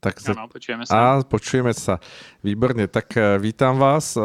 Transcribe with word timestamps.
Tak 0.00 0.22
za... 0.22 0.32
Ano, 0.32 0.46
počujeme 0.48 0.86
sa. 0.86 0.94
A 0.94 1.22
počujeme 1.26 1.74
sa. 1.74 1.98
Výborně. 2.44 2.86
Tak 2.86 3.16
eh, 3.16 3.38
vítám 3.38 3.78
vás, 3.78 4.16
eh, 4.16 4.22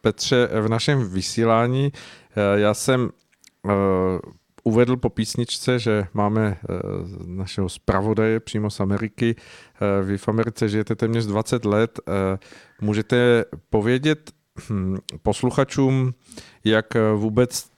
Petře, 0.00 0.48
v 0.60 0.68
našem 0.68 1.08
vysílání. 1.08 1.92
Eh, 1.92 2.60
já 2.60 2.74
jsem 2.74 3.10
uvedl 4.64 4.96
po 4.96 5.10
písničce, 5.10 5.78
že 5.78 6.06
máme 6.14 6.58
našeho 7.26 7.68
zpravodaje 7.68 8.40
přímo 8.40 8.70
z 8.70 8.80
Ameriky. 8.80 9.36
Vy 10.02 10.18
v 10.18 10.28
Americe 10.28 10.68
žijete 10.68 10.94
téměř 10.94 11.26
20 11.26 11.64
let. 11.64 12.00
Můžete 12.80 13.44
povědět 13.70 14.30
hm, 14.70 14.96
posluchačům, 15.22 16.14
jak 16.64 16.86
vůbec 17.16 17.70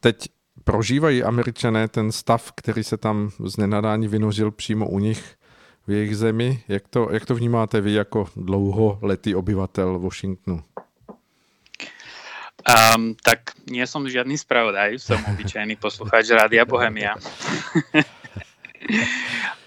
teď 0.00 0.28
prožívají 0.64 1.22
američané 1.22 1.88
ten 1.88 2.12
stav, 2.12 2.52
který 2.56 2.84
se 2.84 2.96
tam 2.96 3.30
z 3.44 3.56
nenadání 3.56 4.08
vynožil 4.08 4.50
přímo 4.50 4.88
u 4.88 4.98
nich 4.98 5.36
v 5.92 5.94
jejich 5.94 6.16
zemi. 6.16 6.64
Jak 6.68 6.88
to, 6.88 7.08
jak 7.12 7.26
to 7.26 7.34
vnímáte 7.34 7.80
vy 7.80 7.92
jako 7.92 8.28
dlouholetý 8.36 9.34
obyvatel 9.34 9.98
Washingtonu? 9.98 10.64
Um, 12.62 13.18
tak 13.20 13.58
nie 13.68 13.84
som 13.84 14.08
žiadny 14.08 14.38
spravodaj, 14.38 14.96
som 14.96 15.20
obyčajný 15.36 15.76
poslucháč 15.76 16.32
Rádia 16.32 16.64
Bohemia. 16.64 17.18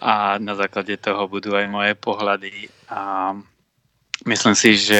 a 0.01 0.41
na 0.41 0.55
základe 0.57 0.97
toho 0.97 1.29
budú 1.29 1.53
aj 1.53 1.67
moje 1.69 1.93
pohľady. 1.93 2.73
A 2.89 3.35
myslím 4.25 4.55
si, 4.57 4.79
že 4.81 4.97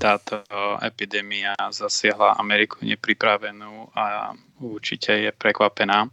táto 0.00 0.40
epidémia 0.80 1.52
zasiahla 1.74 2.40
Ameriku 2.40 2.80
nepripravenú 2.80 3.92
a 3.92 4.32
určite 4.64 5.12
je 5.12 5.30
prekvapená 5.34 6.08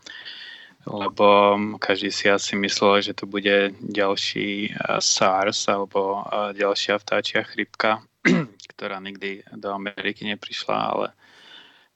lebo 0.85 1.57
každý 1.77 2.09
si 2.09 2.25
asi 2.29 2.57
myslel, 2.57 3.01
že 3.01 3.13
to 3.13 3.29
bude 3.29 3.75
ďalší 3.81 4.73
eh, 4.73 4.97
SARS 4.97 5.69
alebo 5.69 6.25
eh, 6.25 6.57
ďalšia 6.57 6.97
vtáčia 6.97 7.45
chrypka, 7.45 8.01
ktorá 8.75 8.97
nikdy 8.97 9.45
do 9.53 9.69
Ameriky 9.73 10.25
neprišla, 10.25 10.77
ale 10.77 11.07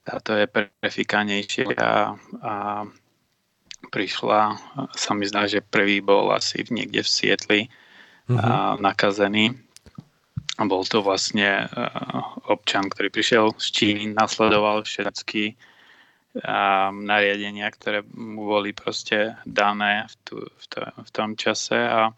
táto 0.06 0.38
je 0.38 0.46
prefikanejšia 0.46 1.74
a, 1.82 2.14
a 2.42 2.54
prišla, 3.90 4.54
sa 4.94 5.10
mi 5.18 5.26
zdá, 5.26 5.50
že 5.50 5.66
prvý 5.66 5.98
bol 5.98 6.30
asi 6.30 6.62
niekde 6.70 7.02
v 7.02 7.10
Sietli 7.10 7.60
mm-hmm. 7.66 8.38
a, 8.38 8.78
nakazený. 8.78 9.50
A 10.56 10.64
bol 10.64 10.88
to 10.88 11.04
vlastne 11.04 11.68
občan, 12.48 12.88
ktorý 12.88 13.12
prišiel 13.12 13.44
z 13.60 13.66
Číny, 13.76 14.04
nasledoval 14.16 14.88
všetky 14.88 15.52
a 16.44 16.90
nariadenia, 16.92 17.70
ktoré 17.72 18.04
mu 18.12 18.48
boli 18.48 18.76
proste 18.76 19.36
dané 19.46 20.04
v, 20.10 20.14
tu, 20.24 20.36
v, 20.42 20.64
to, 20.68 20.80
v 20.84 21.10
tom 21.14 21.30
čase 21.38 21.76
a 21.76 22.12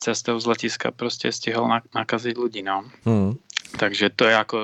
cestou 0.00 0.38
z 0.40 0.46
letiska 0.48 0.94
proste 0.94 1.28
stihol 1.32 1.66
nakaziť 1.92 2.34
ľudí. 2.34 2.62
No. 2.62 2.86
Mm. 3.04 3.36
Takže 3.78 4.10
to 4.14 4.26
je 4.26 4.34
ako 4.34 4.58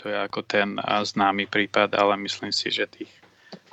to 0.00 0.08
je 0.08 0.16
ako 0.16 0.40
ten 0.48 0.80
známy 0.80 1.44
prípad, 1.44 1.92
ale 1.92 2.16
myslím 2.24 2.56
si, 2.56 2.72
že 2.72 2.88
tých, 2.88 3.12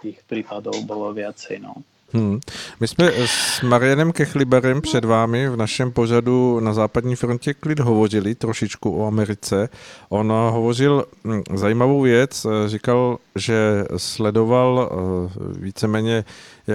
tých 0.04 0.20
prípadov 0.28 0.76
bolo 0.84 1.16
viacej. 1.16 1.64
No. 1.64 1.88
Hmm. 2.14 2.40
My 2.80 2.88
jsme 2.88 3.12
s 3.26 3.62
Marianem 3.62 4.12
Kechliberem 4.12 4.82
před 4.82 5.06
vámi 5.06 5.50
v 5.50 5.56
našem 5.56 5.92
pořadu 5.92 6.60
na 6.60 6.74
západní 6.74 7.16
frontě 7.16 7.54
klid 7.54 7.80
hovořili 7.80 8.36
trošičku 8.36 9.02
o 9.02 9.08
Americe. 9.08 9.70
On 10.10 10.32
hovořil 10.32 11.06
hm, 11.24 11.42
zajímavou 11.54 12.02
věc, 12.02 12.48
říkal, 12.68 13.18
že 13.36 13.86
sledoval 13.98 14.90
eh, 14.92 15.60
víceméně 15.60 16.26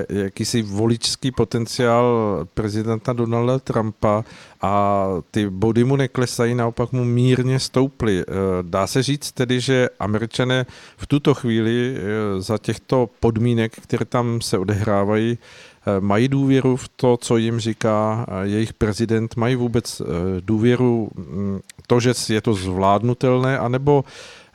jakýsi 0.08 0.62
voličský 0.62 1.30
potenciál 1.30 2.06
prezidenta 2.54 3.12
Donalda 3.12 3.58
Trumpa 3.58 4.24
a 4.62 5.06
ty 5.30 5.50
body 5.50 5.84
mu 5.84 5.96
neklesají, 5.96 6.54
naopak 6.54 6.92
mu 6.92 7.04
mírně 7.04 7.58
stouply. 7.58 8.20
Eh, 8.20 8.24
dá 8.62 8.86
se 8.86 9.02
říct 9.02 9.32
tedy, 9.32 9.60
že 9.60 9.88
američané 10.00 10.66
v 10.96 11.06
tuto 11.06 11.34
chvíli 11.34 11.96
eh, 11.96 12.42
za 12.42 12.58
těchto 12.58 13.10
podmínek, 13.20 13.72
které 13.80 14.04
tam 14.04 14.40
se 14.40 14.58
odehrávají, 14.58 15.38
eh, 15.38 16.00
mají 16.00 16.28
důvěru 16.28 16.76
v 16.76 16.88
to, 16.88 17.16
co 17.16 17.36
jim 17.36 17.60
říká 17.60 18.26
jejich 18.42 18.72
prezident, 18.72 19.36
mají 19.36 19.56
vůbec 19.56 20.02
důvěru 20.40 21.10
mm, 21.14 21.60
to, 21.86 22.00
že 22.00 22.12
je 22.28 22.40
to 22.40 22.54
zvládnutelné, 22.54 23.58
anebo 23.58 24.04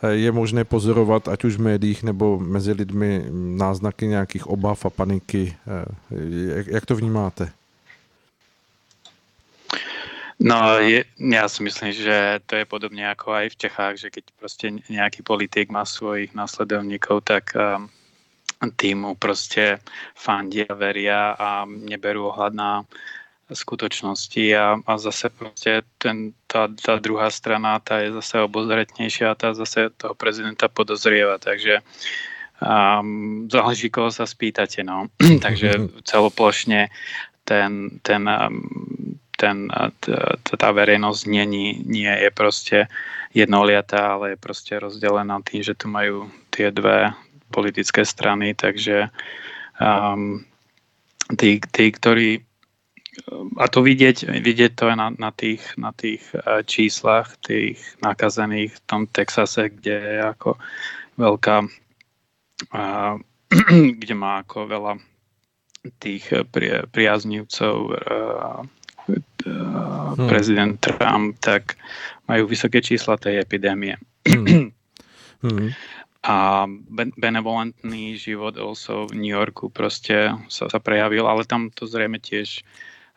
je 0.04 0.32
možné 0.32 0.64
pozorovat, 0.64 1.28
ať 1.28 1.44
už 1.44 1.54
v 1.58 1.74
médiích 1.74 2.04
nebo 2.04 2.40
mezi 2.40 2.72
lidmi, 2.72 3.26
náznaky 3.32 4.08
nějakých 4.08 4.48
obav 4.48 4.86
a 4.86 4.90
paniky. 4.90 5.58
Jak, 6.56 6.68
jak 6.68 6.86
to 6.86 6.96
vnímáte? 6.96 7.52
No, 10.38 10.78
je, 10.78 11.02
ja 11.18 11.50
si 11.50 11.66
myslím, 11.66 11.98
že 11.98 12.38
to 12.46 12.62
je 12.62 12.66
podobne 12.70 13.02
ako 13.10 13.34
aj 13.34 13.58
v 13.58 13.60
Čechách, 13.66 13.96
že 13.98 14.14
keď 14.14 14.24
proste 14.38 14.70
nejaký 14.86 15.26
politik 15.26 15.74
má 15.74 15.82
svojich 15.82 16.38
následovníkov, 16.38 17.26
tak 17.26 17.58
um, 17.58 17.90
tým 18.78 19.02
mu 19.02 19.18
proste 19.18 19.82
fandia, 20.14 20.70
veria 20.78 21.34
a 21.34 21.66
neberú 21.66 22.30
ohľad 22.30 22.54
na 22.54 22.86
skutočnosti 23.56 24.46
a, 24.56 24.76
a 24.84 24.94
zase 25.00 25.32
proste 25.32 25.88
ten, 25.98 26.36
tá, 26.52 26.68
tá 26.68 27.00
druhá 27.00 27.32
strana, 27.32 27.80
tá 27.80 28.04
je 28.04 28.12
zase 28.20 28.44
obozretnejšia 28.44 29.32
a 29.32 29.40
tá 29.40 29.56
zase 29.56 29.92
toho 29.96 30.12
prezidenta 30.16 30.68
podozrieva, 30.68 31.40
takže 31.40 31.80
um, 32.60 33.48
záleží, 33.48 33.88
koho 33.88 34.12
sa 34.12 34.28
spýtate, 34.28 34.84
no. 34.84 35.08
takže 35.46 36.04
celoplošne 36.04 36.92
ten, 37.48 38.04
ten 38.04 38.22
um, 38.28 38.68
ten, 39.38 39.70
tá 40.42 40.70
verejnosť 40.74 41.22
nie, 41.30 41.46
nie 41.86 42.10
je 42.10 42.30
proste 42.34 42.78
jednoliatá, 43.38 44.18
ale 44.18 44.34
je 44.34 44.38
proste 44.42 44.74
rozdelená 44.74 45.38
tým, 45.46 45.62
že 45.62 45.78
tu 45.78 45.86
majú 45.86 46.26
tie 46.50 46.74
dve 46.74 47.14
politické 47.54 48.02
strany, 48.02 48.58
takže 48.58 49.14
um, 49.78 50.42
tí, 51.38 51.62
tí, 51.62 51.86
ktorí 51.94 52.47
a 53.58 53.66
to 53.68 53.82
vidieť, 53.82 54.30
vidieť 54.30 54.72
to 54.78 54.94
aj 54.94 54.98
na, 54.98 55.08
na 55.18 55.32
tých, 55.34 55.64
na 55.76 55.92
tých 55.92 56.22
uh, 56.38 56.62
číslach 56.64 57.38
tých 57.42 57.82
nakazených 58.06 58.78
v 58.78 58.84
tom 58.86 59.02
Texase, 59.10 59.74
kde 59.74 59.96
je 59.98 60.18
ako 60.22 60.56
veľká 61.18 61.58
uh, 62.74 63.14
kde 64.02 64.14
má 64.14 64.46
ako 64.46 64.70
veľa 64.70 64.94
tých 66.04 66.30
pri, 66.52 66.86
priaznivcov 66.92 67.76
uh, 67.96 68.62
hmm. 69.08 70.28
prezident 70.28 70.76
Trump, 70.80 71.40
tak 71.40 71.80
majú 72.28 72.48
vysoké 72.48 72.84
čísla 72.84 73.16
tej 73.16 73.40
epidémie. 73.40 73.96
Hmm. 74.28 75.72
A 76.28 76.66
benevolentný 77.16 78.20
život 78.20 78.58
also 78.60 79.08
v 79.08 79.22
New 79.22 79.32
Yorku 79.32 79.72
proste 79.72 80.36
sa, 80.52 80.68
sa 80.68 80.80
prejavil, 80.82 81.24
ale 81.24 81.48
tam 81.48 81.72
to 81.72 81.88
zrejme 81.88 82.20
tiež 82.20 82.68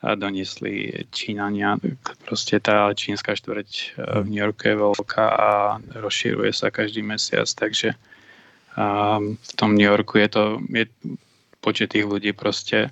doniesli 0.00 1.05
Číňania. 1.12 1.77
Proste 2.25 2.56
tá 2.61 2.88
čínska 2.97 3.37
štvrť 3.37 4.00
v 4.25 4.27
New 4.33 4.41
Yorku 4.41 4.72
je 4.72 4.77
veľká 4.81 5.25
a 5.28 5.50
rozširuje 5.93 6.50
sa 6.56 6.72
každý 6.72 7.05
mesiac, 7.05 7.44
takže 7.44 7.93
v 9.37 9.53
tom 9.61 9.77
New 9.77 9.84
Yorku 9.84 10.19
je 10.25 10.28
to 10.33 10.43
je 10.72 10.84
počet 11.61 11.93
tých 11.93 12.09
ľudí 12.09 12.33
proste 12.33 12.88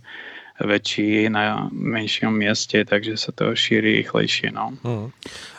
väčší 0.58 1.30
na 1.30 1.70
menšom 1.70 2.34
mieste, 2.34 2.82
takže 2.84 3.14
sa 3.14 3.30
to 3.30 3.54
šíří 3.54 4.02
rýchlejšie. 4.02 4.50
No. 4.50 4.74
Hmm. 4.82 5.14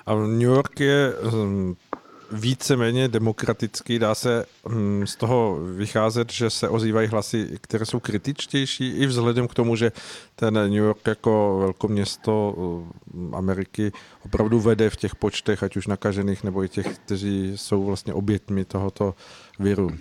A 0.06 0.10
New 0.14 0.52
York 0.52 0.76
je 0.80 1.16
hm, 1.24 1.80
víceméně 2.32 3.08
demokratický, 3.08 4.00
dá 4.00 4.16
se 4.16 4.46
hm, 4.68 5.08
z 5.08 5.16
toho 5.16 5.60
vycházet, 5.76 6.34
že 6.34 6.50
se 6.50 6.70
ozývají 6.70 7.08
hlasy, 7.08 7.58
které 7.62 7.86
jsou 7.86 8.00
kritičtější, 8.00 8.90
i 8.90 9.06
vzhledem 9.06 9.48
k 9.48 9.54
tomu, 9.54 9.76
že 9.76 9.92
ten 10.36 10.54
New 10.54 10.84
York 10.84 11.08
jako 11.08 11.58
velkoměsto 11.60 12.56
hm, 13.14 13.36
Ameriky 13.36 13.92
opravdu 14.26 14.60
vede 14.60 14.90
v 14.90 14.96
těch 14.96 15.16
počtech, 15.16 15.64
ať 15.64 15.78
už 15.78 15.88
nakažených, 15.88 16.44
nebo 16.44 16.64
i 16.64 16.70
těch, 16.70 17.00
kteří 17.00 17.52
jsou 17.56 17.86
vlastně 17.86 18.14
obětmi 18.14 18.66
tohoto 18.66 19.16
viru. 19.60 19.92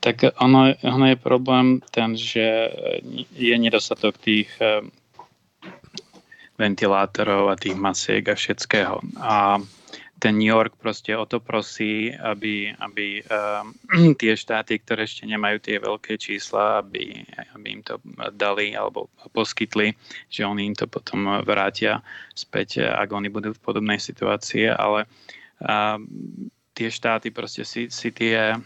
Tak 0.00 0.16
ono, 0.40 0.74
ono 0.82 1.06
je 1.06 1.16
problém 1.16 1.80
ten, 1.90 2.16
že 2.16 2.70
je 3.32 3.58
nedostatok 3.58 4.18
tých 4.18 4.52
eh, 4.60 4.80
ventilátorov 6.58 7.48
a 7.48 7.56
tých 7.56 7.74
masiek 7.74 8.28
a 8.28 8.34
všetkého. 8.34 9.00
A 9.20 9.58
ten 10.24 10.40
New 10.40 10.48
York 10.48 10.80
proste 10.80 11.12
o 11.12 11.28
to 11.28 11.36
prosí, 11.36 12.08
aby, 12.16 12.72
aby 12.80 13.20
um, 13.28 14.16
tie 14.20 14.32
štáty, 14.32 14.80
ktoré 14.80 15.04
ešte 15.04 15.28
nemajú 15.28 15.60
tie 15.60 15.76
veľké 15.76 16.16
čísla, 16.16 16.80
aby, 16.80 17.28
aby 17.52 17.66
im 17.68 17.84
to 17.84 18.00
dali 18.32 18.72
alebo 18.72 19.12
poskytli, 19.36 19.92
že 20.32 20.48
oni 20.48 20.72
im 20.72 20.76
to 20.76 20.88
potom 20.88 21.44
vrátia 21.44 22.00
späť, 22.32 22.88
ak 22.88 23.12
oni 23.12 23.28
budú 23.28 23.52
v 23.52 23.60
podobnej 23.60 24.00
situácii, 24.00 24.72
ale 24.72 25.04
um, 25.60 26.08
tie 26.72 26.88
štáty 26.88 27.28
proste 27.28 27.68
si, 27.68 27.92
si 27.92 28.08
tie 28.08 28.56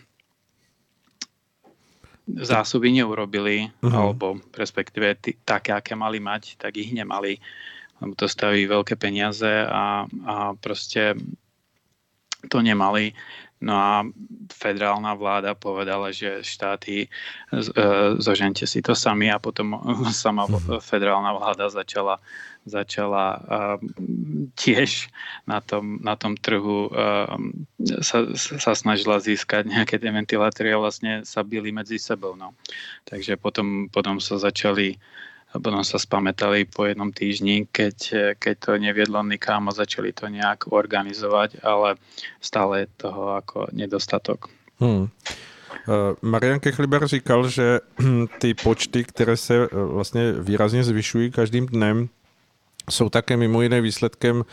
zásoby 2.38 2.94
neurobili, 2.94 3.66
uh-huh. 3.82 3.90
alebo 3.90 4.38
respektíve 4.54 5.18
t- 5.18 5.34
také, 5.42 5.74
aké 5.74 5.98
mali 5.98 6.22
mať, 6.22 6.54
tak 6.54 6.78
ich 6.78 6.94
nemali, 6.94 7.42
lebo 7.98 8.14
to 8.14 8.30
staví 8.30 8.62
veľké 8.62 8.94
peniaze 8.94 9.66
a, 9.66 10.06
a 10.06 10.34
proste 10.54 11.18
to 12.46 12.62
nemali. 12.62 13.18
No 13.58 13.74
a 13.74 14.06
federálna 14.54 15.18
vláda 15.18 15.58
povedala, 15.58 16.14
že 16.14 16.46
štáty 16.46 17.02
e, 17.02 17.08
zožente 18.22 18.62
si 18.70 18.78
to 18.78 18.94
sami 18.94 19.34
a 19.34 19.42
potom 19.42 19.74
sama 20.14 20.46
mhm. 20.46 20.78
federálna 20.78 21.34
vláda 21.34 21.66
začala, 21.66 22.22
začala 22.62 23.42
tiež 24.54 25.10
na 25.48 25.58
tom, 25.58 25.98
na 26.04 26.14
tom 26.14 26.38
trhu 26.38 26.86
sa, 27.98 28.18
sa 28.36 28.72
snažila 28.78 29.18
získať 29.18 29.66
nejaké 29.66 29.98
tie 29.98 30.14
ventilátory 30.14 30.70
a 30.70 30.78
vlastne 30.78 31.26
sa 31.26 31.42
byli 31.42 31.74
medzi 31.74 31.98
sebou. 31.98 32.38
No. 32.38 32.54
Takže 33.10 33.40
potom, 33.40 33.90
potom 33.90 34.22
sa 34.22 34.38
začali 34.38 35.00
a 35.48 35.56
potom 35.56 35.80
sa 35.80 35.96
spametali 35.96 36.68
po 36.68 36.84
jednom 36.84 37.08
týždni, 37.08 37.64
keď, 37.72 37.96
keď 38.36 38.54
to 38.60 38.70
neviedlo 38.76 39.24
nikam 39.24 39.68
a 39.68 39.72
začali 39.72 40.12
to 40.12 40.28
nejak 40.28 40.68
organizovať, 40.68 41.64
ale 41.64 41.96
stále 42.40 42.84
je 42.84 42.88
toho 43.08 43.40
ako 43.40 43.72
nedostatok. 43.72 44.52
Hmm. 44.76 45.08
Uh, 45.88 46.12
Marian 46.22 46.60
Kechliber 46.60 47.06
říkal, 47.06 47.48
že 47.48 47.80
ty 48.38 48.54
počty, 48.54 49.04
které 49.04 49.36
se 49.36 49.68
uh, 49.68 49.92
vlastně 49.92 50.32
výrazně 50.32 50.84
zvyšují 50.84 51.30
každým 51.30 51.66
dnem, 51.66 52.08
jsou 52.90 53.08
také 53.08 53.36
mimo 53.36 53.62
jiné 53.62 53.80
výsledkem 53.80 54.36
uh, 54.36 54.44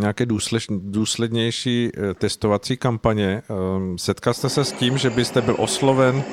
nějaké 0.00 0.26
důslednější 0.68 1.90
testovací 2.14 2.76
kampaně. 2.76 3.42
Setkal 3.96 4.34
jste 4.34 4.48
se 4.48 4.64
s 4.64 4.72
tím, 4.72 4.98
že 4.98 5.10
byste 5.10 5.40
byl 5.40 5.56
osloven 5.58 6.24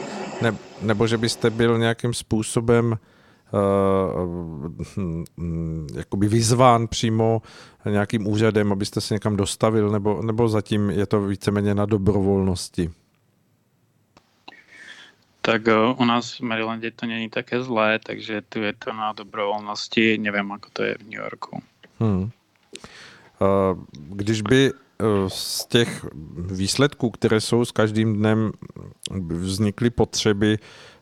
nebo 0.81 1.07
že 1.07 1.17
byste 1.17 1.49
byl 1.49 1.77
nějakým 1.77 2.13
způsobem 2.13 2.97
jakoby 5.95 6.27
vyzván 6.27 6.87
přímo 6.87 7.41
nějakým 7.89 8.27
úřadem, 8.27 8.71
abyste 8.71 9.01
se 9.01 9.13
někam 9.13 9.35
dostavil, 9.35 9.89
nebo, 9.89 10.21
nebo 10.21 10.49
zatím 10.49 10.89
je 10.89 11.05
to 11.05 11.21
víceméně 11.21 11.75
na 11.75 11.85
dobrovolnosti? 11.85 12.91
Tak 15.41 15.61
uh, 15.67 16.01
u 16.01 16.05
nás 16.05 16.39
v 16.39 16.41
Marylande 16.41 16.91
to 16.91 17.05
není 17.05 17.29
také 17.29 17.63
zlé, 17.63 17.99
takže 17.99 18.41
tu 18.49 18.59
je 18.59 18.73
to 18.73 18.93
na 18.93 19.13
dobrovolnosti, 19.13 20.17
nevím, 20.17 20.51
ako 20.51 20.69
to 20.73 20.83
je 20.83 20.95
v 20.97 21.03
New 21.03 21.19
Yorku. 21.19 21.61
Hmm. 21.99 22.21
Uh, 22.21 22.29
když 23.93 24.41
by 24.41 24.71
z 25.27 25.65
těch 25.65 26.05
výsledků, 26.51 27.09
které 27.09 27.41
jsou 27.41 27.65
s 27.65 27.71
každým 27.71 28.13
dnem, 28.13 28.51
vznikly 29.29 29.89
potřeby 29.89 30.59
Eh, 30.59 30.96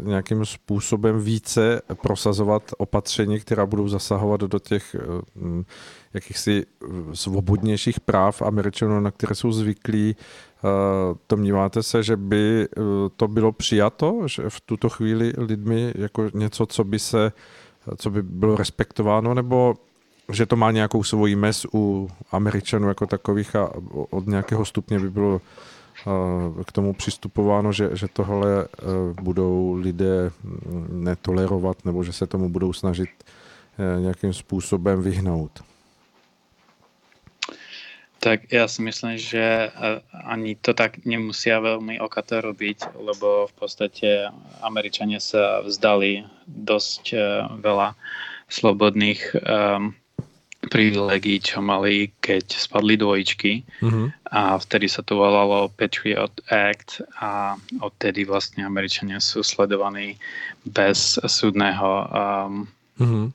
nějakým 0.00 0.44
způsobem 0.44 1.20
více 1.20 1.82
prosazovat 2.02 2.62
opatření, 2.78 3.40
která 3.40 3.66
budou 3.66 3.88
zasahovat 3.88 4.40
do 4.40 4.58
těch 4.58 4.94
eh, 4.94 5.22
hm, 5.36 5.64
jakýchsi 6.14 6.66
eh, 6.66 6.86
svobodnějších 7.12 8.00
práv 8.00 8.42
Američanů, 8.42 9.00
na 9.00 9.10
které 9.10 9.34
jsou 9.34 9.52
zvyklí. 9.52 10.16
Domníváte 11.28 11.82
se, 11.82 12.02
že 12.02 12.16
by 12.16 12.68
to 13.16 13.28
bylo 13.28 13.52
přijato, 13.52 14.22
že 14.26 14.42
v 14.48 14.60
tuto 14.60 14.88
chvíli 14.88 15.32
lidmi 15.38 15.92
jako 15.94 16.30
něco, 16.34 16.66
co 16.66 16.84
by 16.84 16.98
se, 16.98 17.32
co 17.96 18.10
by 18.10 18.22
bylo 18.22 18.56
respektováno, 18.56 19.34
nebo 19.34 19.74
že 20.32 20.46
to 20.46 20.56
má 20.56 20.70
nějakou 20.70 21.04
svoji 21.04 21.36
mes 21.36 21.66
u 21.74 22.08
Američanů 22.30 22.88
jako 22.88 23.06
takových 23.06 23.56
a 23.56 23.70
od 24.10 24.26
nějakého 24.26 24.64
stupně 24.64 24.98
by 24.98 25.10
bylo 25.10 25.40
k 26.66 26.72
tomu 26.72 26.92
přistupováno, 26.92 27.72
že, 27.72 27.90
že 27.96 28.08
tohle 28.08 28.62
e, 28.62 28.66
budou 29.22 29.74
lidé 29.74 30.30
netolerovat 30.88 31.84
nebo 31.84 32.04
že 32.04 32.12
se 32.12 32.26
tomu 32.26 32.48
budou 32.48 32.72
snažit 32.72 33.10
e, 33.78 34.00
nějakým 34.00 34.32
způsobem 34.32 35.02
vyhnout? 35.02 35.50
Tak 38.16 38.50
ja 38.50 38.66
si 38.66 38.82
myslím, 38.82 39.18
že 39.18 39.38
e, 39.38 39.68
ani 40.26 40.54
to 40.58 40.74
tak 40.74 41.02
nemusia 41.06 41.62
veľmi 41.62 41.98
okato 42.02 42.40
robiť, 42.40 42.98
lebo 42.98 43.46
v 43.46 43.54
podstate 43.54 44.30
Američania 44.62 45.22
sa 45.22 45.62
vzdali 45.62 46.26
dosť 46.46 47.14
veľa 47.62 47.94
slobodných 48.46 49.20
um, 49.42 49.94
privilegií, 50.66 51.38
čo 51.38 51.62
mali, 51.62 52.10
keď 52.18 52.44
spadli 52.50 52.98
dvojičky 52.98 53.52
uh-huh. 53.82 54.06
a 54.34 54.58
vtedy 54.58 54.90
sa 54.90 55.02
to 55.06 55.18
volalo 55.18 55.70
Patriot 55.74 56.32
Act 56.50 57.02
a 57.22 57.54
odtedy 57.80 58.26
vlastne 58.26 58.66
Američania 58.66 59.22
sú 59.22 59.46
sledovaní 59.46 60.18
bez 60.66 61.18
súdneho 61.22 61.90
um, 62.10 62.54
uh-huh. 62.98 63.26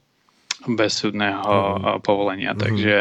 bez 0.75 0.91
súdneho 0.99 1.79
uh-huh. 1.79 1.99
povolenia, 2.03 2.51
uh-huh. 2.51 2.63
takže 2.67 2.95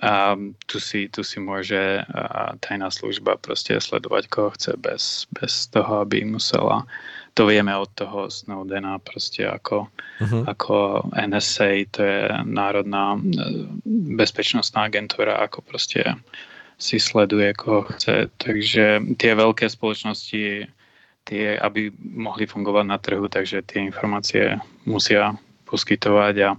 um, 0.00 0.56
tu, 0.64 0.80
si, 0.80 1.10
tu 1.12 1.20
si 1.20 1.42
môže 1.42 2.00
uh, 2.06 2.56
tajná 2.64 2.88
služba 2.88 3.36
proste 3.36 3.76
sledovať 3.76 4.24
koho 4.32 4.50
chce 4.56 4.72
bez, 4.80 5.26
bez 5.36 5.68
toho, 5.68 6.06
aby 6.06 6.24
musela 6.24 6.88
to 7.34 7.48
vieme 7.48 7.72
od 7.76 7.88
toho 7.96 8.28
Snowdena 8.28 9.00
proste 9.00 9.48
ako, 9.48 9.88
uh-huh. 10.20 10.44
ako 10.44 11.08
NSA, 11.16 11.88
to 11.88 12.00
je 12.04 12.20
Národná 12.44 13.16
e, 13.16 13.20
bezpečnostná 14.20 14.92
agentúra, 14.92 15.40
ako 15.40 15.64
proste 15.64 16.04
si 16.76 17.00
sleduje, 17.00 17.56
koho 17.56 17.88
chce. 17.88 18.28
Takže 18.36 19.16
tie 19.16 19.32
veľké 19.32 19.64
spoločnosti, 19.64 20.68
tie, 21.24 21.46
aby 21.56 21.88
mohli 22.04 22.44
fungovať 22.44 22.84
na 22.84 22.98
trhu, 23.00 23.24
takže 23.32 23.64
tie 23.64 23.80
informácie 23.80 24.60
musia 24.84 25.32
poskytovať 25.72 26.34
a 26.44 26.50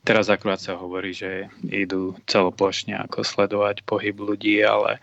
teraz 0.00 0.32
akurát 0.32 0.56
sa 0.56 0.80
hovorí, 0.80 1.12
že 1.12 1.52
idú 1.68 2.16
celoplošne 2.24 2.96
ako 3.04 3.20
sledovať 3.20 3.84
pohyb 3.84 4.16
ľudí, 4.16 4.64
ale, 4.64 4.96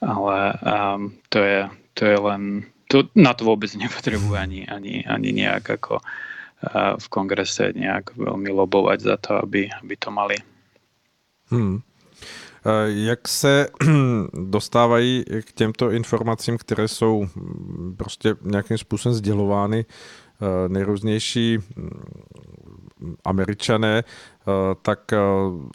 ale 0.00 0.56
um, 0.64 1.12
to, 1.28 1.44
je, 1.44 1.60
to 1.92 2.02
je 2.08 2.16
len 2.16 2.42
to, 2.88 3.04
na 3.12 3.36
to 3.36 3.44
vôbec 3.44 3.68
nepotrebujú 3.76 4.32
ani, 4.32 4.64
ani, 4.64 5.04
ani 5.04 5.36
nejak 5.36 5.76
ako 5.76 6.00
uh, 6.00 6.96
v 6.96 7.06
kongrese 7.12 7.76
nejak 7.76 8.16
veľmi 8.16 8.48
lobovať 8.48 8.98
za 9.04 9.16
to, 9.20 9.44
aby, 9.44 9.68
aby 9.68 9.94
to 10.00 10.08
mali. 10.08 10.40
Hmm. 11.52 11.84
Jak 12.86 13.28
se 13.28 13.68
dostávají 14.32 15.24
k 15.44 15.52
těmto 15.52 15.90
informacím, 15.90 16.58
které 16.58 16.88
jsou 16.88 17.28
prostě 17.96 18.34
nějakým 18.42 18.78
způsobem 18.78 19.14
sdělovány 19.14 19.84
nejrůznější 20.68 21.58
američané, 23.24 24.02
Eh, 24.42 24.74
tak 24.82 25.12
eh, 25.12 25.18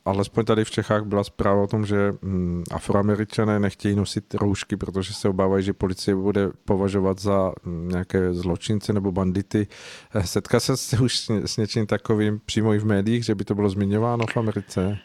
alespoň 0.06 0.46
tady 0.46 0.66
v 0.66 0.72
Čechách 0.72 1.04
byla 1.04 1.24
zpráva 1.24 1.62
o 1.62 1.68
tom, 1.68 1.86
že 1.86 2.14
hm, 2.22 2.64
afroameričané 2.72 3.60
nechtějí 3.60 3.96
nosit 3.96 4.34
roušky, 4.34 4.78
protože 4.78 5.14
se 5.14 5.30
obávají, 5.30 5.64
že 5.64 5.74
policie 5.74 6.16
bude 6.16 6.50
považovat 6.66 7.20
za 7.20 7.52
hm, 7.66 7.90
nějaké 7.90 8.34
zločince 8.34 8.94
nebo 8.94 9.12
bandity. 9.12 9.68
Eh, 10.16 10.28
setká 10.28 10.60
se 10.60 11.00
už 11.00 11.30
s 11.46 11.58
něčím 11.58 11.88
takovým 11.88 12.40
přímo 12.46 12.74
i 12.74 12.80
v 12.80 12.86
médiích, 12.86 13.26
že 13.26 13.36
by 13.36 13.44
to 13.44 13.56
bylo 13.56 13.70
zmiňováno 13.70 14.26
v 14.28 14.38
Americe? 14.38 14.98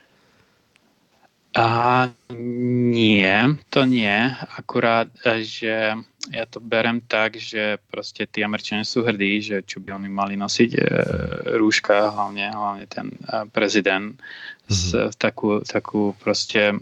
A 1.57 2.09
nie, 2.39 3.57
to 3.71 3.85
nie. 3.85 4.37
Akurát, 4.59 5.09
že 5.39 5.93
ja 6.31 6.47
to 6.47 6.63
berem 6.63 7.03
tak, 7.03 7.35
že 7.35 7.83
proste 7.91 8.31
tí 8.31 8.47
Američania 8.47 8.87
sú 8.87 9.03
hrdí, 9.03 9.43
že 9.43 9.57
čo 9.67 9.83
by 9.83 9.99
oni 9.99 10.07
mali 10.07 10.39
nosiť 10.39 10.71
e, 10.79 10.83
rúška, 11.59 12.15
hlavne, 12.15 12.47
hlavne 12.55 12.87
ten 12.87 13.11
e, 13.11 13.43
prezident 13.51 14.15
mm-hmm. 14.71 15.19
takú, 15.19 15.67
takú 15.67 16.15
proste 16.23 16.79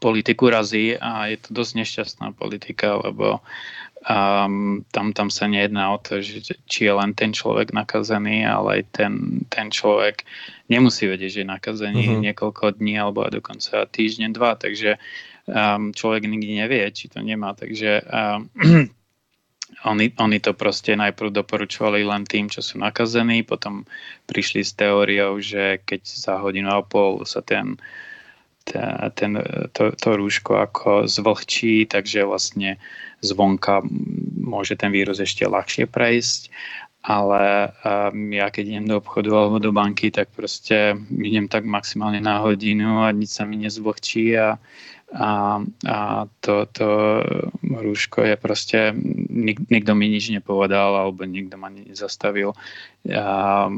politiku 0.00 0.48
razí 0.48 0.96
a 0.96 1.28
je 1.28 1.36
to 1.40 1.50
dosť 1.52 1.72
nešťastná 1.84 2.32
politika, 2.36 3.00
lebo 3.00 3.40
um, 4.04 4.84
tam, 4.92 5.16
tam 5.16 5.28
sa 5.32 5.48
nejedná 5.48 5.92
o 5.92 5.98
to, 5.98 6.20
že, 6.20 6.56
či 6.68 6.88
je 6.88 6.92
len 6.92 7.16
ten 7.16 7.32
človek 7.32 7.72
nakazený, 7.72 8.44
ale 8.44 8.80
aj 8.80 8.82
ten, 8.92 9.12
ten 9.48 9.72
človek 9.72 10.28
nemusí 10.68 11.08
vedieť, 11.08 11.30
že 11.32 11.40
je 11.42 11.52
nakazený 11.52 12.04
uh-huh. 12.12 12.22
niekoľko 12.22 12.76
dní 12.76 13.00
alebo 13.00 13.24
dokonca 13.28 13.88
týždeň, 13.88 14.30
dva, 14.36 14.54
takže 14.56 15.00
um, 15.46 15.94
človek 15.94 16.26
nikdy 16.26 16.66
nevie, 16.66 16.84
či 16.92 17.08
to 17.10 17.22
nemá, 17.22 17.54
takže 17.54 18.02
um, 18.06 18.50
oni, 19.90 20.06
oni 20.18 20.38
to 20.38 20.52
proste 20.54 20.94
najprv 20.94 21.30
doporučovali 21.30 22.06
len 22.06 22.26
tým, 22.26 22.50
čo 22.50 22.62
sú 22.62 22.78
nakazení, 22.78 23.42
potom 23.42 23.86
prišli 24.26 24.62
s 24.62 24.74
teóriou, 24.74 25.38
že 25.42 25.82
keď 25.82 26.00
za 26.06 26.34
hodinu 26.42 26.70
a 26.74 26.82
pol 26.82 27.22
sa 27.26 27.42
ten 27.42 27.78
ten, 29.14 29.38
to, 29.72 29.94
to 29.94 30.08
rúško 30.18 30.58
ako 30.58 31.06
zvlhčí, 31.06 31.86
takže 31.86 32.26
vlastne 32.26 32.82
zvonka 33.22 33.86
môže 34.42 34.74
ten 34.74 34.90
vírus 34.90 35.22
ešte 35.22 35.46
ľahšie 35.46 35.86
prejsť, 35.86 36.50
ale 37.06 37.70
um, 37.86 38.34
ja 38.34 38.50
keď 38.50 38.64
idem 38.66 38.86
do 38.90 38.98
obchodu 38.98 39.30
alebo 39.30 39.62
do 39.62 39.70
banky, 39.70 40.10
tak 40.10 40.34
proste 40.34 40.98
idem 41.14 41.46
tak 41.46 41.62
maximálne 41.62 42.18
na 42.18 42.42
hodinu 42.42 43.06
a 43.06 43.14
nič 43.14 43.38
sa 43.38 43.46
mi 43.46 43.62
nezvlhčí 43.62 44.34
a 44.34 44.58
a, 45.14 45.62
a 45.86 45.98
to, 46.40 46.66
to 46.66 46.88
rúško 47.62 48.26
je 48.26 48.34
proste, 48.36 48.78
nik, 49.30 49.62
nikto 49.70 49.94
mi 49.94 50.10
nič 50.10 50.34
nepovedal 50.34 50.98
alebo 50.98 51.22
nikto 51.22 51.54
ma 51.54 51.70
nezastavil. 51.70 52.50
A, 53.06 53.70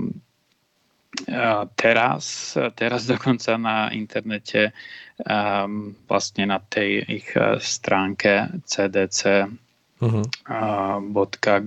a 1.29 1.49
teraz, 1.77 2.57
teraz 2.73 3.05
dokonca 3.05 3.61
na 3.61 3.93
internete 3.93 4.73
um, 5.21 5.93
vlastne 6.09 6.49
na 6.49 6.65
tej 6.65 7.05
ich 7.05 7.29
stránke 7.61 8.49
cdc 8.65 9.53
uh-huh. 10.01 10.25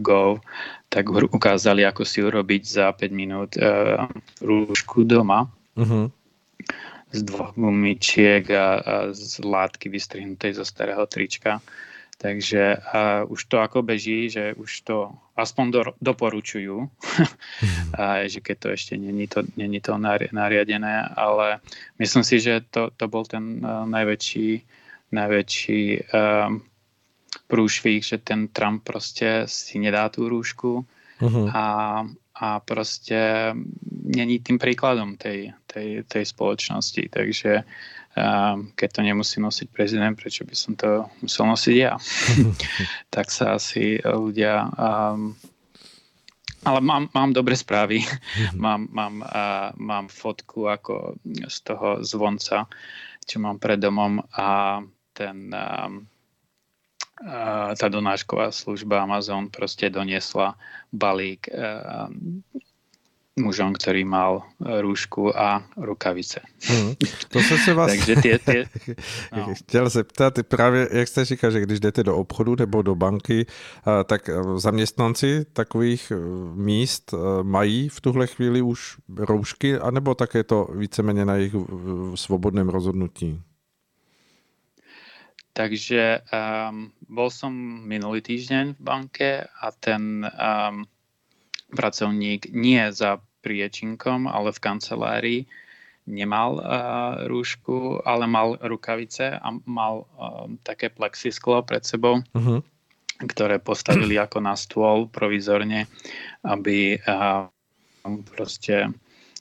.gov, 0.02 0.42
tak 0.90 1.06
ukázali, 1.10 1.86
ako 1.86 2.02
si 2.02 2.26
urobiť 2.26 2.64
za 2.66 2.90
5 2.98 3.14
minút 3.14 3.54
uh, 3.62 4.10
rúšku 4.42 5.06
doma. 5.06 5.46
Uh-huh 5.78 6.10
z 7.12 7.22
dvoch 7.24 7.54
gumičiek 7.56 8.48
a, 8.52 8.68
a 8.80 8.96
z 9.12 9.44
látky 9.44 9.92
vystrihnutej 9.92 10.56
zo 10.56 10.66
starého 10.66 11.04
trička. 11.06 11.60
Takže 12.22 12.78
a 12.78 13.26
už 13.26 13.50
to 13.50 13.58
ako 13.58 13.82
beží, 13.82 14.30
že 14.30 14.54
už 14.54 14.86
to 14.86 15.10
aspoň 15.34 15.66
do, 15.74 15.82
doporučujú, 15.98 16.86
a, 17.98 18.30
že 18.30 18.46
keď 18.46 18.58
to 18.62 18.68
ešte 18.78 18.94
není 18.94 19.26
to, 19.26 19.42
není 19.58 19.82
to 19.82 19.98
nariadené, 20.30 21.02
ale 21.18 21.66
myslím 21.98 22.22
si, 22.22 22.38
že 22.38 22.62
to, 22.70 22.94
to 22.94 23.10
bol 23.10 23.26
ten 23.26 23.66
uh, 23.66 23.90
najväčší, 23.90 24.62
najväčší 25.10 25.82
um, 26.14 26.62
prúšvih, 27.50 28.06
že 28.06 28.22
ten 28.22 28.54
Trump 28.54 28.86
proste 28.86 29.50
si 29.50 29.82
nedá 29.82 30.06
tú 30.14 30.30
rúšku 30.30 30.86
uh-huh. 31.18 31.48
a 31.50 31.66
a 32.42 32.58
proste 32.58 33.54
není 34.02 34.42
tým 34.42 34.58
príkladom 34.58 35.14
tej, 35.14 35.54
tej, 35.72 36.04
tej 36.04 36.24
spoločnosti. 36.28 37.08
Takže 37.08 37.64
um, 38.20 38.76
keď 38.76 38.90
to 38.92 39.02
nemusí 39.08 39.40
nosiť 39.40 39.68
prezident, 39.72 40.20
prečo 40.20 40.44
by 40.44 40.56
som 40.56 40.76
to 40.76 41.08
musel 41.24 41.48
nosiť 41.48 41.76
ja? 41.80 41.96
tak 43.16 43.32
sa 43.32 43.56
asi 43.56 44.04
ľudia... 44.04 44.68
Um, 44.76 45.40
ale 46.62 46.78
mám, 46.78 47.10
mám 47.16 47.34
dobré 47.34 47.58
správy. 47.58 48.04
mám, 48.54 48.86
mám, 48.92 49.24
uh, 49.24 49.74
mám 49.80 50.12
fotku 50.12 50.70
ako 50.70 51.18
z 51.26 51.58
toho 51.66 52.04
zvonca, 52.06 52.70
čo 53.26 53.40
mám 53.40 53.58
pred 53.58 53.80
domom 53.80 54.20
a 54.36 54.80
ten... 55.16 55.50
Um, 55.56 56.12
tá 57.78 57.86
donášková 57.86 58.50
služba 58.50 59.06
Amazon 59.06 59.46
proste 59.54 59.94
doniesla 59.94 60.58
balík 60.90 61.54
mužom, 63.40 63.72
ktorý 63.74 64.04
mal 64.04 64.44
růžku 64.60 65.32
a 65.32 65.64
rukavice. 65.78 66.42
Hmm. 66.68 66.96
To 67.30 67.40
jsem 67.40 67.58
se 67.58 67.74
vás 67.74 67.88
Takže 67.88 68.16
tě, 68.16 68.40
tě, 68.46 68.66
no. 69.36 69.54
chtěl 69.56 69.90
zeptat, 69.90 70.34
právě 70.48 70.90
jak 70.92 71.08
jste 71.08 71.26
říkal, 71.26 71.52
že 71.52 71.62
když 71.62 71.80
jdete 71.80 72.04
do 72.04 72.18
obchodu 72.18 72.56
nebo 72.60 72.82
do 72.82 72.96
banky, 72.96 73.46
tak 74.06 74.30
zaměstnanci 74.56 75.46
takových 75.54 76.12
e, 76.12 76.16
míst 76.56 77.14
e, 77.14 77.44
mají 77.44 77.90
v 77.90 78.02
tuhle 78.02 78.28
chvíli 78.28 78.62
už 78.62 78.98
roušky, 79.18 79.78
anebo 79.78 80.16
také 80.16 80.44
to 80.44 80.68
víceméně 80.76 81.26
na 81.26 81.36
jejich 81.36 81.56
svobodném 82.16 82.70
rozhodnutí? 82.70 83.42
Takže 85.54 86.24
um, 86.32 86.96
bol 87.12 87.28
som 87.28 87.52
minulý 87.84 88.24
týždeň 88.24 88.80
v 88.80 88.80
banke 88.80 89.44
a 89.44 89.68
ten 89.76 90.24
um, 90.24 90.88
pracovník 91.74 92.52
nie 92.52 92.84
za 92.92 93.24
priečinkom, 93.42 94.30
ale 94.30 94.54
v 94.54 94.64
kancelárii 94.64 95.42
nemal 96.06 96.60
uh, 96.60 97.26
rúšku, 97.30 98.02
ale 98.06 98.26
mal 98.26 98.58
rukavice 98.62 99.38
a 99.38 99.48
mal 99.66 100.06
um, 100.18 100.58
také 100.66 100.90
plexisklo 100.90 101.62
pred 101.62 101.86
sebou, 101.86 102.22
uh-huh. 102.22 102.60
ktoré 103.22 103.62
postavili 103.62 104.18
ako 104.18 104.38
na 104.42 104.58
stôl 104.58 105.06
provizorne, 105.10 105.86
aby 106.46 106.98
uh, 107.06 107.48
proste 108.34 108.90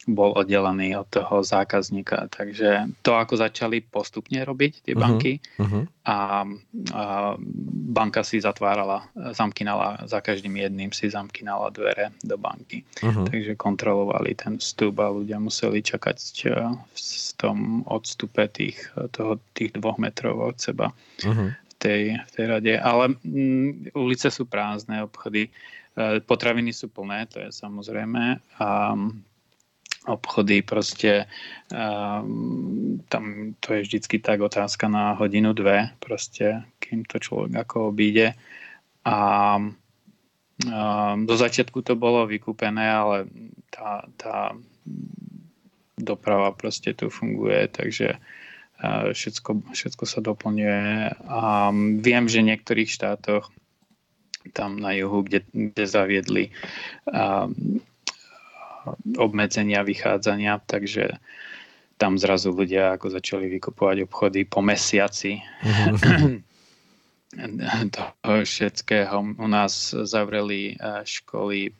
bol 0.09 0.33
oddelený 0.33 0.97
od 0.97 1.09
toho 1.12 1.45
zákazníka. 1.45 2.33
Takže 2.33 2.88
to, 3.04 3.12
ako 3.21 3.37
začali 3.37 3.85
postupne 3.85 4.40
robiť 4.40 4.88
tie 4.88 4.95
mhm, 4.97 5.00
banky 5.00 5.33
uh-huh. 5.61 5.85
a, 6.09 6.16
a 6.97 7.02
banka 7.90 8.25
si 8.25 8.40
zatvárala, 8.40 9.04
zamkynala, 9.37 10.09
za 10.09 10.25
každým 10.25 10.57
jedným 10.57 10.90
si 10.95 11.12
zamkynala 11.12 11.69
dvere 11.75 12.16
do 12.25 12.40
banky. 12.40 12.87
Uh-huh. 13.04 13.28
Takže 13.28 13.61
kontrolovali 13.61 14.33
ten 14.33 14.57
vstup 14.57 15.04
a 15.04 15.12
ľudia 15.12 15.37
museli 15.37 15.85
čakať 15.85 16.16
v 16.97 17.30
tom 17.37 17.85
odstupe 17.85 18.49
tých, 18.49 18.80
toho, 19.12 19.37
tých 19.52 19.76
dvoch 19.76 20.00
metrov 20.00 20.40
od 20.40 20.57
seba 20.57 20.97
uh-huh. 21.21 21.52
v, 21.52 21.75
tej, 21.76 22.02
v 22.16 22.30
tej 22.33 22.45
rade. 22.49 22.73
Ale 22.80 23.12
m, 23.21 23.85
ulice 23.92 24.33
sú 24.33 24.49
prázdne, 24.49 25.04
obchody, 25.04 25.52
e, 25.92 26.21
potraviny 26.25 26.73
sú 26.73 26.88
plné, 26.88 27.28
to 27.28 27.45
je 27.45 27.52
samozrejme. 27.52 28.40
A 28.61 28.69
obchody 30.09 30.64
proste 30.64 31.28
um, 31.69 33.00
tam 33.12 33.54
to 33.61 33.76
je 33.76 33.80
vždycky 33.85 34.16
tak 34.19 34.40
otázka 34.40 34.88
na 34.88 35.12
hodinu, 35.12 35.52
dve 35.52 35.92
proste, 36.00 36.64
kým 36.80 37.04
to 37.04 37.21
človek 37.21 37.52
ako 37.52 37.92
obíde. 37.92 38.33
A 39.04 39.16
um, 39.61 41.19
do 41.28 41.35
začiatku 41.37 41.85
to 41.85 42.00
bolo 42.00 42.25
vykúpené, 42.25 42.88
ale 42.88 43.28
tá, 43.69 44.09
tá 44.16 44.57
doprava 46.00 46.57
proste 46.57 46.97
tu 46.97 47.12
funguje, 47.12 47.69
takže 47.69 48.16
uh, 48.16 49.12
všetko, 49.12 49.69
všetko 49.76 50.04
sa 50.09 50.25
doplňuje. 50.25 51.12
A 51.28 51.69
viem, 52.00 52.25
že 52.25 52.40
v 52.40 52.57
niektorých 52.57 52.88
štátoch 52.88 53.52
tam 54.57 54.80
na 54.80 54.97
juhu, 54.97 55.21
kde, 55.28 55.45
kde 55.52 55.85
zaviedli 55.85 56.45
um, 57.04 57.85
obmedzenia 59.16 59.82
vychádzania, 59.82 60.60
takže 60.64 61.18
tam 62.00 62.16
zrazu 62.16 62.49
ľudia 62.56 62.96
ako 62.96 63.12
začali 63.12 63.52
vykupovať 63.60 64.08
obchody 64.08 64.49
po 64.49 64.64
mesiaci 64.64 65.37
mm-hmm. 65.60 66.40
toho 67.92 68.40
všetkého. 68.40 69.37
U 69.37 69.46
nás 69.46 69.92
zavreli 69.92 70.80
eh, 70.80 71.04
školy 71.04 71.76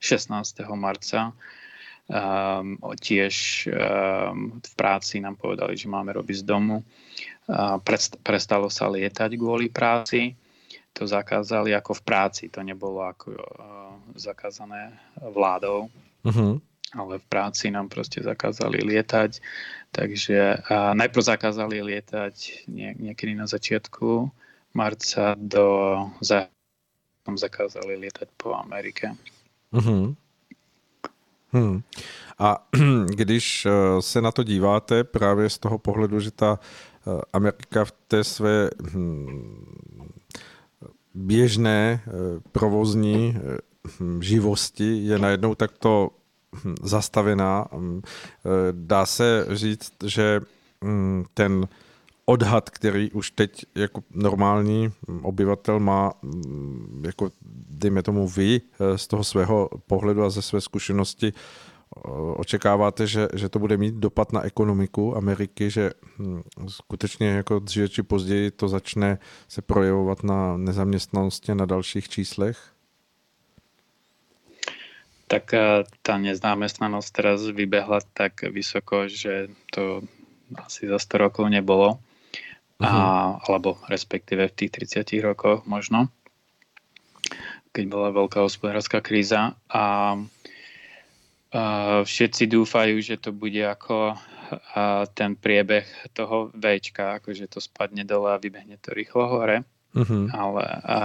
16. 0.00 0.64
marca. 0.76 1.32
Um, 2.04 2.76
tiež 3.00 3.64
um, 3.72 4.60
v 4.60 4.72
práci 4.76 5.24
nám 5.24 5.40
povedali, 5.40 5.72
že 5.72 5.88
máme 5.88 6.12
robiť 6.12 6.44
z 6.44 6.44
domu. 6.44 6.84
Uh, 7.48 7.80
prest, 7.80 8.20
prestalo 8.20 8.68
sa 8.68 8.92
lietať 8.92 9.40
kvôli 9.40 9.72
práci. 9.72 10.36
To 10.92 11.08
zakázali 11.08 11.72
ako 11.72 11.96
v 11.96 12.02
práci, 12.04 12.52
to 12.52 12.60
nebolo 12.60 13.08
ako 13.08 13.32
uh, 13.32 13.96
zakázané 14.20 14.92
vládou. 15.16 15.88
Uh-huh. 16.24 16.60
Ale 16.94 17.18
v 17.18 17.26
práci 17.26 17.70
nám 17.70 17.88
proste 17.88 18.22
zakázali 18.22 18.80
lietať, 18.80 19.42
takže 19.90 20.62
a 20.70 20.94
najprv 20.94 21.22
zakázali 21.22 21.82
lietať 21.82 22.66
nie, 22.70 22.94
niekedy 22.98 23.34
na 23.34 23.50
začiatku 23.50 24.30
marca 24.74 25.34
do 25.34 25.98
za, 26.22 26.46
zakázali 27.26 27.98
lietať 27.98 28.28
po 28.38 28.54
Amerike. 28.54 29.14
Uh-huh. 29.74 30.14
Hmm. 31.54 31.82
A 32.38 32.66
když 33.06 33.66
eh, 33.66 34.02
se 34.02 34.20
na 34.20 34.32
to 34.32 34.42
díváte 34.42 35.04
právě 35.04 35.50
z 35.50 35.58
toho 35.58 35.78
pohledu, 35.78 36.20
že 36.20 36.30
ta 36.30 36.58
eh, 36.58 37.20
Amerika 37.32 37.84
v 37.84 37.92
té 38.08 38.24
své 38.24 38.70
hm, 38.82 40.12
běžné 41.14 42.00
eh, 42.06 42.10
provozní 42.52 43.36
živosti 44.20 45.06
je 45.06 45.18
najednou 45.18 45.54
takto 45.54 46.10
hm, 46.64 46.74
zastavená. 46.82 47.66
Hm, 47.72 48.02
eh, 48.04 48.48
dá 48.72 49.06
se 49.06 49.46
říct, 49.50 49.92
že 50.04 50.40
ten 51.34 51.68
odhad, 52.24 52.70
který 52.70 53.10
už 53.10 53.30
teď 53.30 53.64
jako 53.74 54.02
normální 54.10 54.92
obyvatel 55.22 55.80
má, 55.80 56.12
jako 57.02 57.30
dejme 57.68 58.02
tomu 58.02 58.28
vy, 58.28 58.60
eh, 58.60 58.98
z 58.98 59.06
toho 59.06 59.24
svého 59.24 59.70
pohledu 59.86 60.24
a 60.24 60.30
ze 60.30 60.42
své 60.42 60.60
zkušenosti, 60.60 61.32
eh, 61.32 62.00
očekáváte, 62.36 63.06
že, 63.06 63.28
že 63.34 63.48
to 63.48 63.58
bude 63.58 63.76
mít 63.76 63.94
dopad 63.94 64.32
na 64.32 64.42
ekonomiku 64.42 65.16
Ameriky, 65.16 65.70
že 65.70 65.90
skutečně 66.68 67.28
jako 67.28 67.58
dříve 67.58 67.88
či 67.88 68.02
později 68.02 68.50
to 68.50 68.68
začne 68.68 69.18
se 69.48 69.62
projevovat 69.62 70.22
na 70.22 70.56
nezaměstnanosti 70.56 71.52
a 71.52 71.54
na 71.54 71.66
dalších 71.66 72.08
číslech? 72.08 72.73
Tak 75.34 75.50
tá 76.06 76.14
neznámestnanosť 76.14 77.10
teraz 77.10 77.42
vybehla 77.42 78.06
tak 78.14 78.46
vysoko, 78.46 79.10
že 79.10 79.50
to 79.74 80.06
asi 80.54 80.86
za 80.86 81.02
100 81.02 81.24
rokov 81.26 81.50
nebolo. 81.50 81.98
Uh-huh. 82.78 82.86
A, 82.86 82.94
mhm. 82.94 83.50
alebo 83.50 83.70
respektíve 83.90 84.46
v 84.46 84.54
tých 84.54 84.70
30 85.02 85.26
rokoch 85.26 85.66
možno, 85.66 86.06
keď 87.74 87.84
bola 87.90 88.14
veľká 88.14 88.46
hospodárska 88.46 89.02
kríza. 89.02 89.58
A, 89.66 90.14
a 91.50 91.62
všetci 92.06 92.46
dúfajú, 92.46 93.02
že 93.02 93.18
to 93.18 93.34
bude 93.34 93.58
ako 93.58 94.14
a 94.76 95.08
ten 95.08 95.34
priebeh 95.34 95.88
toho 96.12 96.52
Včka, 96.52 97.18
akože 97.18 97.48
to 97.48 97.58
spadne 97.64 98.04
dole 98.04 98.28
a 98.28 98.38
vybehne 98.38 98.76
to 98.76 98.92
rýchlo 98.92 99.26
hore. 99.26 99.64
Uh-huh. 99.94 100.26
Ale 100.30 100.64
a, 100.84 100.98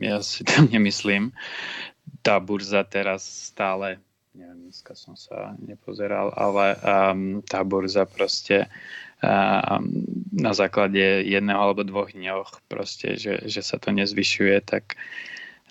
ja 0.00 0.18
si 0.22 0.42
to 0.48 0.66
nemyslím. 0.66 1.30
Tá 2.20 2.36
burza 2.42 2.84
teraz 2.84 3.22
stále, 3.24 3.98
neviem, 4.36 4.68
dneska 4.68 4.92
som 4.98 5.16
sa 5.16 5.54
nepozeral, 5.62 6.34
ale 6.36 6.76
um, 6.80 7.40
tá 7.42 7.64
burza 7.64 8.04
proste 8.04 8.68
um, 9.22 9.88
na 10.32 10.52
základe 10.52 11.24
jedného 11.24 11.58
alebo 11.58 11.86
dvoch 11.86 12.12
dňoch 12.12 12.64
proste, 12.68 13.16
že, 13.16 13.42
že 13.48 13.60
sa 13.64 13.80
to 13.80 13.90
nezvyšuje, 13.94 14.60
tak 14.66 15.00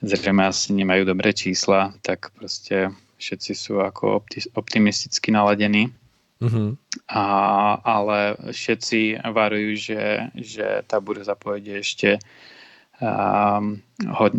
zrejme 0.02 0.48
asi 0.48 0.74
nemajú 0.74 1.06
dobré 1.06 1.36
čísla, 1.36 1.94
tak 2.02 2.32
proste 2.36 2.90
všetci 3.20 3.52
sú 3.52 3.84
ako 3.84 4.24
optimisticky 4.56 5.30
naladení. 5.30 5.92
Mm-hmm. 6.40 6.70
A, 7.12 7.24
ale 7.84 8.40
všetci 8.56 9.20
varujú, 9.28 9.76
že, 9.76 10.32
že 10.40 10.68
tá 10.88 11.04
burza 11.04 11.36
pôjde 11.36 11.84
ešte 11.84 12.10
um, 13.02 13.80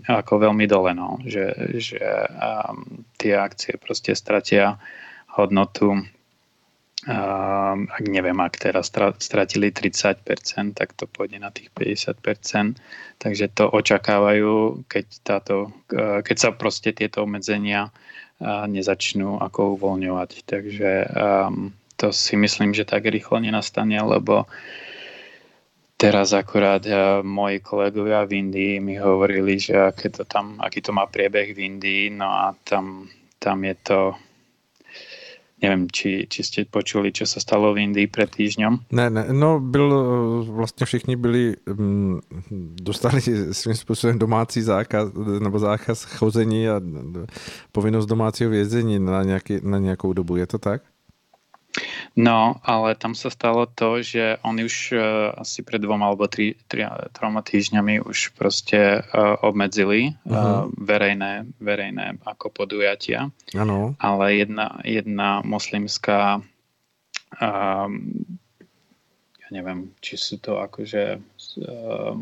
ako 0.09 0.33
veľmi 0.49 0.65
dole, 0.71 0.93
no. 0.97 1.21
že, 1.25 1.53
že 1.81 2.01
um, 2.01 3.05
tie 3.21 3.37
akcie 3.37 3.77
proste 3.77 4.17
stratia 4.17 4.81
hodnotu 5.37 6.01
Um, 7.01 7.89
ak 7.89 8.05
neviem, 8.05 8.37
ak 8.45 8.61
teraz 8.61 8.93
stratili 8.93 9.73
30%, 9.73 10.21
tak 10.77 10.93
to 10.93 11.09
pôjde 11.09 11.41
na 11.41 11.49
tých 11.49 11.73
50%. 11.73 12.77
Takže 13.17 13.49
to 13.57 13.73
očakávajú, 13.73 14.85
keď, 14.85 15.07
táto, 15.25 15.73
keď 15.97 16.37
sa 16.37 16.53
proste 16.53 16.93
tieto 16.93 17.25
obmedzenia 17.25 17.89
nezačnú 18.45 19.41
ako 19.41 19.81
uvoľňovať. 19.81 20.31
Takže 20.45 20.91
um, 21.09 21.73
to 21.97 22.13
si 22.13 22.37
myslím, 22.37 22.77
že 22.77 22.85
tak 22.85 23.09
rýchlo 23.09 23.41
nenastane, 23.41 23.97
lebo 23.97 24.45
teraz 26.01 26.33
akurát 26.33 26.87
uh, 26.87 27.21
moji 27.21 27.61
kolegovia 27.61 28.25
v 28.25 28.33
Indii 28.33 28.81
mi 28.81 28.97
hovorili, 28.97 29.61
že 29.61 29.77
aké 29.77 30.09
to 30.09 30.25
tam, 30.25 30.57
aký 30.57 30.81
to 30.81 30.97
má 30.97 31.05
priebeh 31.05 31.53
v 31.53 31.59
Indii, 31.59 32.11
no 32.11 32.25
a 32.25 32.57
tam, 32.65 33.05
tam 33.37 33.65
je 33.65 33.77
to 33.85 34.17
Nevím, 35.63 35.91
či, 35.93 36.27
či 36.29 36.43
jste 36.43 36.65
počuli, 36.65 37.13
co 37.13 37.27
se 37.27 37.41
stalo 37.41 37.75
v 37.75 37.79
Indii 37.79 38.07
před 38.07 38.31
týždňom. 38.31 38.79
Ne, 38.93 39.11
ne, 39.11 39.27
no 39.33 39.61
byl, 39.61 40.45
vlastně 40.51 40.87
všichni 40.87 41.17
byli, 41.17 41.57
mm, 41.75 42.21
dostali 42.83 43.21
svým 43.53 43.75
způsobem 43.77 44.19
domácí 44.19 44.63
zákaz, 44.63 45.09
nebo 45.41 45.59
zákaz 45.59 46.05
chození 46.05 46.69
a 46.69 46.81
povinnost 47.73 48.07
domácího 48.07 48.51
vězení 48.51 48.99
na, 48.99 49.23
nějaký, 49.23 49.59
na 49.63 49.79
nějakou 49.79 50.13
dobu, 50.13 50.37
je 50.37 50.47
to 50.47 50.59
tak? 50.59 50.83
No, 52.19 52.59
ale 52.67 52.99
tam 52.99 53.15
sa 53.15 53.31
stalo 53.31 53.63
to, 53.71 54.03
že 54.03 54.43
oni 54.43 54.67
už 54.67 54.77
uh, 54.93 55.01
asi 55.39 55.63
pred 55.63 55.79
dvoma 55.79 56.11
alebo 56.11 56.27
tri, 56.27 56.59
tri, 56.67 56.83
troma 57.15 57.47
týždňami 57.47 58.03
už 58.03 58.35
proste 58.35 59.01
uh, 59.01 59.39
obmedzili 59.41 60.19
uh, 60.27 60.67
verejné, 60.75 61.47
verejné 61.63 62.19
ako 62.27 62.51
podujatia. 62.51 63.31
Ano. 63.55 63.95
Ale 64.03 64.35
jedna, 64.35 64.83
jedna 64.83 65.47
moslimská 65.47 66.43
uh, 67.39 67.89
ja 69.41 69.49
neviem, 69.55 69.95
či 70.03 70.19
sú 70.19 70.43
to 70.43 70.59
akože 70.59 71.23
uh, 71.23 72.15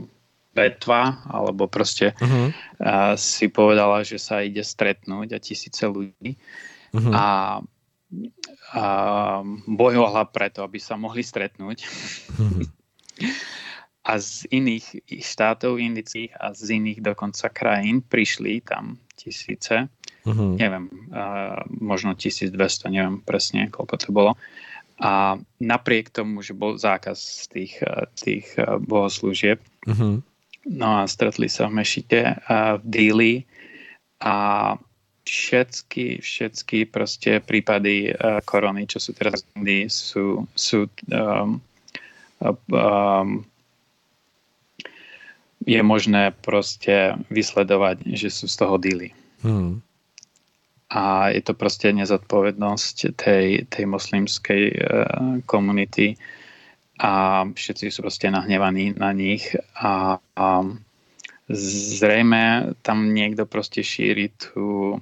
vetva, 0.52 1.22
alebo 1.28 1.70
proste 1.70 2.12
uh-huh. 2.18 2.48
uh, 2.82 3.14
si 3.14 3.48
povedala, 3.48 4.04
že 4.04 4.20
sa 4.20 4.42
ide 4.42 4.60
stretnúť 4.60 5.28
a 5.32 5.38
tisíce 5.38 5.84
ľudí. 5.86 6.36
Uh-huh. 6.92 7.12
A 7.14 7.24
a 8.72 8.84
bojovala 9.68 10.24
preto, 10.32 10.64
aby 10.64 10.80
sa 10.80 10.96
mohli 10.96 11.20
stretnúť. 11.20 11.84
a 14.08 14.12
z 14.16 14.48
iných 14.48 15.04
štátov 15.20 15.76
indických 15.76 16.32
a 16.40 16.56
z 16.56 16.80
iných 16.80 17.04
dokonca 17.04 17.52
krajín 17.52 18.00
prišli 18.00 18.64
tam 18.64 18.96
tisíce, 19.12 19.92
uh-huh. 20.24 20.56
neviem, 20.56 20.88
uh, 21.12 21.60
možno 21.68 22.16
1200, 22.16 22.56
neviem 22.88 23.20
presne, 23.20 23.68
koľko 23.68 23.94
to 24.00 24.08
bolo. 24.08 24.32
A 24.98 25.36
napriek 25.62 26.10
tomu, 26.10 26.42
že 26.42 26.56
bol 26.56 26.74
zákaz 26.74 27.52
tých, 27.54 27.78
tých 28.18 28.50
bohoslúžieb, 28.82 29.60
uh-huh. 29.86 30.24
no 30.66 30.88
a 30.88 31.04
stretli 31.04 31.46
sa 31.52 31.68
v 31.68 31.84
Mešite 31.84 32.20
uh, 32.24 32.80
v 32.80 32.84
Dili 32.88 33.34
a 34.18 34.74
všetky, 35.28 36.24
všetky 36.24 36.88
proste 36.88 37.44
prípady 37.44 38.10
uh, 38.10 38.40
korony, 38.42 38.88
čo 38.88 38.98
sú 38.98 39.12
teraz 39.12 39.44
v 39.44 39.62
Indii, 39.62 39.84
sú, 39.92 40.48
sú 40.56 40.88
um, 41.12 41.60
um, 42.40 43.44
je 45.68 45.80
možné 45.84 46.32
proste 46.40 47.18
vysledovať, 47.28 48.08
že 48.16 48.32
sú 48.32 48.48
z 48.48 48.56
toho 48.56 48.80
díly. 48.80 49.12
Hmm. 49.44 49.84
A 50.88 51.28
je 51.36 51.44
to 51.44 51.52
proste 51.52 51.92
nezodpovednosť 51.92 52.96
tej, 53.12 53.68
tej 53.68 53.84
moslimskej 53.84 54.62
uh, 54.72 54.80
komunity 55.44 56.16
a 56.98 57.44
všetci 57.44 57.92
sú 57.92 58.02
proste 58.02 58.32
nahnevaní 58.32 58.96
na 58.96 59.12
nich 59.12 59.54
a, 59.76 60.18
a 60.18 60.46
zrejme 61.48 62.74
tam 62.82 63.14
niekto 63.14 63.46
proste 63.46 63.86
šíri 63.86 64.34
tú 64.34 64.98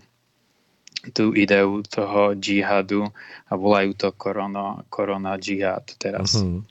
tú 1.13 1.35
ideu 1.37 1.83
toho 1.87 2.35
džihadu 2.35 3.07
a 3.47 3.53
volajú 3.55 3.93
to 3.95 4.09
korona, 4.15 4.83
korona 4.91 5.39
džihad 5.39 5.95
teraz. 5.99 6.41
Uh-huh. 6.41 6.63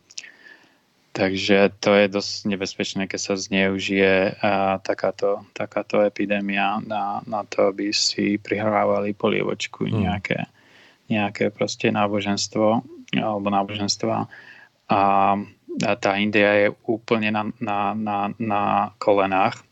Takže 1.15 1.71
to 1.79 1.95
je 1.95 2.11
dosť 2.11 2.33
nebezpečné, 2.51 3.07
keď 3.07 3.19
sa 3.19 3.33
zneužije 3.39 4.35
a, 4.43 4.83
takáto, 4.83 5.47
takáto 5.55 6.03
epidémia 6.03 6.83
na, 6.83 7.23
na 7.23 7.47
to, 7.47 7.71
aby 7.71 7.95
si 7.95 8.35
prihrávali 8.35 9.15
polievočku 9.15 9.87
uh-huh. 9.87 9.95
nejaké, 9.95 10.51
nejaké 11.07 11.55
proste 11.55 11.87
náboženstvo 11.87 12.83
alebo 13.15 13.47
náboženstva. 13.47 14.27
A, 14.91 15.01
a 15.87 15.91
tá 15.95 16.11
India 16.19 16.67
je 16.67 16.67
úplne 16.83 17.31
na, 17.31 17.47
na, 17.63 17.95
na, 17.95 18.17
na 18.35 18.63
kolenách. 18.99 19.63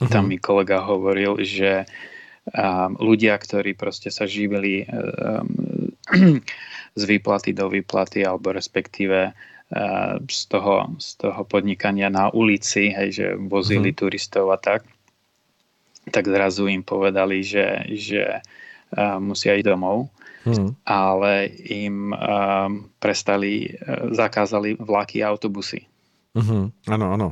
Uh-huh. 0.00 0.08
Tam 0.08 0.32
mi 0.32 0.40
kolega 0.40 0.80
hovoril, 0.80 1.44
že 1.44 1.84
um, 1.84 2.17
ľudia, 2.96 3.36
ktorí 3.36 3.76
proste 3.76 4.08
sa 4.08 4.24
živili 4.24 4.88
um, 4.88 5.92
z 6.96 7.02
výplaty 7.04 7.52
do 7.52 7.68
výplaty 7.68 8.24
alebo 8.24 8.54
respektíve 8.54 9.32
uh, 9.32 10.14
z, 10.24 10.40
toho, 10.48 10.88
z 10.96 11.08
toho 11.20 11.40
podnikania 11.44 12.08
na 12.08 12.32
ulici, 12.32 12.92
hej, 12.94 13.08
že 13.12 13.26
vozili 13.36 13.92
mm. 13.92 13.96
turistov 13.96 14.48
a 14.54 14.58
tak, 14.58 14.88
tak 16.08 16.24
zrazu 16.24 16.72
im 16.72 16.80
povedali, 16.80 17.44
že, 17.44 17.84
že 17.92 18.40
musia 19.20 19.52
ísť 19.60 19.68
domov, 19.68 20.08
mm. 20.48 20.88
ale 20.88 21.52
im 21.68 22.16
um, 22.16 22.88
prestali, 22.96 23.76
uh, 23.76 24.08
zakázali 24.16 24.80
vlaky 24.80 25.20
a 25.20 25.28
autobusy. 25.28 25.84
Uh-huh. 26.32 26.72
Áno, 26.88 27.06
áno. 27.12 27.28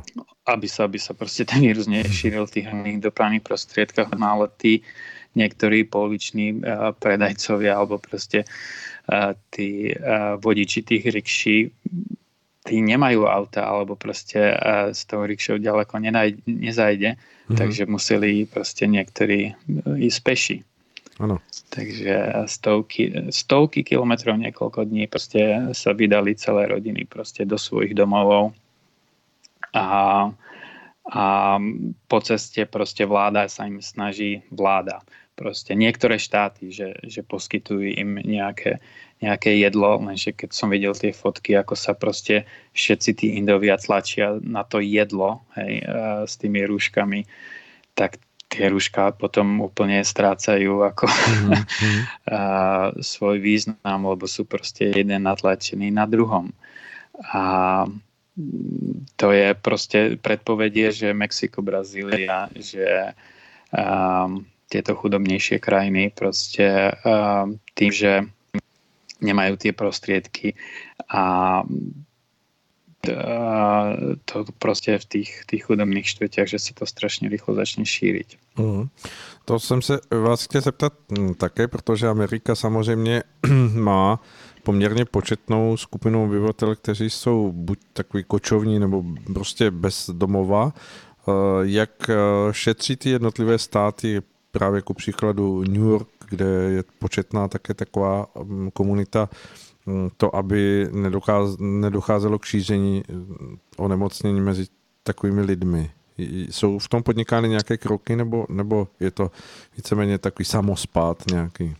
Aby 0.47 0.71
sa, 0.71 0.87
aby 0.87 0.95
sa 0.95 1.11
proste 1.11 1.43
ten 1.43 1.59
vírus 1.59 1.91
nešíril 1.91 2.47
v 2.47 2.53
tých 2.55 2.65
hlavných 2.71 3.03
dopravných 3.03 3.43
prostriedkách, 3.43 4.15
no 4.15 4.25
ale 4.25 4.45
tí, 4.55 4.79
niektorí 5.35 5.83
poloviční 5.85 6.63
uh, 6.63 6.95
predajcovia 6.95 7.75
alebo 7.75 7.99
proste 7.99 8.47
uh, 8.47 9.35
tí 9.51 9.91
uh, 9.91 10.39
vodiči 10.39 10.87
tých 10.87 11.03
rikší 11.11 11.57
tí 12.67 12.83
nemajú 12.83 13.23
auta 13.23 13.63
alebo 13.63 13.95
proste 13.95 14.51
s 14.91 15.07
tou 15.07 15.23
rikšou 15.23 15.63
ďaleko 15.63 16.03
nenaj, 16.03 16.35
nezajde, 16.43 17.15
uh-huh. 17.15 17.55
takže 17.55 17.87
museli 17.87 18.43
proste 18.43 18.83
niektorí 18.91 19.55
ísť 19.95 20.19
peši. 20.19 20.57
Ano. 21.17 21.41
Takže 21.73 22.45
stovky, 22.45 23.33
stovky 23.33 23.81
kilometrov 23.81 24.37
niekoľko 24.37 24.85
dní 24.85 25.09
proste 25.09 25.71
sa 25.73 25.95
vydali 25.95 26.37
celé 26.37 26.69
rodiny 26.69 27.09
proste 27.09 27.47
do 27.47 27.57
svojich 27.57 27.97
domovov 27.97 28.53
a, 29.77 30.33
a 31.05 31.25
po 32.09 32.19
ceste 32.25 32.65
proste 32.65 33.05
vláda 33.05 33.45
sa 33.45 33.69
im 33.69 33.77
snaží, 33.79 34.41
vláda, 34.49 35.05
proste 35.37 35.77
niektoré 35.77 36.17
štáty, 36.17 36.73
že, 36.73 36.97
že 37.05 37.21
poskytujú 37.21 37.93
im 37.93 38.17
nejaké, 38.17 38.81
nejaké 39.21 39.53
jedlo, 39.61 40.01
lenže 40.01 40.33
keď 40.33 40.49
som 40.49 40.73
videl 40.73 40.97
tie 40.97 41.13
fotky, 41.13 41.53
ako 41.53 41.77
sa 41.77 41.93
proste 41.93 42.49
všetci 42.73 43.09
tí 43.13 43.27
Indovia 43.37 43.77
tlačia 43.77 44.41
na 44.41 44.65
to 44.65 44.81
jedlo 44.81 45.45
hej, 45.53 45.85
s 46.25 46.41
tými 46.41 46.65
rúškami, 46.65 47.29
tak 47.93 48.17
tie 48.47 48.71
rúška 48.71 49.13
potom 49.13 49.61
úplne 49.61 50.01
strácajú 50.01 50.81
ako 50.81 51.05
mm-hmm. 51.11 51.99
svoj 53.03 53.37
význam, 53.37 53.99
lebo 54.09 54.25
sú 54.25 54.47
proste 54.47 54.89
jeden 54.89 55.21
natlačený 55.21 55.93
na 55.93 56.09
druhom. 56.09 56.49
A 57.33 57.85
to 59.15 59.31
je 59.31 59.53
proste 59.53 60.17
predpovedie, 60.21 60.91
že 60.91 61.13
Mexiko, 61.13 61.61
Brazília, 61.61 62.49
že 62.53 63.13
um, 63.73 64.45
tieto 64.69 64.95
chudobnejšie 64.95 65.57
krajiny 65.59 66.13
proste 66.13 66.93
um, 67.01 67.57
tým, 67.73 67.91
že 67.91 68.11
nemajú 69.21 69.57
tie 69.57 69.73
prostriedky 69.73 70.53
a 71.09 71.63
to 74.25 74.45
prostě 74.59 74.97
v 74.99 75.05
těch, 75.05 75.45
těch 75.45 75.63
chudobných 75.63 76.09
štvrťách, 76.09 76.47
že 76.47 76.59
se 76.59 76.73
to 76.73 76.85
strašně 76.85 77.29
rychle 77.29 77.55
začne 77.55 77.85
šířit. 77.85 78.27
Mm. 78.57 78.87
To 79.45 79.59
jsem 79.59 79.81
se 79.81 79.99
vás 80.21 80.43
chtěl 80.43 80.61
zeptat 80.61 80.93
hm, 81.17 81.33
také, 81.33 81.67
protože 81.67 82.07
Amerika 82.07 82.55
samozřejmě 82.55 83.23
má 83.73 84.19
poměrně 84.67 85.05
početnou 85.05 85.77
skupinu 85.77 86.23
obyvatel, 86.23 86.75
kteří 86.75 87.09
jsou 87.09 87.51
buď 87.51 87.79
takový 87.93 88.23
kočovní 88.23 88.79
nebo 88.79 89.03
prostě 89.33 89.71
bez 89.71 90.09
domova. 90.13 90.73
Eh, 90.73 91.31
jak 91.61 92.09
eh, 92.09 92.15
šetří 92.51 92.95
ty 92.95 93.09
jednotlivé 93.09 93.57
státy, 93.57 94.21
právě 94.51 94.77
jako 94.77 94.93
příkladu 94.93 95.63
New 95.63 95.83
York, 95.83 96.07
kde 96.29 96.45
je 96.45 96.83
početná 96.99 97.47
také 97.47 97.73
taková 97.73 98.27
hm, 98.43 98.69
komunita, 98.73 99.29
hm, 99.87 100.09
to, 100.17 100.35
aby 100.35 100.89
nedocházelo 101.59 102.39
k 102.39 102.45
šíření 102.45 103.03
onemocnění 103.77 104.41
mezi 104.41 104.65
takovými 105.03 105.41
lidmi. 105.41 105.91
Jsou 106.51 106.79
v 106.79 106.87
tom 106.87 107.03
podnikány 107.03 107.49
nějaké 107.49 107.77
kroky, 107.77 108.15
nebo, 108.15 108.45
nebo 108.49 108.87
je 108.99 109.11
to 109.11 109.31
víceméně 109.77 110.17
takový 110.17 110.45
samospát 110.45 111.23
nějaký? 111.31 111.75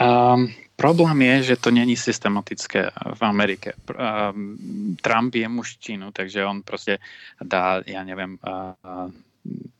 Um, 0.00 0.48
problém 0.82 1.22
je, 1.22 1.54
že 1.54 1.56
to 1.62 1.70
není 1.70 1.94
systematické 1.94 2.90
v 3.14 3.22
Amerike. 3.22 3.78
Um, 3.94 4.58
Trump 4.98 5.34
je 5.34 5.46
mužčinu, 5.48 6.10
takže 6.10 6.42
on 6.42 6.62
prostě 6.62 6.98
dá, 7.38 7.86
já 7.86 8.02
nevím, 8.02 8.38
uh, 8.42 9.10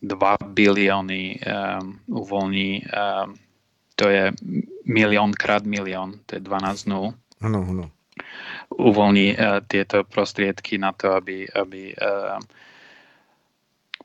2 0.02 0.36
bilióny 0.46 1.40
um, 1.42 1.98
uvolní, 2.06 2.86
um, 2.86 3.34
to 3.98 4.08
je 4.08 4.32
milión 4.86 5.34
krát 5.34 5.66
milión, 5.66 6.22
to 6.26 6.38
je 6.38 6.40
12 6.40 6.86
nul. 6.86 7.14
Ano, 7.42 7.66
ano. 7.70 7.90
Uvolní 8.70 9.34
uh, 9.34 9.58
tieto 9.66 10.06
prostriedky 10.06 10.78
na 10.78 10.94
to, 10.94 11.18
aby, 11.18 11.50
aby 11.50 11.94
uh, 11.98 12.38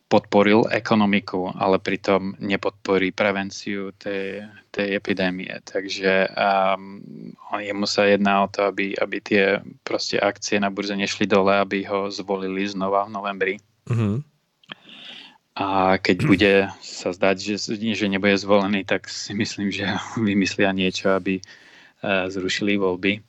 podporil 0.08 0.72
ekonomiku, 0.72 1.52
ale 1.52 1.84
pritom 1.84 2.40
nepodporí 2.40 3.12
prevenciu 3.12 3.92
tej, 3.92 4.48
tej 4.72 4.96
epidémie. 4.96 5.52
Takže 5.68 6.32
um, 6.32 7.04
jemu 7.60 7.84
sa 7.84 8.08
jedná 8.08 8.48
o 8.48 8.48
to, 8.48 8.72
aby, 8.72 8.96
aby 8.96 9.18
tie 9.20 9.60
proste 9.84 10.16
akcie 10.16 10.64
na 10.64 10.72
burze 10.72 10.96
nešli 10.96 11.28
dole, 11.28 11.60
aby 11.60 11.84
ho 11.92 12.08
zvolili 12.08 12.64
znova 12.64 13.04
v 13.04 13.14
novembri. 13.14 13.56
Mm-hmm. 13.92 14.16
A 15.58 15.98
keď 16.00 16.18
bude 16.24 16.54
sa 16.80 17.12
zdať, 17.12 17.36
že, 17.44 17.56
že 17.76 18.08
nebude 18.08 18.40
zvolený, 18.40 18.88
tak 18.88 19.12
si 19.12 19.36
myslím, 19.36 19.76
že 19.76 19.92
vymyslia 20.16 20.72
niečo, 20.72 21.12
aby 21.12 21.44
uh, 21.44 22.32
zrušili 22.32 22.80
voľby. 22.80 23.20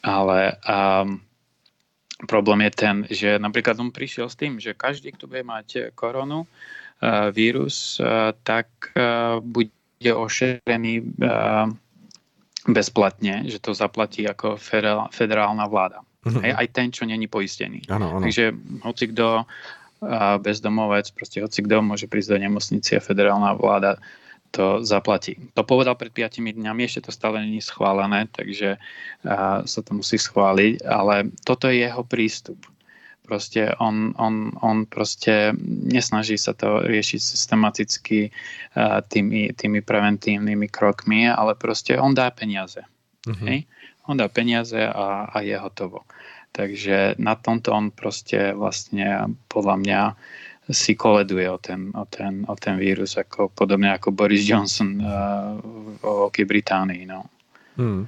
Ale 0.00 0.56
um, 0.64 1.20
Problém 2.26 2.66
je 2.66 2.72
ten, 2.74 2.96
že 3.06 3.38
napríklad 3.38 3.78
on 3.78 3.94
prišiel 3.94 4.26
s 4.26 4.34
tým, 4.34 4.58
že 4.58 4.74
každý, 4.74 5.14
kto 5.14 5.30
bude 5.30 5.46
mať 5.46 5.94
koronu, 5.94 6.42
uh, 6.42 7.30
vírus, 7.30 8.02
uh, 8.02 8.34
tak 8.42 8.66
bude 9.42 9.70
ošetrený 10.02 11.14
bezplatne, 12.68 13.48
že 13.48 13.58
to 13.62 13.72
zaplatí 13.72 14.26
ako 14.26 14.58
federálna 15.10 15.66
vláda. 15.70 16.02
Aj, 16.26 16.52
aj 16.60 16.66
ten, 16.74 16.92
čo 16.92 17.08
není 17.08 17.30
poistený. 17.30 17.88
Ano, 17.88 18.18
ano. 18.18 18.22
Takže 18.26 18.52
hoci 18.84 19.04
kto 19.14 19.48
bezdomovec, 20.42 21.10
proste 21.16 21.42
hoci 21.42 21.64
kto 21.64 21.82
môže 21.82 22.06
prísť 22.06 22.36
do 22.36 22.38
nemocnice 22.38 22.98
a 22.98 23.02
federálna 23.02 23.56
vláda 23.56 23.98
to 24.50 24.84
zaplatí. 24.84 25.36
To 25.54 25.62
povedal 25.62 25.94
pred 25.94 26.12
5 26.12 26.40
dňami, 26.40 26.82
ešte 26.84 27.08
to 27.08 27.12
stále 27.12 27.40
není 27.44 27.60
schválené, 27.60 28.26
takže 28.32 28.76
uh, 28.78 29.62
sa 29.64 29.80
to 29.84 29.90
musí 29.94 30.16
schváliť, 30.16 30.84
ale 30.88 31.30
toto 31.44 31.68
je 31.68 31.84
jeho 31.84 32.02
prístup. 32.04 32.58
Proste 33.28 33.76
on, 33.76 34.16
on, 34.16 34.56
on 34.64 34.88
proste 34.88 35.52
nesnaží 35.84 36.40
sa 36.40 36.56
to 36.56 36.80
riešiť 36.80 37.20
systematicky 37.20 38.32
uh, 38.32 39.04
tými, 39.04 39.52
tými 39.52 39.84
preventívnymi 39.84 40.68
krokmi, 40.72 41.28
ale 41.28 41.52
proste 41.52 42.00
on 42.00 42.16
dá 42.16 42.32
peniaze. 42.32 42.80
Hej? 43.28 43.68
On 44.08 44.16
dá 44.16 44.32
peniaze 44.32 44.80
a, 44.80 45.28
a 45.28 45.36
je 45.44 45.52
hotovo. 45.60 46.08
Takže 46.56 47.20
na 47.20 47.36
tomto 47.36 47.76
on 47.76 47.92
proste 47.92 48.56
vlastne 48.56 49.36
podľa 49.52 49.76
mňa 49.76 50.00
uh, 50.08 50.16
si 50.70 50.94
koleduje 50.94 51.50
o 51.50 51.58
ten, 51.58 51.92
o 51.94 52.04
ten, 52.04 52.44
o 52.48 52.56
ten 52.56 52.78
vírus, 52.78 53.16
jako, 53.16 53.48
podobně 53.54 53.88
jako 53.88 54.10
Boris 54.10 54.48
Johnson 54.48 55.02
uh, 55.02 55.10
o 56.00 56.18
Velké 56.18 56.44
Británii. 56.44 57.06
No. 57.06 57.24
Hmm. 57.76 58.06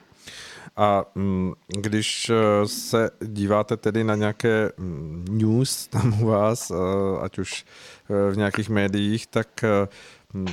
A 0.77 1.05
mm, 1.15 1.53
když 1.67 2.31
eh, 2.31 2.69
se 2.69 3.11
díváte 3.21 3.77
tedy 3.77 4.05
na 4.05 4.15
nějaké 4.15 4.73
mm, 4.77 5.25
news 5.31 5.87
tam 5.87 6.23
u 6.23 6.27
vás, 6.27 6.71
eh, 6.71 6.75
ať 7.21 7.39
už 7.39 7.65
v 8.31 8.37
nějakých 8.37 8.69
médiích, 8.69 9.27
tak 9.27 9.65
mm, 10.33 10.47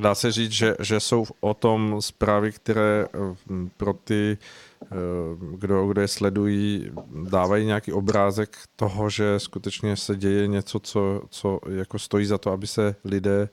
dá 0.00 0.14
se 0.14 0.32
říct, 0.32 0.52
že, 0.52 0.76
že 0.80 1.00
jsou 1.00 1.24
o 1.40 1.54
tom 1.54 1.96
zprávy, 2.00 2.52
které 2.52 3.06
pro 3.76 3.92
ty 3.92 4.38
kdo, 5.56 5.86
kdo 5.86 6.00
je 6.00 6.08
sledují, 6.08 6.90
dávají 7.30 7.66
nějaký 7.66 7.92
obrázek 7.92 8.56
toho, 8.76 9.10
že 9.10 9.40
skutečně 9.40 9.96
se 9.96 10.16
děje 10.16 10.46
něco, 10.46 10.80
co, 10.80 11.22
co 11.30 11.60
jako 11.68 11.98
stojí 11.98 12.26
za 12.26 12.38
to, 12.38 12.52
aby 12.52 12.66
se 12.66 12.94
lidé 13.04 13.48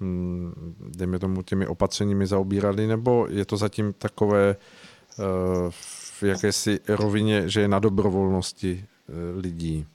hm, 0.00 0.74
dejme 0.96 1.18
tomu 1.18 1.42
těmi 1.42 1.66
opatřeními 1.66 2.26
zaobírali, 2.26 2.86
nebo 2.86 3.26
je 3.30 3.44
to 3.44 3.56
zatím 3.56 3.92
takové 3.92 4.56
eh, 4.56 5.22
v 5.70 6.22
jakési 6.22 6.80
rovině, 6.88 7.48
že 7.48 7.60
je 7.60 7.68
na 7.68 7.78
dobrovolnosti 7.78 8.84
eh, 8.84 9.40
lidí? 9.40 9.86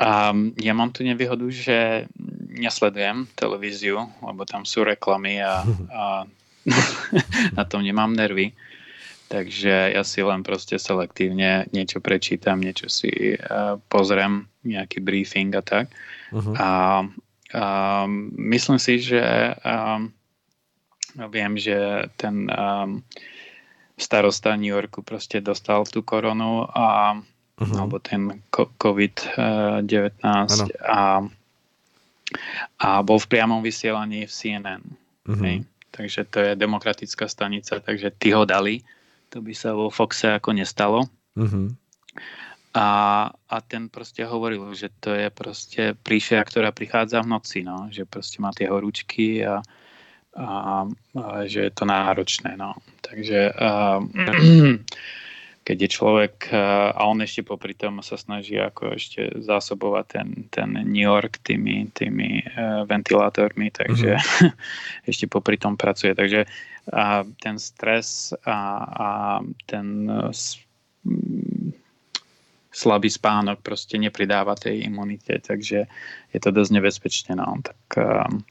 Um, 0.00 0.56
ja 0.56 0.72
mám 0.72 0.96
tu 0.96 1.04
nevýhodu, 1.04 1.52
že 1.52 2.08
nesledujem 2.48 3.28
televíziu, 3.36 4.08
lebo 4.24 4.48
tam 4.48 4.64
sú 4.64 4.80
reklamy 4.80 5.44
a, 5.44 5.60
a 5.92 6.24
na 7.58 7.64
tom 7.68 7.84
nemám 7.84 8.16
nervy. 8.16 8.56
Takže 9.30 9.94
ja 9.94 10.02
si 10.02 10.26
len 10.26 10.42
proste 10.42 10.74
selektívne 10.74 11.70
niečo 11.70 12.02
prečítam, 12.02 12.58
niečo 12.58 12.90
si 12.90 13.38
uh, 13.38 13.78
pozriem, 13.86 14.50
nejaký 14.66 14.98
briefing 14.98 15.54
a 15.54 15.62
tak. 15.62 15.86
Uh-huh. 16.34 16.50
A 16.58 16.70
uh, 17.54 18.06
myslím 18.34 18.82
si, 18.82 18.98
že 18.98 19.22
um, 19.62 20.10
viem, 21.30 21.54
že 21.54 22.10
ten 22.18 22.50
um, 22.50 23.06
starosta 23.94 24.58
New 24.58 24.74
Yorku 24.74 25.06
proste 25.06 25.38
dostal 25.38 25.86
tú 25.86 26.02
koronu 26.02 26.66
a 26.66 27.14
uh-huh. 27.54 27.76
alebo 27.78 28.02
ten 28.02 28.42
COVID-19 28.50 30.18
a, 30.82 31.22
a 32.82 32.88
bol 33.06 33.18
v 33.22 33.30
priamom 33.30 33.62
vysielaní 33.62 34.26
v 34.26 34.32
CNN. 34.32 34.82
Uh-huh. 35.22 35.38
Hej? 35.46 35.62
Takže 35.94 36.20
to 36.26 36.38
je 36.42 36.52
demokratická 36.58 37.30
stanica, 37.30 37.78
takže 37.78 38.10
ty 38.18 38.34
ho 38.34 38.42
dali 38.42 38.82
to 39.30 39.38
by 39.40 39.54
sa 39.54 39.72
vo 39.72 39.88
Foxe 39.88 40.36
ako 40.36 40.50
nestalo. 40.52 41.06
Uh-huh. 41.38 41.70
A, 42.74 42.88
a 43.30 43.56
ten 43.66 43.90
proste 43.90 44.22
hovoril, 44.22 44.62
že 44.78 44.94
to 45.02 45.14
je 45.14 45.26
proste 45.30 45.98
príšera, 46.06 46.46
ktorá 46.46 46.70
prichádza 46.70 47.22
v 47.22 47.30
noci, 47.34 47.58
no, 47.66 47.90
že 47.90 48.06
proste 48.06 48.38
má 48.38 48.54
tie 48.54 48.70
horúčky 48.70 49.42
a, 49.42 49.58
a, 50.38 50.86
a 51.18 51.24
že 51.50 51.70
je 51.70 51.72
to 51.74 51.82
náročné. 51.86 52.54
No. 52.54 52.78
Takže 53.02 53.50
a, 53.54 53.98
keď 55.66 55.76
je 55.86 55.90
človek 55.90 56.34
a 56.94 57.02
on 57.06 57.22
ešte 57.22 57.46
popri 57.46 57.78
tom 57.78 58.02
sa 58.02 58.18
snaží 58.18 58.58
ako 58.58 58.96
ešte 58.98 59.38
zásobovať 59.38 60.04
ten, 60.06 60.28
ten 60.50 60.70
New 60.82 61.04
York 61.04 61.38
tými, 61.46 61.86
tými 61.94 62.42
uh, 62.42 62.82
ventilátormi, 62.88 63.70
takže 63.70 64.18
uh-huh. 64.18 64.50
ešte 65.10 65.30
popri 65.30 65.60
tom 65.60 65.78
pracuje. 65.78 66.16
Takže 66.16 66.46
a 66.92 67.24
ten 67.42 67.58
stres 67.58 68.32
a, 68.46 68.58
a 68.84 69.10
ten 69.66 70.10
e, 70.10 70.30
slabý 72.72 73.10
spánok 73.10 73.60
prostě 73.60 73.98
nepridáva 73.98 74.54
tej 74.54 74.84
imunite, 74.84 75.38
takže 75.38 75.86
je 76.32 76.40
to 76.40 76.50
dosť 76.50 76.70
nebezpečné. 76.72 77.36
No. 77.36 77.54
Tak, 77.62 77.76
um, 77.98 78.44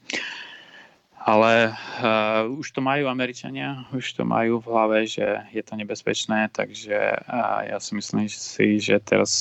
ale 1.20 1.72
uh, 1.72 2.48
už 2.48 2.70
to 2.72 2.80
majú 2.80 3.08
Američania, 3.08 3.84
už 3.92 4.12
to 4.12 4.24
majú 4.24 4.60
v 4.60 4.66
hlave, 4.66 4.98
že 5.06 5.36
je 5.52 5.62
to 5.62 5.76
nebezpečné, 5.76 6.48
takže 6.52 6.96
uh, 6.96 7.60
ja 7.68 7.80
si 7.80 7.92
myslím 7.94 8.28
si, 8.28 8.80
že 8.80 9.00
teraz, 9.04 9.32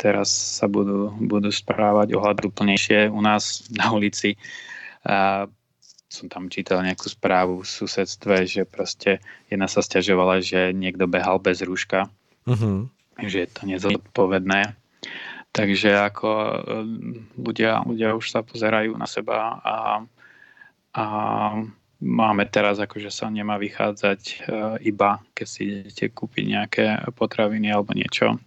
teraz 0.00 0.32
sa 0.32 0.68
budú, 0.68 1.12
budú 1.20 1.52
správať 1.52 2.16
ohľaduplnejšie 2.16 3.12
u 3.12 3.20
nás 3.20 3.68
na 3.76 3.92
ulici. 3.92 4.40
Uh, 5.04 5.48
som 6.08 6.26
tam 6.32 6.48
čítal 6.48 6.80
nejakú 6.80 7.06
správu 7.12 7.60
v 7.62 7.68
susedstve, 7.68 8.48
že 8.48 8.62
proste 8.64 9.20
jedna 9.52 9.68
sa 9.68 9.84
stiažovala, 9.84 10.40
že 10.40 10.72
niekto 10.72 11.04
behal 11.04 11.36
bez 11.36 11.60
rúška, 11.60 12.08
uh-huh. 12.48 12.88
že 13.20 13.44
je 13.44 13.48
to 13.48 13.62
nezodpovedné. 13.68 14.72
Takže 15.52 15.90
ako 15.96 16.28
ľudia, 17.36 17.84
ľudia 17.84 18.16
už 18.16 18.32
sa 18.32 18.40
pozerajú 18.40 18.96
na 18.96 19.08
seba 19.08 19.60
a, 19.60 19.76
a 20.96 21.04
máme 22.00 22.44
teraz, 22.48 22.80
akože 22.80 23.12
sa 23.12 23.28
nemá 23.28 23.60
vychádzať 23.60 24.20
uh, 24.22 24.36
iba, 24.80 25.20
keď 25.36 25.46
si 25.48 25.60
idete 25.84 26.12
kúpiť 26.12 26.44
nejaké 26.46 26.84
potraviny 27.16 27.68
alebo 27.68 27.92
niečo, 27.96 28.40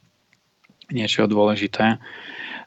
niečo 0.89 1.30
dôležité. 1.30 2.00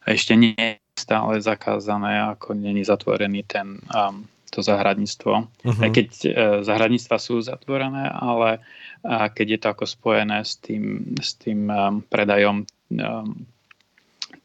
Ešte 0.04 0.36
nie 0.36 0.54
je 0.54 0.76
stále 0.98 1.40
zakázané, 1.40 2.22
ako 2.36 2.54
není 2.54 2.84
zatvorený 2.84 3.42
ten, 3.48 3.80
um, 3.90 4.28
to 4.54 4.62
zahradníctvo. 4.62 5.32
Uh-huh. 5.34 5.82
Aj 5.82 5.90
keď 5.90 6.08
uh, 6.08 6.30
zahradníctva 6.62 7.16
sú 7.18 7.42
zatvorené, 7.42 8.06
ale 8.06 8.62
uh, 9.02 9.26
keď 9.28 9.46
je 9.50 9.58
to 9.58 9.66
ako 9.74 9.84
spojené 9.90 10.46
s 10.46 10.54
tým, 10.62 11.14
s 11.18 11.34
tým 11.34 11.66
um, 11.66 12.00
predajom 12.06 12.62
um, 12.62 13.46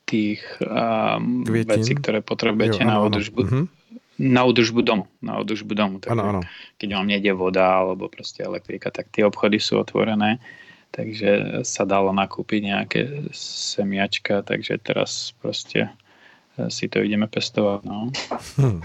tých 0.09 0.41
um, 0.65 1.45
vecí, 1.45 1.93
ktoré 1.93 2.25
potrebujete 2.25 2.81
jo, 2.81 2.89
na 2.89 2.97
údržbu. 3.05 3.41
Uh-huh 3.45 3.65
na 4.19 4.43
údržbu 4.43 4.81
domu. 4.83 5.07
Na 5.23 5.39
údržbu 5.39 5.73
domu. 5.73 5.95
ano, 6.11 6.23
ano. 6.27 6.41
Keď 6.75 6.89
vám 6.91 7.07
nejde 7.07 7.31
voda 7.31 7.79
alebo 7.79 8.11
proste 8.11 8.43
elektrika, 8.43 8.91
tak 8.91 9.07
tie 9.15 9.23
obchody 9.23 9.63
sú 9.63 9.79
otvorené. 9.79 10.43
Takže 10.91 11.63
sa 11.63 11.87
dalo 11.87 12.11
nakúpiť 12.11 12.61
nejaké 12.65 13.01
semiačka, 13.39 14.43
takže 14.43 14.75
teraz 14.83 15.31
proste 15.39 15.87
e, 15.87 15.89
si 16.67 16.87
to 16.87 16.99
ideme 16.99 17.27
pestovat. 17.27 17.85
No. 17.85 18.11
Hm. 18.57 18.81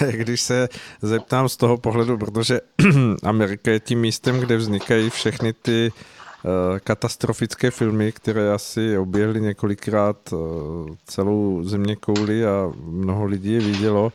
Když 0.10 0.40
se 0.40 0.68
zeptám 1.02 1.48
z 1.48 1.56
toho 1.56 1.76
pohledu, 1.76 2.18
protože 2.18 2.60
Amerika 3.22 3.70
je 3.70 3.80
tím 3.80 4.00
místem, 4.00 4.40
kde 4.40 4.56
vznikají 4.56 5.10
všechny 5.10 5.52
ty 5.52 5.92
Eh, 6.46 6.80
katastrofické 6.80 7.70
filmy, 7.70 8.12
které 8.12 8.52
asi 8.52 8.98
oběhly 8.98 9.40
několikrát 9.40 10.16
eh, 10.32 10.36
celou 11.06 11.62
země 11.64 11.96
kouli 11.96 12.46
a 12.46 12.72
mnoho 12.84 13.24
lidí 13.24 13.52
je 13.52 13.60
vidělo. 13.60 14.12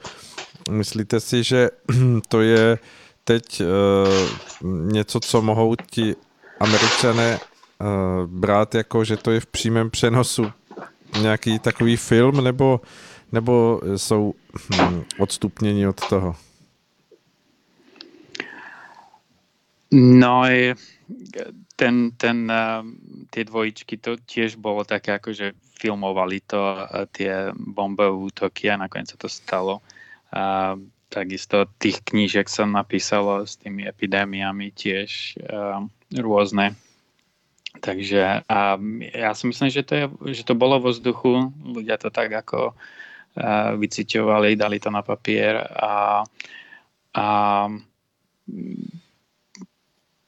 Myslíte 0.70 1.20
si, 1.20 1.44
že 1.44 1.70
to 2.28 2.42
je 2.42 2.80
teď 3.24 3.62
eh, 3.62 3.66
něco, 4.64 5.20
co 5.20 5.42
mohou 5.42 5.76
ti 5.76 6.16
američané 6.60 7.40
brát 8.26 8.76
jako, 8.76 9.04
že 9.04 9.18
to 9.18 9.32
je 9.32 9.40
v 9.40 9.46
přímém 9.46 9.90
přenosu 9.90 10.52
nějaký 11.22 11.60
takový 11.60 11.98
film, 11.98 12.44
nebo, 12.44 12.82
nebo 13.32 13.82
jsou 13.96 14.34
hm, 14.76 15.04
odstupnění 15.20 15.88
od 15.88 16.08
toho? 16.10 16.36
No, 19.92 20.44
ten, 21.76 22.12
ten, 22.18 22.52
uh, 22.52 22.86
tie 23.28 23.44
dvojičky 23.44 23.98
to 23.98 24.16
tiež 24.16 24.56
bolo 24.56 24.88
také, 24.88 25.18
ako 25.18 25.34
že 25.34 25.58
filmovali 25.82 26.40
to, 26.48 26.62
uh, 26.62 27.04
tie 27.12 27.52
bombové 27.58 28.32
útoky 28.32 28.72
a 28.72 28.80
nakoniec 28.80 29.12
sa 29.12 29.20
to 29.20 29.28
stalo. 29.28 29.84
Uh, 30.32 30.80
takisto 31.12 31.68
tých 31.76 32.00
knížek 32.08 32.48
sa 32.48 32.64
napísalo 32.64 33.44
s 33.44 33.60
tými 33.60 33.84
epidémiami 33.84 34.72
tiež 34.72 35.42
uh, 35.44 35.84
rôzne. 36.16 36.78
Takže 37.82 38.46
a 38.46 38.78
ja 39.02 39.34
si 39.34 39.50
myslím, 39.50 39.74
že 39.74 39.82
to, 39.82 39.94
je, 39.98 40.06
že 40.38 40.44
to 40.46 40.54
bolo 40.54 40.78
vo 40.78 40.94
vzduchu, 40.94 41.50
ľudia 41.66 41.98
to 41.98 42.14
tak 42.14 42.30
ako 42.30 42.78
uh, 42.78 43.74
vyciťovali, 43.74 44.54
dali 44.54 44.78
to 44.78 44.94
na 44.94 45.02
papier 45.02 45.58
a, 45.66 46.22
a 47.18 47.28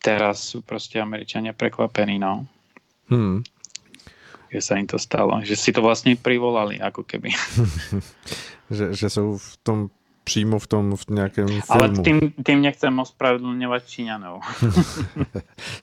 teraz 0.02 0.36
sú 0.50 0.66
proste 0.66 0.98
Američania 0.98 1.54
prekvapení, 1.54 2.18
no. 2.18 2.50
Hmm. 3.08 3.46
Že 4.50 4.60
sa 4.60 4.74
im 4.82 4.90
to 4.90 4.98
stalo. 4.98 5.38
Že 5.46 5.56
si 5.56 5.70
to 5.70 5.86
vlastne 5.86 6.18
privolali, 6.18 6.82
ako 6.82 7.06
keby. 7.06 7.32
že, 8.76 8.98
že 8.98 9.08
sú 9.14 9.38
v 9.38 9.52
tom 9.62 9.94
přímo 10.24 10.60
v 10.60 10.68
tom 10.68 10.96
v 10.96 11.08
nějakém 11.10 11.48
filmu. 11.48 11.62
Ale 11.70 11.90
tým, 11.90 12.34
tým 12.44 12.62
nechcem 12.62 13.00
ospravedlňovat 13.00 13.88
Číňanov. 13.88 14.44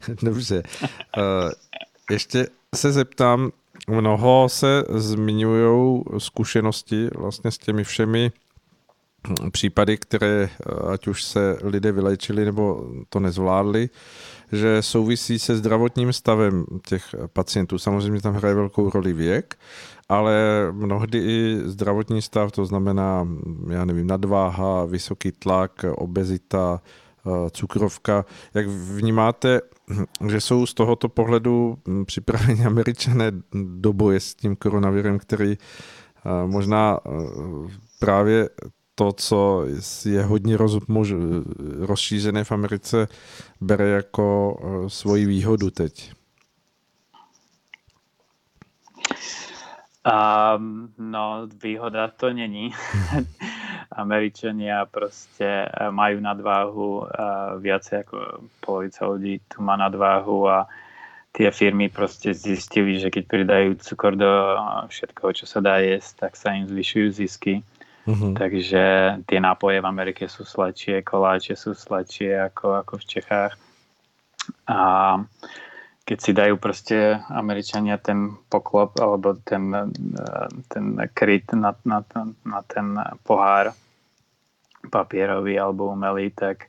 Dobře. 0.23 0.63
Uh, 0.83 1.51
ještě 2.11 2.47
se 2.75 2.93
zeptám, 2.93 3.51
mnoho 3.89 4.49
se 4.49 4.85
zmiňují 4.89 6.03
zkušenosti 6.19 7.09
vlastně 7.17 7.51
s 7.51 7.59
těmi 7.59 7.85
všemi 7.85 8.33
případy, 9.53 9.99
které 9.99 10.49
ať 10.93 11.07
už 11.07 11.25
se 11.25 11.59
lidé 11.63 11.93
vylečili 11.93 12.45
nebo 12.45 12.85
to 13.09 13.21
nezvládli, 13.21 13.89
že 14.53 14.83
souvisí 14.83 15.39
se 15.39 15.57
zdravotním 15.57 16.13
stavem 16.13 16.65
těch 16.87 17.15
pacientů. 17.33 17.79
Samozřejmě 17.79 18.21
tam 18.21 18.35
hraje 18.35 18.55
velkou 18.55 18.91
roli 18.91 19.13
věk, 19.13 19.59
ale 20.09 20.35
mnohdy 20.73 21.19
i 21.19 21.59
zdravotní 21.65 22.23
stav, 22.23 22.53
to 22.53 22.67
znamená, 22.67 23.29
já 23.71 23.85
nevím, 23.85 24.07
nadváha, 24.07 24.85
vysoký 24.85 25.33
tlak, 25.33 25.85
obezita, 25.95 26.81
cukrovka. 27.51 28.25
Jak 28.55 28.67
vnímáte, 28.67 29.61
že 30.29 30.41
jsou 30.41 30.67
z 30.67 30.75
tohoto 30.75 31.09
pohledu 31.09 31.79
připraveni 32.05 32.65
američané 32.67 33.33
do 33.55 33.93
boje 33.93 34.21
s 34.21 34.35
tím 34.35 34.57
koronavirem, 34.57 35.19
který 35.19 35.59
možná 36.47 37.01
právě 37.99 38.49
to, 39.01 39.13
co 39.13 39.65
je 40.05 40.23
hodně 40.23 40.57
roz, 40.57 40.87
mož, 40.89 41.13
rozšířené 41.79 42.45
v 42.45 42.53
Americe, 42.53 43.09
bere 43.61 43.89
jako 43.89 44.57
eh, 44.61 44.91
svoji 44.91 45.27
výhodu 45.27 45.71
teď? 45.71 46.13
Um, 50.05 50.93
no, 50.99 51.49
výhoda 51.63 52.09
to 52.09 52.33
není. 52.33 52.71
Američania 53.91 54.85
proste 54.85 55.65
eh, 55.65 55.91
majú 55.91 56.21
nadváhu, 56.21 56.89
uh, 57.01 57.57
viacej 57.57 58.05
ako 58.05 58.17
polovica 58.61 59.09
ľudí 59.09 59.41
tu 59.49 59.65
má 59.65 59.81
nadváhu 59.81 60.45
a 60.45 60.69
tie 61.33 61.49
firmy 61.49 61.89
proste 61.89 62.37
zistili, 62.37 63.01
že 63.01 63.09
keď 63.09 63.25
pridajú 63.27 63.69
cukor 63.81 64.13
do 64.13 64.29
všetkoho, 64.93 65.33
čo 65.33 65.47
sa 65.49 65.65
dá 65.65 65.81
jesť, 65.81 66.29
tak 66.29 66.33
sa 66.37 66.53
im 66.53 66.69
zvyšujú 66.69 67.09
zisky. 67.17 67.65
Uh-huh. 68.11 68.35
Takže 68.35 68.83
tie 69.23 69.39
nápoje 69.39 69.79
v 69.79 69.87
Amerike 69.87 70.27
sú 70.27 70.43
sladšie, 70.43 71.07
koláče 71.07 71.55
sú 71.55 71.79
sladšie 71.79 72.51
ako, 72.51 72.83
ako 72.83 72.93
v 72.99 73.05
Čechách. 73.07 73.55
A 74.67 74.79
keď 76.03 76.19
si 76.19 76.33
dajú 76.35 76.59
proste 76.59 77.23
Američania 77.31 77.95
ten 78.03 78.35
poklop 78.51 78.99
alebo 78.99 79.39
ten, 79.47 79.71
ten 80.67 80.85
kryt 81.15 81.55
na, 81.55 81.71
na, 81.87 82.03
na 82.43 82.61
ten 82.67 82.99
pohár 83.23 83.71
papierový 84.91 85.55
alebo 85.55 85.95
umelý, 85.95 86.35
tak 86.35 86.67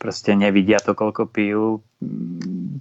proste 0.00 0.34
nevidia 0.34 0.82
to, 0.82 0.98
koľko 0.98 1.30
pijú, 1.30 1.78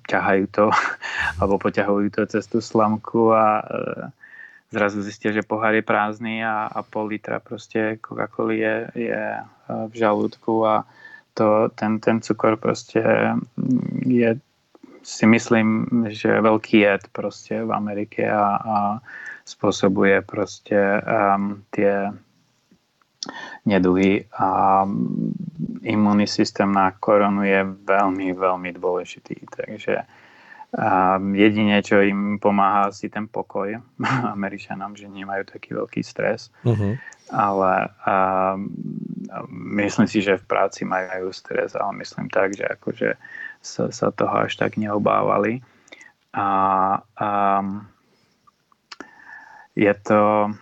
ťahajú 0.09 0.45
to 0.49 0.73
alebo 1.43 1.61
poťahujú 1.61 2.09
to 2.09 2.25
cez 2.25 2.49
tú 2.49 2.57
slamku 2.57 3.29
a 3.37 3.61
zrazu 4.69 5.01
zistia, 5.01 5.33
že 5.33 5.45
pohár 5.45 5.73
je 5.73 5.81
prázdny 5.81 6.45
a, 6.45 6.69
a 6.69 6.79
pol 6.85 7.09
litra 7.09 7.41
proste 7.41 7.97
Coca-Cola 7.97 8.53
je, 8.53 8.75
je 9.09 9.21
e, 9.37 9.43
v 9.89 9.93
žalúdku 9.93 10.65
a 10.65 10.85
to, 11.33 11.73
ten, 11.73 11.97
ten 11.97 12.21
cukor 12.21 12.57
proste 12.57 13.01
mm, 13.57 14.05
je 14.05 14.29
si 14.99 15.25
myslím, 15.25 15.87
že 16.11 16.43
veľký 16.43 16.83
jed 16.83 17.03
proste 17.15 17.63
v 17.63 17.71
Amerike 17.71 18.27
a, 18.27 18.45
a 18.59 18.77
spôsobuje 19.47 20.21
proste 20.21 20.75
um, 21.01 21.63
tie 21.73 22.13
neduhy 23.65 24.29
a 24.37 24.83
mm, 24.85 25.81
imunný 25.87 26.27
systém 26.27 26.69
na 26.69 26.91
koronu 26.93 27.41
je 27.47 27.63
veľmi, 27.65 28.35
veľmi 28.37 28.69
dôležitý. 28.75 29.49
Takže 29.49 30.05
a 30.69 31.17
jedine, 31.17 31.81
čo 31.81 31.97
im 32.05 32.37
pomáha 32.37 32.93
asi 32.93 33.09
ten 33.09 33.25
pokoj 33.25 33.81
Američanom, 34.37 34.93
že 34.93 35.09
nemajú 35.09 35.49
taký 35.49 35.73
veľký 35.73 36.01
stres. 36.05 36.53
Uh-huh. 36.61 36.93
Ale 37.29 37.89
a, 38.05 38.57
myslím 39.49 40.05
si, 40.09 40.21
že 40.21 40.37
v 40.37 40.45
práci 40.45 40.85
majú 40.85 41.33
stres, 41.33 41.73
ale 41.73 42.05
myslím 42.05 42.29
tak, 42.29 42.53
že 42.53 42.65
akože 42.69 43.09
sa, 43.61 43.89
sa 43.89 44.13
toho 44.13 44.45
až 44.45 44.61
tak 44.61 44.77
neobávali. 44.77 45.65
A, 46.33 46.49
a 47.01 47.29
je 49.73 49.93
to 50.05 50.53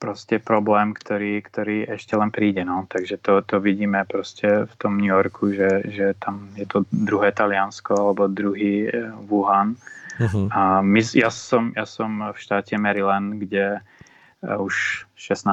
proste 0.00 0.40
problém, 0.40 0.96
ktorý, 0.96 1.44
ktorý 1.44 1.84
ešte 1.92 2.16
len 2.16 2.32
príde. 2.32 2.64
No. 2.64 2.88
Takže 2.88 3.20
to, 3.20 3.44
to 3.44 3.60
vidíme 3.60 4.00
proste 4.08 4.64
v 4.64 4.74
tom 4.80 4.96
New 4.96 5.12
Yorku, 5.12 5.52
že, 5.52 5.84
že 5.92 6.16
tam 6.16 6.48
je 6.56 6.64
to 6.64 6.88
druhé 6.88 7.36
Taliansko 7.36 7.92
alebo 7.92 8.32
druhý 8.32 8.88
eh, 8.88 9.12
Wuhan. 9.28 9.76
Uh-huh. 10.16 10.48
A 10.50 10.80
my, 10.80 11.00
ja, 11.12 11.28
som, 11.28 11.76
ja 11.76 11.84
som 11.84 12.32
v 12.32 12.38
štáte 12.40 12.80
Maryland, 12.80 13.36
kde 13.36 13.84
eh, 13.84 14.56
už 14.56 15.04
16. 15.20 15.44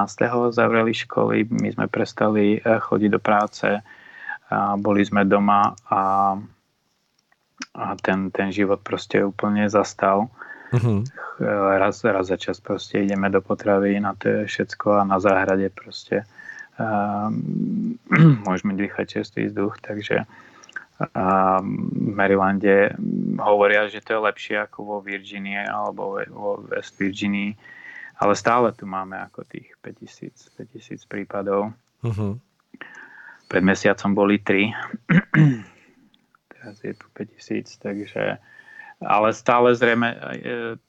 zavreli 0.55 0.95
školy, 0.95 1.51
my 1.51 1.75
sme 1.75 1.85
prestali 1.91 2.63
eh, 2.63 2.79
chodiť 2.79 3.09
do 3.11 3.19
práce, 3.19 3.67
a 4.47 4.79
boli 4.79 5.03
sme 5.03 5.27
doma 5.27 5.75
a, 5.91 6.35
a 7.75 7.85
ten, 7.99 8.31
ten 8.31 8.47
život 8.47 8.79
proste 8.79 9.19
úplne 9.19 9.67
zastal. 9.67 10.31
Uh-huh. 10.67 11.03
Raz, 11.79 12.03
raz 12.03 12.27
za 12.27 12.37
čas 12.37 12.59
proste 12.59 13.03
ideme 13.03 13.29
do 13.29 13.39
potravy, 13.39 13.99
na 13.99 14.17
to 14.17 14.27
je 14.27 14.39
všetko 14.51 14.99
a 14.99 15.07
na 15.07 15.19
záhrade 15.21 15.71
proste 15.71 16.27
môžeme 18.47 18.73
dýchať 18.77 19.21
čerstvý 19.21 19.49
vzduch, 19.49 19.79
takže 19.81 20.27
a 20.97 21.61
v 21.61 22.09
Marylande 22.09 22.97
hovoria, 23.37 23.85
že 23.85 24.01
to 24.01 24.17
je 24.17 24.25
lepšie 24.25 24.55
ako 24.65 24.77
vo 24.81 24.97
Virginii 24.97 25.61
alebo 25.61 26.17
vo 26.33 26.57
West 26.65 26.97
Virginii, 26.97 27.53
ale 28.17 28.33
stále 28.33 28.73
tu 28.73 28.89
máme 28.89 29.13
ako 29.13 29.45
tých 29.45 29.77
5000, 29.85 30.57
5000 30.57 31.05
prípadov. 31.05 31.69
Uh-huh. 32.01 32.41
Pred 33.45 33.63
mesiacom 33.63 34.17
boli 34.17 34.41
3, 34.41 34.73
teraz 36.57 36.75
je 36.81 36.93
tu 36.97 37.05
5000, 37.13 37.77
takže 37.77 38.41
ale 39.01 39.33
stále 39.33 39.77
zrejme 39.77 40.09
e, 40.09 40.17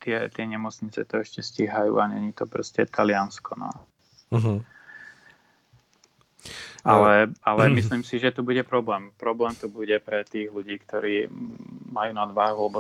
tie, 0.01 0.33
tie 0.33 0.45
nemocnice 0.49 1.05
to 1.05 1.21
ešte 1.21 1.45
stíhajú 1.45 2.01
a 2.01 2.09
není 2.09 2.33
to 2.33 2.49
proste 2.49 2.89
Taliansko. 2.89 3.53
No. 3.61 3.71
Uh-huh. 4.33 4.61
Ale, 6.89 7.29
ale 7.45 7.63
mm. 7.69 7.75
myslím 7.75 8.03
si, 8.07 8.17
že 8.17 8.33
tu 8.33 8.41
bude 8.41 8.65
problém. 8.65 9.13
Problém 9.21 9.53
tu 9.53 9.69
bude 9.69 9.93
pre 10.01 10.25
tých 10.25 10.49
ľudí, 10.49 10.81
ktorí 10.81 11.29
majú 11.93 12.13
nadváhu, 12.17 12.73
lebo 12.73 12.79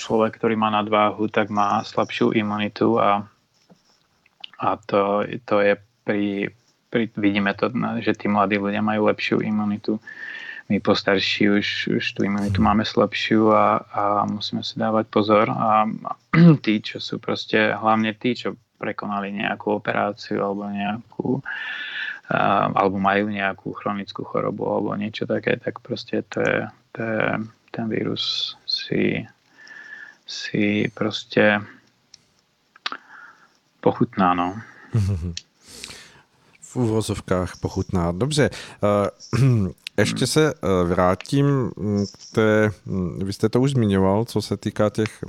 človek, 0.00 0.40
ktorý 0.40 0.56
má 0.56 0.72
nadváhu, 0.72 1.28
tak 1.28 1.52
má 1.52 1.84
slabšiu 1.84 2.32
imunitu 2.32 2.96
a, 2.96 3.28
a 4.56 4.68
to, 4.80 5.28
to 5.44 5.60
je 5.60 5.74
pri, 6.08 6.48
pri, 6.88 7.12
vidíme 7.20 7.52
to, 7.52 7.68
že 8.00 8.16
tí 8.16 8.32
mladí 8.32 8.56
ľudia 8.56 8.80
majú 8.80 9.12
lepšiu 9.12 9.44
imunitu. 9.44 10.00
My 10.70 10.78
postarší 10.78 11.50
už, 11.50 11.68
už 11.98 12.04
tú 12.14 12.22
imunitu 12.22 12.62
máme 12.62 12.86
slabšiu 12.86 13.50
a, 13.50 13.82
a 13.90 14.02
musíme 14.22 14.62
si 14.62 14.78
dávať 14.78 15.10
pozor. 15.10 15.50
A, 15.50 15.82
a 15.82 16.12
tí, 16.64 16.78
čo 16.78 17.02
sú 17.02 17.18
proste, 17.18 17.74
hlavne 17.74 18.14
tí, 18.14 18.38
čo 18.38 18.54
prekonali 18.78 19.34
nejakú 19.34 19.82
operáciu 19.82 20.40
alebo 20.40 20.70
nejakú 20.70 21.28
alebo 22.70 23.02
majú 23.02 23.26
nejakú 23.26 23.74
chronickú 23.74 24.22
chorobu 24.22 24.62
alebo 24.70 24.94
niečo 24.94 25.26
také, 25.26 25.58
tak 25.58 25.82
proste 25.82 26.22
to 26.30 26.38
je, 26.38 26.58
to 26.94 27.00
je, 27.02 27.22
ten 27.74 27.90
vírus 27.90 28.54
si, 28.70 29.26
si 30.30 30.86
proste 30.94 31.58
pochutná, 33.82 34.38
no. 34.38 34.54
V 36.72 36.76
úvozovkách 36.76 37.56
pochutná. 37.60 38.12
Dobře. 38.12 38.50
Ještě 39.98 40.26
se 40.26 40.54
vrátím 40.84 41.70
k 42.12 42.34
té, 42.34 42.70
vy 43.24 43.32
jste 43.32 43.48
to 43.48 43.60
už 43.60 43.70
zmiňoval, 43.70 44.24
co 44.24 44.42
se 44.42 44.56
týká 44.56 44.90
těch, 44.90 45.24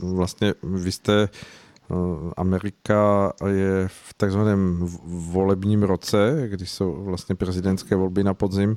vlastně 0.00 0.54
vy 0.62 0.92
jste 0.92 1.28
Eh, 1.90 2.32
Amerika 2.36 3.32
je 3.46 3.88
v 3.88 4.14
takzvaném 4.16 4.78
volebním 5.04 5.82
roce, 5.82 6.44
kdy 6.46 6.66
jsou 6.66 7.04
vlastně 7.04 7.34
prezidentské 7.34 7.96
volby 7.96 8.24
na 8.24 8.34
podzim. 8.34 8.74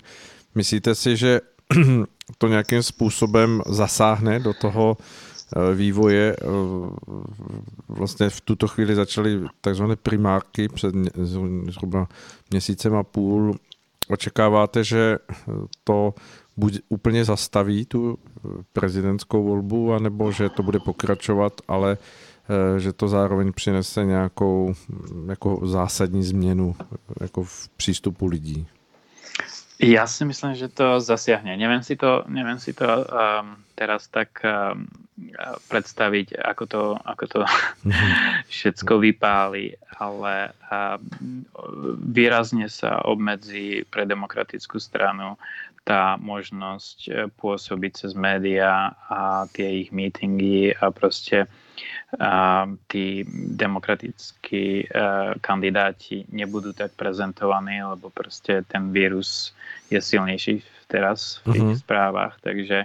Myslíte 0.56 0.96
si, 0.96 1.18
že 1.18 1.42
to 2.38 2.48
nějakým 2.48 2.84
způsobem 2.84 3.62
zasáhne 3.70 4.40
do 4.40 4.54
toho 4.54 4.98
eh, 5.00 5.04
vývoje? 5.76 6.36
Eh, 6.42 6.46
vlastně 7.90 8.30
v 8.30 8.42
tuto 8.42 8.68
chvíli 8.68 8.96
začaly 8.96 9.42
takzvané 9.62 9.96
primárky 9.96 10.68
před 10.68 10.96
zhruba 11.70 12.08
měsícem 12.52 12.96
a 12.96 13.04
půl. 13.04 13.56
Očekáváte, 14.10 14.84
že 14.84 15.18
to 15.84 16.14
buď 16.58 16.80
úplně 16.90 17.26
zastaví 17.26 17.86
tu 17.86 18.18
prezidentskou 18.74 19.44
volbu, 19.44 19.94
anebo 19.94 20.32
že 20.32 20.50
to 20.50 20.64
bude 20.64 20.80
pokračovat, 20.80 21.54
ale 21.68 21.98
Eh, 22.52 22.80
že 22.80 22.94
to 22.94 23.08
zároveň 23.08 23.54
přinese 23.54 24.06
nějakou 24.06 24.74
jako 25.28 25.60
zásadní 25.64 26.24
změnu 26.24 26.76
jako 27.22 27.44
v 27.44 27.70
přístupu 27.78 28.26
lidí. 28.26 28.68
Ja 29.82 30.06
si 30.06 30.22
myslím, 30.30 30.54
že 30.54 30.70
to 30.70 31.02
zasiahne. 31.02 31.58
Neviem 31.58 31.82
si 31.82 31.98
to, 31.98 32.22
neviem 32.30 32.62
si 32.62 32.70
to 32.70 32.86
um, 32.86 33.58
teraz 33.74 34.06
tak 34.14 34.38
um, 34.46 34.86
predstaviť, 35.74 36.38
ako 36.38 36.64
to, 36.70 36.84
ako 37.02 37.26
to 37.26 37.40
všetko 38.54 39.02
vypáli, 39.02 39.74
ale 39.98 40.54
um, 40.70 41.02
výrazne 41.98 42.70
sa 42.70 43.02
obmedzí 43.10 43.82
pre 43.90 44.06
demokratickú 44.06 44.78
stranu 44.78 45.42
tá 45.82 46.14
možnosť 46.22 46.98
eh, 47.10 47.26
pôsobiť 47.42 48.06
cez 48.06 48.14
médiá 48.14 48.94
a 49.10 49.50
tie 49.50 49.82
ich 49.82 49.90
meetingy 49.90 50.78
a 50.78 50.94
proste 50.94 51.50
a 51.50 51.50
tí 52.92 53.24
demokratickí 53.56 54.92
uh, 54.92 55.34
kandidáti 55.40 56.28
nebudú 56.32 56.76
tak 56.76 56.92
prezentovaní, 57.00 57.80
lebo 57.80 58.12
proste 58.12 58.68
ten 58.68 58.92
vírus 58.92 59.56
je 59.88 60.00
silnejší 60.00 60.60
teraz 60.92 61.40
v 61.48 61.56
tých 61.56 61.64
uh-huh. 61.64 61.80
správach, 61.80 62.36
takže 62.44 62.84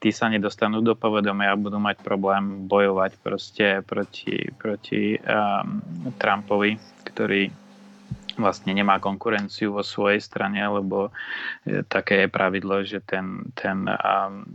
tí 0.00 0.10
sa 0.10 0.32
nedostanú 0.32 0.80
do 0.80 0.96
povedomia 0.96 1.52
a 1.52 1.60
budú 1.60 1.78
mať 1.78 2.00
problém 2.00 2.64
bojovať 2.66 3.12
proste 3.20 3.66
proti, 3.86 4.50
proti 4.56 5.14
um, 5.20 5.78
Trumpovi, 6.16 6.80
ktorý 7.06 7.52
vlastne 8.40 8.72
nemá 8.72 8.96
konkurenciu 8.96 9.76
vo 9.76 9.84
svojej 9.84 10.20
strane, 10.24 10.56
lebo 10.64 11.12
e, 11.68 11.84
také 11.84 12.24
je 12.24 12.28
pravidlo, 12.32 12.80
že 12.80 13.04
ten, 13.04 13.44
ten 13.52 13.84
um, 13.84 14.48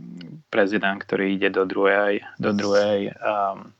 prezident, 0.50 0.98
ktorý 0.98 1.38
ide 1.38 1.54
do 1.54 1.62
druhej, 1.62 2.26
do 2.42 2.50
druhej 2.50 3.14
um, 3.22 3.70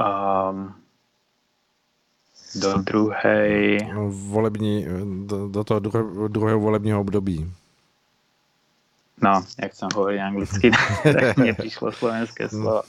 um, 0.00 0.74
do 2.60 2.82
druhej... 2.82 3.78
Volební, 4.08 4.86
do, 5.26 5.48
do 5.48 5.64
toho 5.64 5.80
druhé, 5.80 6.28
druhého 6.28 6.60
volebního 6.60 7.00
období. 7.00 7.52
No, 9.20 9.44
jak 9.60 9.76
som 9.76 9.92
hovoril 9.92 10.24
anglicky, 10.24 10.72
tak 11.04 11.36
neprišlo 11.36 11.92
slovenské 11.92 12.48
slovo. 12.48 12.82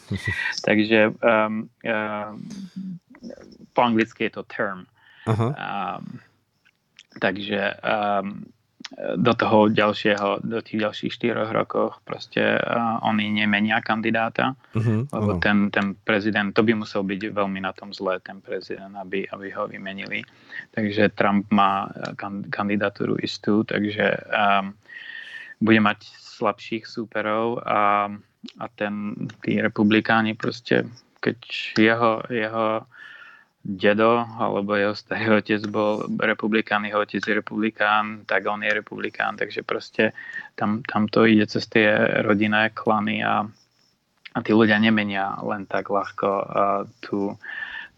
Takže 0.63 1.11
um, 1.19 1.67
um, 1.83 2.99
po 3.73 3.81
anglicky 3.81 4.23
je 4.23 4.29
to 4.29 4.43
term. 4.43 4.87
Um, 5.27 6.19
takže 7.19 7.75
um, 7.83 8.47
do 8.99 9.33
toho 9.33 9.71
ďalšieho, 9.71 10.43
do 10.43 10.59
tých 10.59 10.83
ďalších 10.83 11.11
štyroch 11.15 11.49
rokoch 11.55 12.03
proste 12.03 12.59
uh, 12.59 12.99
oni 13.07 13.31
nemenia 13.31 13.79
kandidáta, 13.79 14.51
uh-huh, 14.75 15.07
lebo 15.07 15.31
uh-huh. 15.39 15.43
ten, 15.43 15.71
ten 15.71 15.95
prezident, 15.95 16.51
to 16.51 16.59
by 16.59 16.75
musel 16.75 17.07
byť 17.07 17.31
veľmi 17.31 17.63
na 17.63 17.71
tom 17.71 17.95
zlé, 17.95 18.19
ten 18.19 18.43
prezident, 18.43 18.91
aby, 18.99 19.23
aby 19.31 19.47
ho 19.55 19.63
vymenili. 19.71 20.27
Takže 20.75 21.15
Trump 21.15 21.47
má 21.55 21.87
kan, 22.19 22.43
kandidatúru 22.51 23.15
istú, 23.23 23.63
takže 23.63 24.11
um, 24.27 24.75
bude 25.63 25.79
mať 25.79 26.11
slabších 26.11 26.83
súperov 26.83 27.63
a, 27.63 28.11
a 28.59 28.65
ten, 28.75 29.15
tí 29.39 29.55
republikáni 29.63 30.35
proste, 30.35 30.83
keď 31.23 31.37
jeho, 31.79 32.11
jeho 32.27 32.83
dedo 33.61 34.25
alebo 34.41 34.73
jeho 34.73 34.97
starý 34.97 35.37
otec 35.37 35.61
bol 35.69 36.09
republikán, 36.17 36.81
jeho 36.85 37.05
otec 37.05 37.21
je 37.21 37.33
republikán, 37.37 38.25
tak 38.25 38.49
on 38.49 38.65
je 38.65 38.73
republikán, 38.73 39.37
takže 39.37 39.61
proste 39.61 40.17
tam, 40.57 40.81
tam 40.81 41.05
to 41.05 41.29
ide 41.29 41.45
cez 41.45 41.69
tie 41.69 41.93
rodinné 42.25 42.73
klany 42.73 43.21
a, 43.21 43.45
a 44.33 44.37
tí 44.41 44.51
ľudia 44.51 44.81
nemenia 44.81 45.37
len 45.45 45.69
tak 45.69 45.93
ľahko 45.93 46.29
tú, 47.05 47.37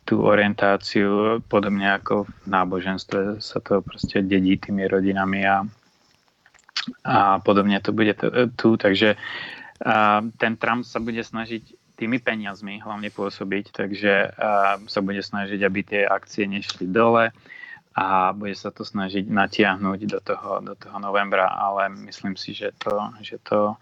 tú 0.03 0.15
orientáciu, 0.19 1.39
podobne 1.47 1.95
ako 1.95 2.27
v 2.27 2.47
náboženstve 2.51 3.19
sa 3.39 3.57
to 3.63 3.79
proste 3.79 4.19
dedí 4.27 4.59
tými 4.59 4.83
rodinami 4.83 5.47
a, 5.47 5.63
a 7.07 7.39
podobne 7.39 7.79
to 7.79 7.95
bude 7.95 8.19
tu, 8.59 8.75
takže 8.75 9.15
a 9.83 10.23
ten 10.39 10.55
Trump 10.55 10.87
sa 10.87 11.03
bude 11.03 11.19
snažiť 11.19 11.82
tými 11.95 12.17
peniazmi 12.19 12.81
hlavne 12.81 13.09
pôsobiť, 13.13 13.69
takže 13.69 14.33
sa 14.87 14.99
bude 15.05 15.21
snažiť, 15.21 15.59
aby 15.61 15.79
tie 15.85 16.01
akcie 16.07 16.49
nešli 16.49 16.89
dole 16.89 17.29
a 17.93 18.33
bude 18.33 18.57
sa 18.57 18.73
to 18.73 18.81
snažiť 18.81 19.29
natiahnuť 19.29 19.99
do 20.09 20.19
toho, 20.19 20.51
do 20.65 20.73
toho 20.73 20.97
novembra, 20.97 21.45
ale 21.45 21.93
myslím 22.09 22.33
si, 22.33 22.57
že 22.57 22.73
to, 22.81 23.13
že 23.21 23.37
to 23.45 23.77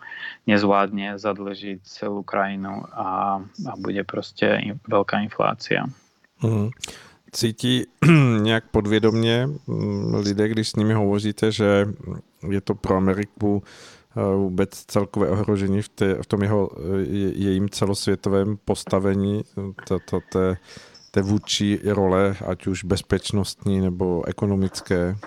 nezvládne 0.47 1.15
zadlžiť 1.15 1.79
celú 1.87 2.19
krajinu 2.19 2.83
a, 2.91 3.39
a 3.39 3.71
bude 3.79 4.03
proste 4.03 4.75
veľká 4.87 5.23
inflácia. 5.23 5.87
Mm. 6.41 6.69
Cítí 7.31 7.85
nějak 8.41 8.63
podvědomně 8.71 9.49
lidé, 10.13 10.47
když 10.47 10.69
s 10.69 10.75
nimi 10.75 10.93
hovoříte, 10.93 11.51
že 11.51 11.85
je 12.49 12.61
to 12.61 12.75
pro 12.75 12.95
Ameriku 12.97 13.63
vůbec 14.15 14.69
celkové 14.85 15.29
ohrožení 15.29 15.81
v, 15.81 15.89
té, 15.89 16.23
v 16.23 16.25
tom 16.25 16.41
jeho 16.41 16.69
je, 16.97 17.37
jejím 17.37 17.69
celosvětovém 17.69 18.57
postavení, 18.65 19.43
té, 21.11 21.21
vůči 21.21 21.79
role, 21.85 22.35
ať 22.47 22.67
už 22.67 22.83
bezpečnostní 22.83 23.79
nebo 23.79 24.27
ekonomické? 24.27 25.17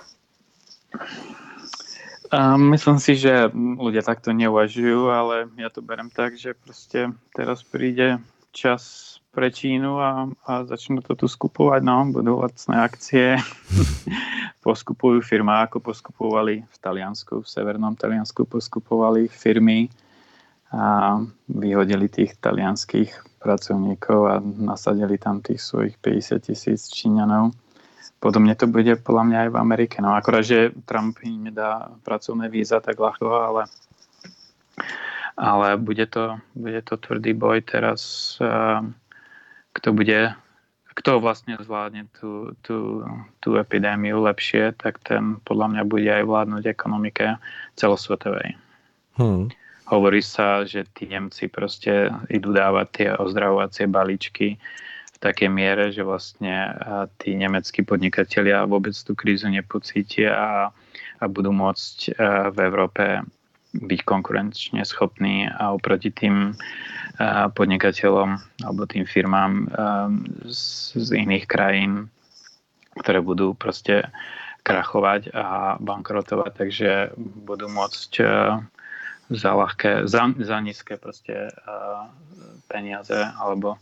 Myslím 2.57 2.99
si, 2.99 3.15
že 3.15 3.47
ľudia 3.55 4.03
takto 4.03 4.35
neuvažujú, 4.35 5.07
ale 5.07 5.47
ja 5.55 5.71
to 5.71 5.87
berem 5.87 6.11
tak, 6.11 6.35
že 6.35 6.59
proste 6.59 7.15
teraz 7.31 7.63
príde 7.63 8.19
čas 8.51 9.15
pre 9.35 9.51
Čínu 9.51 9.99
a, 9.99 10.31
a 10.47 10.53
začnú 10.63 11.03
to 11.03 11.19
tu 11.19 11.27
skupovať. 11.27 11.83
No, 11.83 12.07
budú 12.07 12.39
lacné 12.39 12.79
akcie. 12.79 13.27
poskupujú 14.65 15.21
firma, 15.21 15.69
ako 15.69 15.85
poskupovali 15.85 16.65
v 16.65 16.77
Taliansku, 16.81 17.45
v 17.45 17.49
severnom 17.49 17.93
Taliansku 17.93 18.49
poskupovali 18.49 19.29
firmy 19.29 19.93
a 20.73 21.21
vyhodili 21.53 22.09
tých 22.09 22.41
talianských 22.41 23.13
pracovníkov 23.45 24.21
a 24.25 24.35
nasadili 24.41 25.21
tam 25.21 25.45
tých 25.45 25.61
svojich 25.61 26.01
50 26.01 26.49
tisíc 26.49 26.89
Číňanov. 26.89 27.53
Podobne 28.19 28.57
to 28.57 28.65
bude 28.65 28.97
podľa 29.05 29.25
mňa 29.29 29.39
aj 29.45 29.51
v 29.53 29.61
Amerike. 29.61 29.97
No 30.01 30.17
akorát, 30.17 30.49
že 30.49 30.73
Trump 30.89 31.21
im 31.21 31.53
nedá 31.53 31.93
pracovné 32.01 32.49
víza 32.49 32.81
tak 32.81 32.97
ľahko, 32.97 33.29
ale, 33.29 33.63
ale 35.37 35.77
bude, 35.77 36.09
to, 36.09 36.41
bude 36.57 36.81
to 36.89 36.97
tvrdý 36.97 37.37
boj 37.37 37.61
teraz. 37.61 38.35
Kto 39.75 39.91
bude 39.91 40.33
kto 40.95 41.19
vlastne 41.19 41.59
zvládne 41.59 42.07
tú, 42.15 42.55
tú, 42.63 43.03
tú 43.43 43.59
epidémiu 43.59 44.23
lepšie, 44.23 44.79
tak 44.79 45.03
ten 45.03 45.43
podľa 45.43 45.75
mňa 45.75 45.83
bude 45.91 46.07
aj 46.07 46.23
vládnuť 46.23 46.65
ekonomike 46.71 47.35
celosvetovej. 47.75 48.55
Hmm. 49.19 49.51
Hovorí 49.91 50.23
sa, 50.23 50.63
že 50.65 50.87
tí 50.95 51.11
Nemci 51.11 51.51
proste 51.51 52.09
idú 52.31 52.55
dávať 52.55 52.87
tie 52.95 53.09
ozdravovacie 53.11 53.91
balíčky 53.91 54.57
v 55.13 55.19
takej 55.19 55.51
miere, 55.51 55.91
že 55.91 56.07
vlastne 56.07 56.73
tí 57.21 57.35
nemeckí 57.35 57.83
podnikatelia 57.85 58.65
vôbec 58.65 58.95
tú 58.95 59.13
krízu 59.19 59.51
nepocítia 59.51 60.31
a, 60.33 60.53
a 61.21 61.25
budú 61.27 61.51
môcť 61.53 62.17
v 62.55 62.59
Európe 62.65 63.05
byť 63.75 64.01
konkurenčne 64.07 64.87
schopný 64.87 65.51
a 65.51 65.75
oproti 65.75 66.15
tým 66.15 66.55
podnikateľom 67.55 68.39
alebo 68.63 68.83
tým 68.87 69.07
firmám 69.07 69.71
z, 70.47 70.63
z 70.95 71.09
iných 71.15 71.47
krajín, 71.51 72.07
ktoré 73.03 73.19
budú 73.19 73.55
proste 73.59 74.07
krachovať 74.65 75.35
a 75.35 75.77
bankrotovať, 75.83 76.51
takže 76.57 76.91
budú 77.19 77.69
môcť 77.69 78.13
za 79.31 79.51
ľahké, 79.57 80.07
za, 80.07 80.31
za 80.39 80.59
nízke 80.63 80.97
proste 80.97 81.51
peniaze 82.71 83.19
alebo 83.41 83.77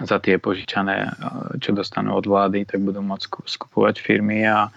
za 0.00 0.16
tie 0.18 0.40
požičané, 0.40 1.12
čo 1.60 1.76
dostanú 1.76 2.16
od 2.16 2.24
vlády, 2.24 2.64
tak 2.64 2.80
budú 2.80 3.04
môcť 3.04 3.28
skupovať 3.44 4.00
firmy 4.00 4.48
a, 4.48 4.72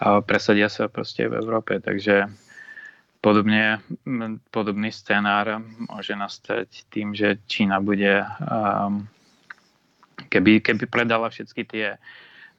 a 0.00 0.24
presadia 0.24 0.72
sa 0.72 0.88
proste 0.88 1.28
v 1.28 1.36
Európe. 1.36 1.76
Takže 1.84 2.32
Podobne, 3.24 3.80
podobný 4.52 4.92
scenár 4.92 5.64
môže 5.88 6.12
nastať 6.12 6.84
tým, 6.92 7.16
že 7.16 7.40
Čína 7.48 7.80
bude, 7.80 8.20
um, 8.20 9.08
keby, 10.28 10.60
keby 10.60 10.84
predala 10.84 11.32
všetky 11.32 11.64
tie 11.64 11.96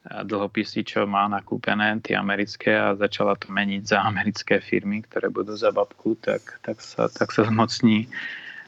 dlhopisy, 0.05 0.85
čo 0.85 1.09
má 1.09 1.25
nakúpené, 1.25 1.97
tie 2.01 2.13
americké 2.17 2.77
a 2.77 2.97
začala 2.97 3.33
to 3.37 3.49
meniť 3.49 3.81
za 3.89 4.05
americké 4.05 4.61
firmy, 4.61 5.01
ktoré 5.01 5.33
budú 5.33 5.57
za 5.57 5.73
babku, 5.73 6.13
tak, 6.21 6.61
tak, 6.61 6.77
sa, 6.81 7.09
tak 7.09 7.33
sa 7.33 7.45
zmocní 7.49 8.05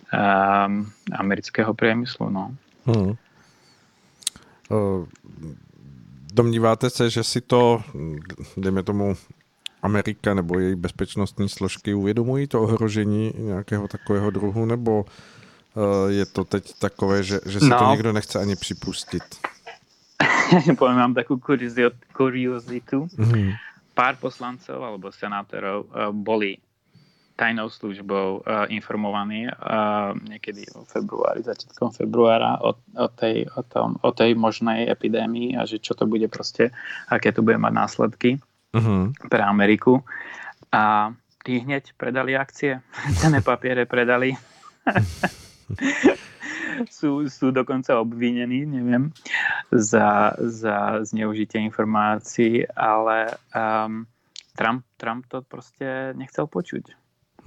um, 0.10 0.90
amerického 1.14 1.74
priemyslu. 1.78 2.30
No. 2.30 2.54
Hmm. 2.86 3.14
Domníváte 6.34 6.90
se, 6.90 7.10
že 7.10 7.24
si 7.24 7.42
to, 7.42 7.84
dejme 8.58 8.84
tomu, 8.84 9.16
Amerika 9.82 10.34
nebo 10.34 10.60
její 10.60 10.76
bezpečnostní 10.76 11.50
složky 11.50 11.94
uvědomují 11.94 12.48
to 12.48 12.62
ohrožení 12.62 13.34
nějakého 13.38 13.88
takového 13.88 14.32
druhu, 14.32 14.66
nebo 14.66 15.06
uh, 15.06 16.12
je 16.12 16.26
to 16.26 16.44
teď 16.44 16.74
takové, 16.80 17.24
že, 17.24 17.40
že 17.46 17.60
si 17.60 17.70
no. 17.70 17.80
to 17.80 17.86
někdo 17.92 18.14
nechce 18.14 18.40
ani 18.40 18.56
připustit? 18.56 19.24
Poviem 20.80 20.98
vám 20.98 21.14
takú 21.14 21.38
kuriozitu. 22.14 23.06
Mm-hmm. 23.06 23.54
Pár 23.94 24.18
poslancov 24.18 24.82
alebo 24.82 25.14
senátorov 25.14 25.86
uh, 25.94 26.10
boli 26.10 26.58
tajnou 27.38 27.70
službou 27.70 28.42
uh, 28.42 28.66
informovaní 28.74 29.46
niekedy 30.26 30.66
v 30.74 30.90
februári, 30.90 31.46
začiatkom 31.46 31.94
februára 31.94 32.58
o, 32.66 32.74
o, 32.74 33.08
tej, 33.14 33.46
o, 33.54 33.62
tom, 33.62 34.02
o 34.02 34.10
tej 34.10 34.34
možnej 34.34 34.90
epidémii 34.90 35.54
a 35.54 35.70
že 35.70 35.78
čo 35.78 35.94
to 35.94 36.10
bude 36.10 36.26
proste, 36.34 36.74
aké 37.14 37.30
to 37.30 37.46
bude 37.46 37.62
mať 37.62 37.74
následky 37.78 38.42
uh-huh. 38.74 39.14
pre 39.28 39.44
Ameriku. 39.44 40.04
A 40.72 41.16
tí 41.48 41.64
hneď 41.64 41.96
predali 41.96 42.36
akcie, 42.36 42.84
cené 43.22 43.40
papiere 43.40 43.88
predali. 43.88 44.36
sú, 46.92 47.26
sú 47.32 47.50
dokonca 47.56 47.98
obvinení, 47.98 48.68
neviem, 48.68 49.10
za, 49.72 50.36
za 50.38 51.02
zneužitie 51.08 51.64
informácií, 51.64 52.68
ale 52.76 53.34
um, 53.56 54.06
Trump, 54.54 54.84
Trump 54.98 55.26
to 55.30 55.42
proste 55.42 56.14
nechcel 56.18 56.46
počuť. 56.46 56.94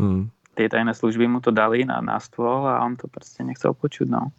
Hmm. 0.01 0.33
Tie 0.57 0.67
tajné 0.67 0.93
služby 0.97 1.29
mu 1.31 1.39
to 1.39 1.55
dali 1.55 1.87
na, 1.87 2.03
na 2.03 2.19
stôl 2.19 2.67
a 2.67 2.83
on 2.83 2.99
to 2.99 3.07
proste 3.07 3.45
nechcel 3.47 3.77
počuť, 3.77 4.09
no. 4.11 4.33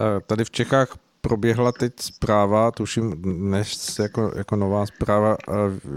Tady 0.00 0.44
v 0.44 0.50
Čechách 0.50 0.96
proběhla 1.20 1.72
teď 1.72 1.92
zpráva, 2.00 2.70
tuším 2.70 3.22
dnes 3.22 3.98
jako, 3.98 4.32
jako 4.36 4.56
nová 4.56 4.86
zpráva, 4.86 5.36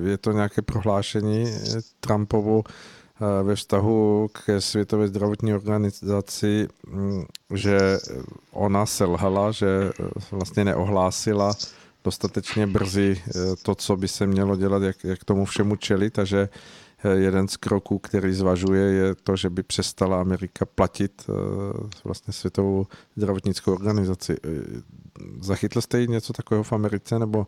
je 0.03 0.17
to 0.17 0.31
nějaké 0.31 0.61
prohlášení 0.61 1.53
Trumpovu 1.99 2.63
eh, 2.67 3.43
ve 3.43 3.55
vztahu 3.55 4.27
k 4.31 4.61
Světové 4.61 5.07
zdravotní 5.07 5.53
organizaci, 5.53 6.67
mm, 6.87 7.23
že 7.53 7.97
ona 8.51 8.85
selhala, 8.85 9.51
že 9.51 9.67
eh, 9.99 10.03
vlastně 10.31 10.65
neohlásila 10.65 11.53
dostatečně 12.03 12.67
brzy 12.67 13.21
eh, 13.27 13.31
to, 13.63 13.75
co 13.75 13.97
by 13.97 14.07
se 14.07 14.27
mělo 14.27 14.55
dělat, 14.55 14.83
jak, 14.83 15.03
jak 15.03 15.23
tomu 15.23 15.45
všemu 15.45 15.75
čelit 15.75 16.19
a 16.19 16.23
že 16.23 16.49
jeden 17.11 17.47
z 17.47 17.57
kroků, 17.57 17.99
který 17.99 18.33
zvažuje, 18.33 18.83
je 18.83 19.15
to, 19.15 19.35
že 19.35 19.49
by 19.49 19.63
přestala 19.63 20.21
Amerika 20.21 20.65
platit 20.65 21.27
vlastně 22.03 22.33
Světovou 22.33 22.87
zdravotnickou 23.15 23.73
organizaci. 23.73 24.37
Zachytil 25.41 25.81
jste 25.81 26.05
něco 26.05 26.33
takového 26.33 26.63
v 26.63 26.73
Americe, 26.73 27.19
nebo 27.19 27.47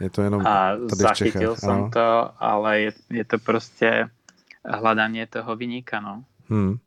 je 0.00 0.10
to 0.10 0.22
jenom 0.22 0.46
a 0.46 0.76
tady 0.76 1.04
v 1.04 1.12
Čechách? 1.12 1.16
Zachytil 1.16 1.56
som 1.56 1.90
to, 1.90 2.30
ale 2.42 2.80
je, 2.80 2.92
je 3.10 3.24
to 3.24 3.38
prostě 3.38 4.08
hľadanie 4.64 5.26
toho 5.26 5.56
vyníka, 5.56 6.00
no. 6.00 6.24
Hmm. 6.48 6.78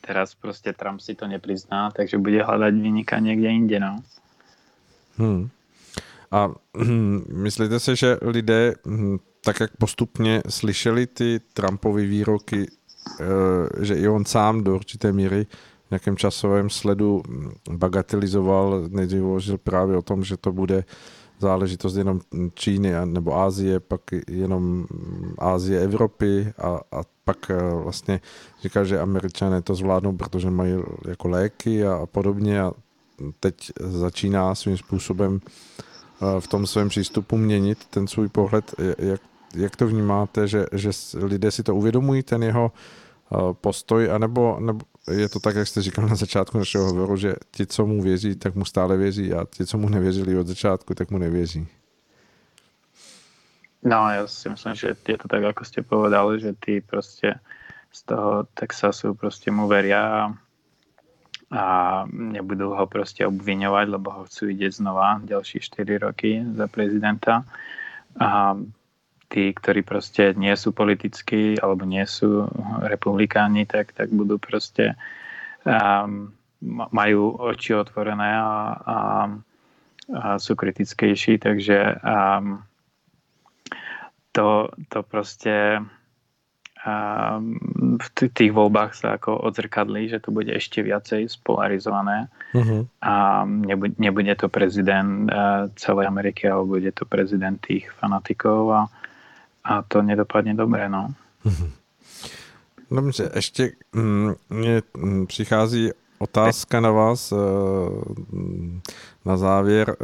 Teraz 0.00 0.34
prostě 0.34 0.72
Trump 0.72 1.00
si 1.00 1.14
to 1.14 1.26
neprizná, 1.26 1.90
takže 1.90 2.18
bude 2.18 2.42
hľadať 2.42 2.74
vyníka 2.74 3.18
někde 3.18 3.48
jinde, 3.48 3.80
no. 3.80 4.02
Hmm. 5.16 5.50
A 6.30 6.48
hm, 6.76 7.24
myslíte 7.32 7.80
si, 7.80 7.96
že 7.96 8.18
lidé 8.22 8.74
hm, 8.86 9.18
tak 9.44 9.60
jak 9.60 9.76
postupně 9.76 10.42
slyšeli 10.48 11.06
ty 11.06 11.40
Trumpovy 11.52 12.06
výroky, 12.06 12.66
e, 13.20 13.84
že 13.84 13.94
i 13.94 14.08
on 14.08 14.24
sám 14.24 14.64
do 14.64 14.74
určité 14.74 15.12
míry 15.12 15.46
v 15.86 15.90
nějakém 15.90 16.16
časovém 16.16 16.70
sledu 16.70 17.22
bagatelizoval, 17.70 18.84
nejdřív 18.88 19.22
právě 19.64 19.96
o 19.96 20.02
tom, 20.02 20.24
že 20.24 20.36
to 20.36 20.52
bude 20.52 20.84
záležitost 21.40 21.96
jenom 21.96 22.20
Číny 22.54 22.92
nebo 23.04 23.36
Ázie, 23.36 23.80
pak 23.80 24.00
jenom 24.28 24.86
Ázie, 25.38 25.80
Evropy 25.80 26.52
a, 26.58 26.80
a 26.92 27.02
pak 27.24 27.50
e, 27.50 27.74
vlastně 27.74 28.20
říkal, 28.62 28.84
že 28.84 29.00
američané 29.00 29.62
to 29.62 29.74
zvládnou, 29.74 30.16
protože 30.16 30.50
mají 30.50 30.74
jako 31.08 31.28
léky 31.28 31.86
a, 31.86 31.94
a 31.94 32.06
podobně 32.06 32.60
a 32.60 32.72
teď 33.40 33.72
začíná 33.80 34.54
svým 34.54 34.76
způsobem 34.76 35.40
e, 35.40 36.40
v 36.40 36.46
tom 36.46 36.66
svém 36.66 36.88
přístupu 36.88 37.36
měnit 37.36 37.84
ten 37.90 38.06
svůj 38.06 38.28
pohled. 38.28 38.74
Jak 38.98 39.20
jak 39.54 39.76
to 39.76 39.86
vnímáte, 39.86 40.48
že, 40.48 40.66
že 40.72 40.90
lidé 41.14 41.50
si 41.50 41.62
to 41.62 41.74
uvědomují, 41.74 42.22
ten 42.22 42.42
jeho 42.42 42.72
uh, 43.30 43.52
postoj, 43.52 44.10
anebo 44.10 44.60
nebo 44.60 44.80
je 45.10 45.28
to 45.28 45.40
tak, 45.40 45.56
jak 45.56 45.68
jste 45.68 45.82
říkal 45.82 46.06
na 46.08 46.14
začátku 46.14 46.58
našeho 46.58 46.84
hovoru, 46.84 47.16
že 47.16 47.34
ti, 47.50 47.66
co 47.66 47.86
mu 47.86 48.02
věří, 48.02 48.36
tak 48.36 48.54
mu 48.54 48.64
stále 48.64 48.96
věří 48.96 49.32
a 49.32 49.46
ti, 49.50 49.66
co 49.66 49.78
mu 49.78 49.88
nevěřili 49.88 50.38
od 50.38 50.46
začátku, 50.46 50.94
tak 50.94 51.10
mu 51.10 51.18
nevěří. 51.18 51.68
No, 53.80 54.12
ja 54.12 54.28
si 54.28 54.48
myslím, 54.52 54.76
že 54.76 54.92
je 54.92 55.16
to 55.16 55.24
tak, 55.24 55.40
ako 55.40 55.64
ste 55.64 55.80
povedali, 55.80 56.36
že 56.36 56.52
tí 56.60 56.84
proste 56.84 57.40
z 57.88 58.00
toho 58.04 58.44
Texasu 58.52 59.16
proste 59.16 59.48
mu 59.48 59.64
veria 59.64 60.36
a 61.50 61.64
nebudú 62.12 62.76
ho 62.76 62.84
proste 62.86 63.24
obviňovať, 63.26 63.86
lebo 63.88 64.12
ho 64.12 64.22
chcú 64.28 64.52
idieť 64.52 64.84
znova 64.84 65.18
ďalšie 65.24 65.64
4 65.64 66.06
roky 66.06 66.44
za 66.54 66.68
prezidenta. 66.68 67.42
A 68.20 68.54
tí, 69.30 69.54
ktorí 69.54 69.86
proste 69.86 70.34
nie 70.34 70.52
sú 70.58 70.74
politickí 70.74 71.54
alebo 71.62 71.86
nie 71.86 72.02
sú 72.02 72.50
republikáni, 72.82 73.64
tak, 73.64 73.94
tak 73.94 74.10
budú 74.10 74.42
proste 74.42 74.98
um, 75.62 76.34
majú 76.90 77.38
oči 77.38 77.78
otvorené 77.78 78.36
a, 78.36 78.50
a, 78.74 78.98
a 80.10 80.26
sú 80.36 80.58
kritickejší, 80.58 81.38
takže 81.38 82.02
um, 82.02 82.66
to, 84.34 84.68
to 84.90 85.00
proste 85.06 85.78
v 88.00 88.06
tých 88.32 88.56
voľbách 88.56 88.96
sa 88.96 89.20
ako 89.20 89.36
odzrkadli, 89.44 90.08
že 90.08 90.16
to 90.16 90.32
bude 90.32 90.48
ešte 90.48 90.80
viacej 90.80 91.28
spolarizované 91.28 92.32
uh-huh. 92.56 92.88
a 93.04 93.44
nebude, 93.44 94.00
nebude 94.00 94.32
to 94.32 94.48
prezident 94.48 95.28
celej 95.76 96.08
Ameriky, 96.08 96.48
ale 96.48 96.64
bude 96.64 96.88
to 96.96 97.04
prezident 97.04 97.60
tých 97.60 97.84
fanatikov 98.00 98.72
a, 98.72 98.80
a 99.70 99.82
to 99.88 100.02
nedopadne 100.02 100.54
dobre. 100.54 100.88
No. 100.88 101.14
Dobře, 102.90 103.30
ještě 103.34 103.72
mně 104.50 104.82
přichází 105.26 105.90
otázka 106.18 106.80
na 106.80 106.90
vás 106.90 107.32
na 109.24 109.36
závěr. 109.36 109.96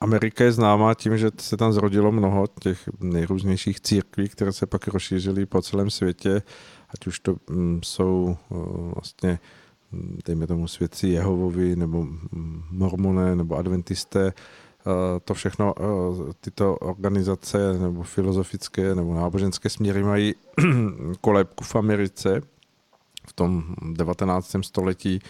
Amerika 0.00 0.44
je 0.44 0.52
známá 0.52 0.94
tím, 0.94 1.18
že 1.18 1.30
se 1.38 1.56
tam 1.56 1.72
zrodilo 1.72 2.12
mnoho 2.12 2.46
těch 2.60 2.88
nejrůznějších 3.00 3.80
církví, 3.80 4.28
které 4.28 4.52
se 4.52 4.66
pak 4.66 4.88
rozšířily 4.88 5.46
po 5.46 5.62
celém 5.62 5.90
světě, 5.90 6.42
ať 6.88 7.06
už 7.06 7.20
to 7.20 7.36
mm, 7.50 7.80
jsou 7.84 8.36
eh, 8.36 8.54
vlastně, 8.94 9.38
mm, 9.92 10.18
dejme 10.26 10.46
tomu 10.46 10.68
svědci 10.68 11.08
Jehovovi, 11.08 11.76
nebo 11.76 12.02
mm, 12.02 12.62
mormoné, 12.70 13.36
nebo 13.36 13.56
adventisté, 13.56 14.26
eh, 14.26 14.32
to 15.24 15.34
všechno, 15.34 15.74
eh, 15.80 16.32
tyto 16.40 16.76
organizace 16.76 17.78
nebo 17.78 18.02
filozofické 18.02 18.94
nebo 18.94 19.14
náboženské 19.14 19.70
směry 19.70 20.02
mají 20.02 20.34
kolébku 21.20 21.64
v 21.64 21.76
Americe 21.76 22.40
v 23.26 23.32
tom 23.32 23.74
19. 23.92 24.56
století 24.62 25.20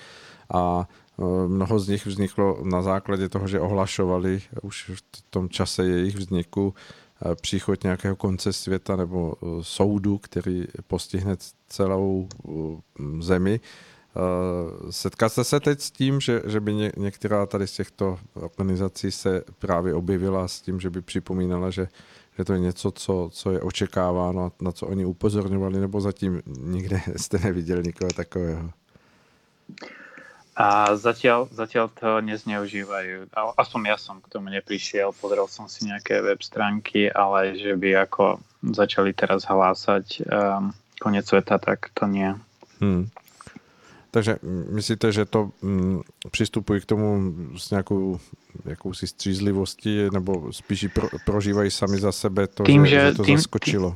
a 0.55 0.89
Eh, 1.19 1.49
mnoho 1.49 1.79
z 1.79 1.89
nich 1.89 2.07
vzniklo 2.07 2.59
na 2.63 2.83
základě 2.83 3.29
toho, 3.29 3.49
že 3.49 3.61
ohlašovali 3.61 4.43
už 4.63 4.91
v 4.95 5.23
tom 5.31 5.49
čase 5.49 5.85
jejich 5.85 6.17
vzniku 6.17 6.75
eh, 6.75 7.35
příchod 7.35 7.83
nějakého 7.83 8.17
konce 8.17 8.53
světa 8.53 8.97
nebo 8.97 9.35
eh, 9.35 9.47
soudu, 9.63 10.19
který 10.19 10.65
postihne 10.87 11.37
celou 11.69 12.29
zemi. 13.21 13.61
Setká 14.91 15.29
jste 15.29 15.45
se 15.45 15.61
teď 15.61 15.81
s 15.81 15.91
tím, 15.91 16.21
že, 16.21 16.43
že 16.47 16.61
by 16.61 16.75
ně, 16.75 16.93
některá 16.97 17.47
tady 17.47 17.67
z 17.67 17.73
těchto 17.73 18.19
organizací 18.35 19.11
se 19.11 19.43
právě 19.59 19.95
objevila 19.95 20.49
s 20.49 20.61
tím, 20.61 20.81
že 20.81 20.91
by 20.91 21.03
připomínala, 21.03 21.71
že, 21.71 21.89
že 22.39 22.45
to 22.45 22.53
je 22.53 22.59
něco, 22.59 22.91
co, 22.91 23.31
co 23.33 23.51
je 23.51 23.61
očekáváno, 23.61 24.53
na 24.61 24.73
co 24.73 24.87
oni 24.87 25.05
upozorňovali, 25.05 25.81
nebo 25.81 26.01
zatím 26.01 26.43
nikde 26.47 27.01
jste 27.17 27.39
neviděli 27.39 27.83
nikoho 27.83 28.11
takového? 28.11 28.71
A 30.55 30.95
zatiaľ, 30.95 31.51
zatiaľ 31.51 31.91
to 31.91 32.23
nezneužívajú. 32.23 33.27
Aspoň 33.59 33.81
ja 33.91 33.99
som 33.99 34.23
k 34.23 34.31
tomu 34.31 34.55
neprišiel, 34.55 35.11
pozrel 35.11 35.51
som 35.51 35.67
si 35.67 35.83
nejaké 35.83 36.23
web 36.23 36.39
stránky, 36.39 37.11
ale 37.11 37.59
že 37.59 37.75
by 37.75 38.07
ako 38.07 38.39
začali 38.63 39.11
teraz 39.11 39.51
hlásať 39.51 40.23
um, 40.23 40.71
koniec 41.03 41.27
sveta, 41.27 41.59
tak 41.59 41.91
to 41.91 42.07
nie. 42.07 42.39
Hmm. 42.79 43.11
Takže 44.15 44.39
myslíte, 44.71 45.13
že 45.13 45.25
to 45.25 45.51
mm, 45.63 46.01
přistupují 46.31 46.81
k 46.81 46.87
tomu 46.87 47.35
s 47.59 47.71
nějakou 47.71 48.21
jakousi 48.65 49.07
střízlivostí, 49.07 50.07
nebo 50.13 50.53
spíš 50.53 50.87
pro, 50.95 51.09
prožívají 51.25 51.71
sami 51.71 51.99
za 51.99 52.13
sebe 52.13 52.47
to, 52.47 52.63
tým, 52.63 52.87
že, 52.87 53.11
že 53.11 53.15
to 53.15 53.23
tým, 53.23 53.37
zaskočilo? 53.37 53.91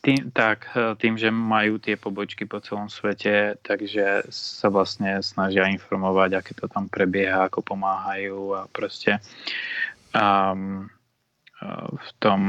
Tým, 0.00 0.16
tým, 0.16 0.30
tak, 0.32 0.72
e, 0.72 0.96
tým, 0.96 1.20
že 1.20 1.28
majú 1.28 1.76
tie 1.76 2.00
pobočky 2.00 2.48
po 2.48 2.64
celom 2.64 2.88
svete, 2.88 3.60
takže 3.60 4.24
sa 4.32 4.72
vlastne 4.72 5.20
snažia 5.20 5.68
informovať, 5.68 6.40
aké 6.40 6.56
to 6.56 6.64
tam 6.64 6.88
prebieha, 6.88 7.52
ako 7.52 7.60
pomáhajú 7.60 8.56
a 8.56 8.72
proste 8.72 9.20
um, 10.16 10.88
v 11.92 12.10
tom 12.24 12.40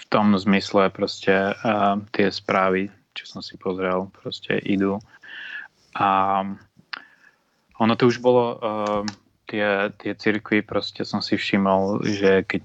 v 0.00 0.04
tom 0.08 0.32
zmysle 0.32 0.88
proste 0.88 1.52
uh, 1.52 2.00
tie 2.16 2.32
správy, 2.32 2.88
čo 3.18 3.26
som 3.26 3.42
si 3.42 3.58
pozrel, 3.58 4.06
proste 4.22 4.62
idú. 4.62 5.02
A 5.98 6.42
ono 7.78 7.94
to 7.98 8.06
už 8.06 8.22
bolo, 8.22 8.44
uh, 8.58 9.02
tie, 9.50 9.90
tie 9.98 10.12
cirkvy, 10.14 10.62
proste 10.62 11.02
som 11.02 11.18
si 11.18 11.34
všimol, 11.34 12.06
že 12.06 12.46
keď 12.46 12.64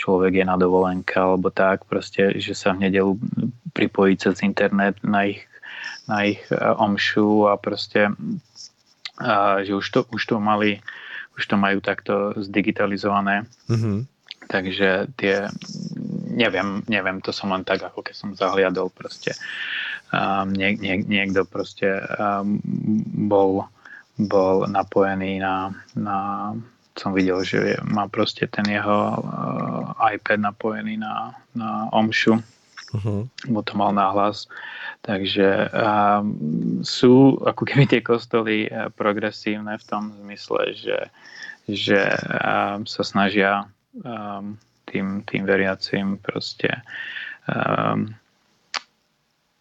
človek 0.00 0.40
je 0.40 0.44
na 0.48 0.56
dovolenke 0.56 1.12
alebo 1.18 1.52
tak, 1.52 1.84
proste, 1.84 2.40
že 2.40 2.56
sa 2.56 2.72
v 2.72 2.88
nedelu 2.88 3.20
pripojí 3.76 4.16
cez 4.16 4.40
internet 4.40 4.96
na 5.04 5.36
ich, 5.36 5.44
na 6.08 6.24
ich 6.24 6.40
e, 6.48 6.56
omšu 6.56 7.52
a 7.52 7.60
proste 7.60 8.08
a, 9.20 9.60
že 9.60 9.76
už 9.76 9.86
to, 9.92 10.00
už 10.08 10.22
to 10.24 10.36
mali 10.40 10.80
už 11.36 11.48
to 11.48 11.56
majú 11.56 11.80
takto 11.80 12.36
zdigitalizované. 12.36 13.48
Mm-hmm. 13.68 13.98
Takže 14.52 15.08
tie, 15.16 15.48
neviem, 16.32 16.82
neviem, 16.88 17.20
to 17.20 17.30
som 17.30 17.52
len 17.52 17.62
tak, 17.62 17.84
ako 17.84 18.00
keď 18.00 18.14
som 18.16 18.32
zahliadol 18.32 18.88
proste. 18.88 19.36
Um, 20.12 20.52
nie, 20.52 20.76
nie, 20.76 21.00
niekto 21.00 21.44
proste 21.48 22.04
um, 22.20 22.60
bol, 23.28 23.68
bol 24.16 24.68
napojený 24.68 25.40
na, 25.40 25.72
na 25.96 26.16
som 26.96 27.16
videl, 27.16 27.40
že 27.44 27.80
má 27.88 28.04
proste 28.08 28.44
ten 28.44 28.68
jeho 28.68 29.16
uh, 29.16 29.96
iPad 29.96 30.44
napojený 30.52 31.00
na, 31.00 31.32
na 31.56 31.88
Omšu, 31.88 32.36
uh-huh. 32.36 33.24
bo 33.48 33.60
to 33.64 33.72
mal 33.76 33.96
náhlas. 33.96 34.48
Takže 35.02 35.72
um, 35.72 36.36
sú 36.84 37.40
ako 37.42 37.62
keby 37.64 37.84
tie 37.88 38.00
kostoly 38.04 38.68
uh, 38.68 38.92
progresívne 38.92 39.74
v 39.80 39.84
tom 39.88 40.12
zmysle, 40.20 40.76
že, 40.76 40.98
že 41.66 42.00
um, 42.44 42.84
sa 42.84 43.02
snažia 43.02 43.66
um, 44.04 44.60
tým, 44.92 45.24
tým 45.24 45.48
veriacim 45.48 46.20
proste 46.20 46.84
um, 47.48 48.12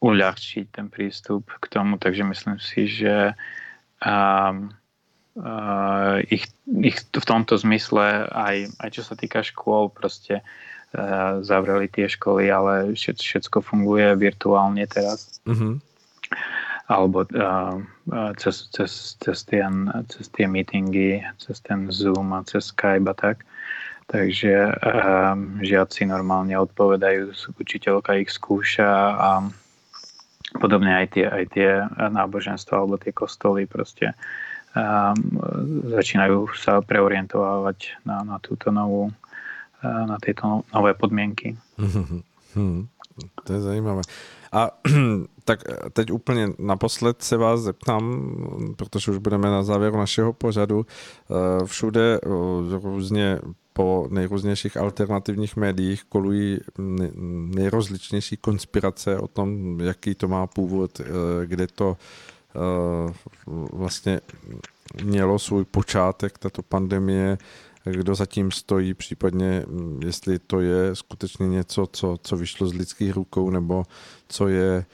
uľahčiť 0.01 0.65
ten 0.73 0.91
prístup 0.91 1.47
k 1.61 1.65
tomu, 1.71 1.95
takže 1.95 2.25
myslím 2.25 2.57
si, 2.59 2.89
že 2.89 3.38
um, 4.01 4.73
uh, 5.38 6.19
ich, 6.27 6.49
ich 6.65 6.97
v 7.05 7.25
tomto 7.25 7.55
zmysle 7.55 8.27
aj, 8.34 8.75
aj 8.82 8.89
čo 8.91 9.01
sa 9.05 9.13
týka 9.13 9.45
škôl 9.45 9.93
proste 9.93 10.41
uh, 10.41 11.39
zavreli 11.45 11.86
tie 11.88 12.09
školy, 12.09 12.49
ale 12.49 12.97
všetko, 12.97 13.23
všetko 13.23 13.57
funguje 13.61 14.17
virtuálne 14.17 14.84
teraz. 14.89 15.39
Mm-hmm. 15.45 15.73
Alebo 16.91 17.23
uh, 17.23 17.79
cez, 18.36 18.67
cez, 18.73 19.15
cez, 19.21 19.38
tie, 19.47 19.63
cez 20.11 20.25
tie 20.34 20.45
meetingy, 20.49 21.23
cez 21.39 21.61
ten 21.63 21.88
Zoom 21.88 22.36
a 22.36 22.43
cez 22.43 22.73
Skype 22.73 23.07
a 23.07 23.15
tak. 23.15 23.45
Takže 24.12 24.53
uh, 24.76 25.34
žiaci 25.64 26.03
normálne 26.03 26.59
odpovedajú, 26.59 27.32
učiteľka 27.55 28.20
ich 28.20 28.30
skúša 28.36 28.91
a 29.16 29.32
podobne 30.59 30.91
aj 30.91 31.07
tie, 31.16 31.26
aj 31.32 31.45
tie 31.55 31.70
náboženstva 31.95 32.84
alebo 32.84 32.99
tie 32.99 33.16
kostoly 33.16 33.64
proste 33.64 34.12
začínajú 35.95 36.47
sa 36.55 36.80
preorientovať 36.80 38.03
na, 38.07 38.24
na 38.24 38.38
túto 38.39 38.72
novú 38.72 39.12
na 39.84 40.18
tieto 40.22 40.62
nové 40.74 40.93
podmienky. 40.93 41.57
Hmm, 42.53 42.88
to 43.43 43.53
je 43.53 43.62
zajímavé. 43.62 44.01
A 44.51 44.72
tak 45.45 45.64
teď 45.93 46.12
úplně 46.12 46.47
naposled 46.59 47.22
se 47.22 47.38
vás 47.38 47.62
zeptám, 47.62 48.03
protože 48.78 49.12
už 49.12 49.18
budeme 49.18 49.49
na 49.49 49.64
závěru 49.64 49.97
našeho 49.97 50.34
pořadu. 50.34 50.86
E, 50.86 51.66
všude 51.66 52.20
různě 52.84 53.39
po 53.74 54.07
nejrůznějších 54.09 54.78
alternativních 54.78 55.55
médiích 55.55 56.03
kolují 56.03 56.59
nejrozličnější 57.55 58.38
konspirace 58.38 59.17
o 59.17 59.28
tom, 59.28 59.80
jaký 59.80 60.15
to 60.15 60.28
má 60.28 60.47
původ, 60.47 60.99
e, 60.99 61.05
kde 61.45 61.67
to 61.67 61.97
Eh, 62.55 63.13
vlastně 63.74 64.22
mělo 65.03 65.39
svůj 65.39 65.65
počátek, 65.65 66.38
tato 66.38 66.61
pandemie, 66.61 67.38
kdo 67.84 68.15
zatím 68.15 68.51
stojí, 68.51 68.93
případně 68.93 69.65
hm, 69.67 69.99
jestli 70.05 70.39
to 70.39 70.59
je 70.59 70.95
skutečně 70.95 71.47
něco, 71.47 71.88
co, 71.91 72.17
co 72.24 72.38
vyšlo 72.38 72.67
z 72.67 72.74
lidských 72.74 73.13
rukou, 73.13 73.49
nebo 73.49 73.84
co 74.28 74.47
je 74.47 74.86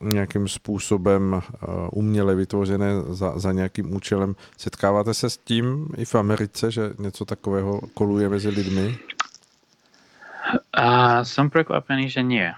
nějakým 0.00 0.48
způsobem 0.48 1.42
eh, 1.42 1.66
uměle 1.92 2.34
vytvořené 2.34 3.02
za, 3.08 3.38
za 3.38 3.52
nějakým 3.52 3.96
účelem. 3.96 4.34
Setkáváte 4.58 5.14
se 5.14 5.30
s 5.30 5.36
tím 5.36 5.88
i 5.96 6.04
v 6.04 6.14
Americe, 6.14 6.70
že 6.70 6.92
něco 6.98 7.24
takového 7.24 7.80
koluje 7.94 8.28
mezi 8.28 8.48
lidmi? 8.48 8.98
A 10.72 11.24
som 11.24 11.50
prekvapený, 11.50 12.08
že 12.12 12.22
nie 12.22 12.54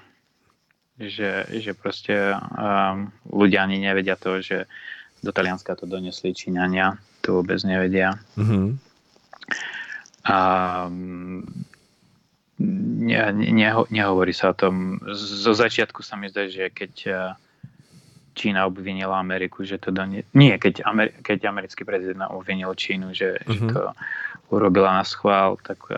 že, 0.98 1.44
že 1.60 1.76
proste 1.76 2.32
um, 2.32 3.12
ľudia 3.28 3.68
ani 3.68 3.78
nevedia 3.84 4.16
to, 4.16 4.40
že 4.40 4.64
do 5.20 5.32
Talianska 5.32 5.76
to 5.76 5.84
donesli 5.84 6.32
Číňania, 6.32 6.96
to 7.20 7.40
vôbec 7.40 7.60
nevedia. 7.68 8.16
Mm-hmm. 8.36 8.66
A 10.26 10.38
um, 10.88 11.44
ne, 12.60 13.32
neho, 13.52 13.84
nehovorí 13.88 14.32
sa 14.32 14.52
o 14.52 14.58
tom. 14.58 15.00
Zo 15.16 15.52
začiatku 15.52 16.00
sa 16.00 16.16
mi 16.16 16.32
zdá, 16.32 16.48
že 16.48 16.72
keď 16.72 16.92
uh, 17.08 17.18
Čína 18.36 18.68
obvinila 18.68 19.16
Ameriku, 19.16 19.64
že 19.64 19.80
to 19.80 19.88
donie... 19.88 20.28
Nie, 20.36 20.60
keď, 20.60 20.84
Amer... 20.84 21.08
keď 21.24 21.48
americký 21.48 21.88
prezident 21.88 22.28
obvinil 22.28 22.76
Čínu, 22.76 23.16
že, 23.16 23.40
mm-hmm. 23.40 23.52
že 23.52 23.60
mhm. 23.64 23.68
to 23.72 23.80
urobila 24.52 24.94
na 25.00 25.04
schvál, 25.04 25.58
tak 25.58 25.90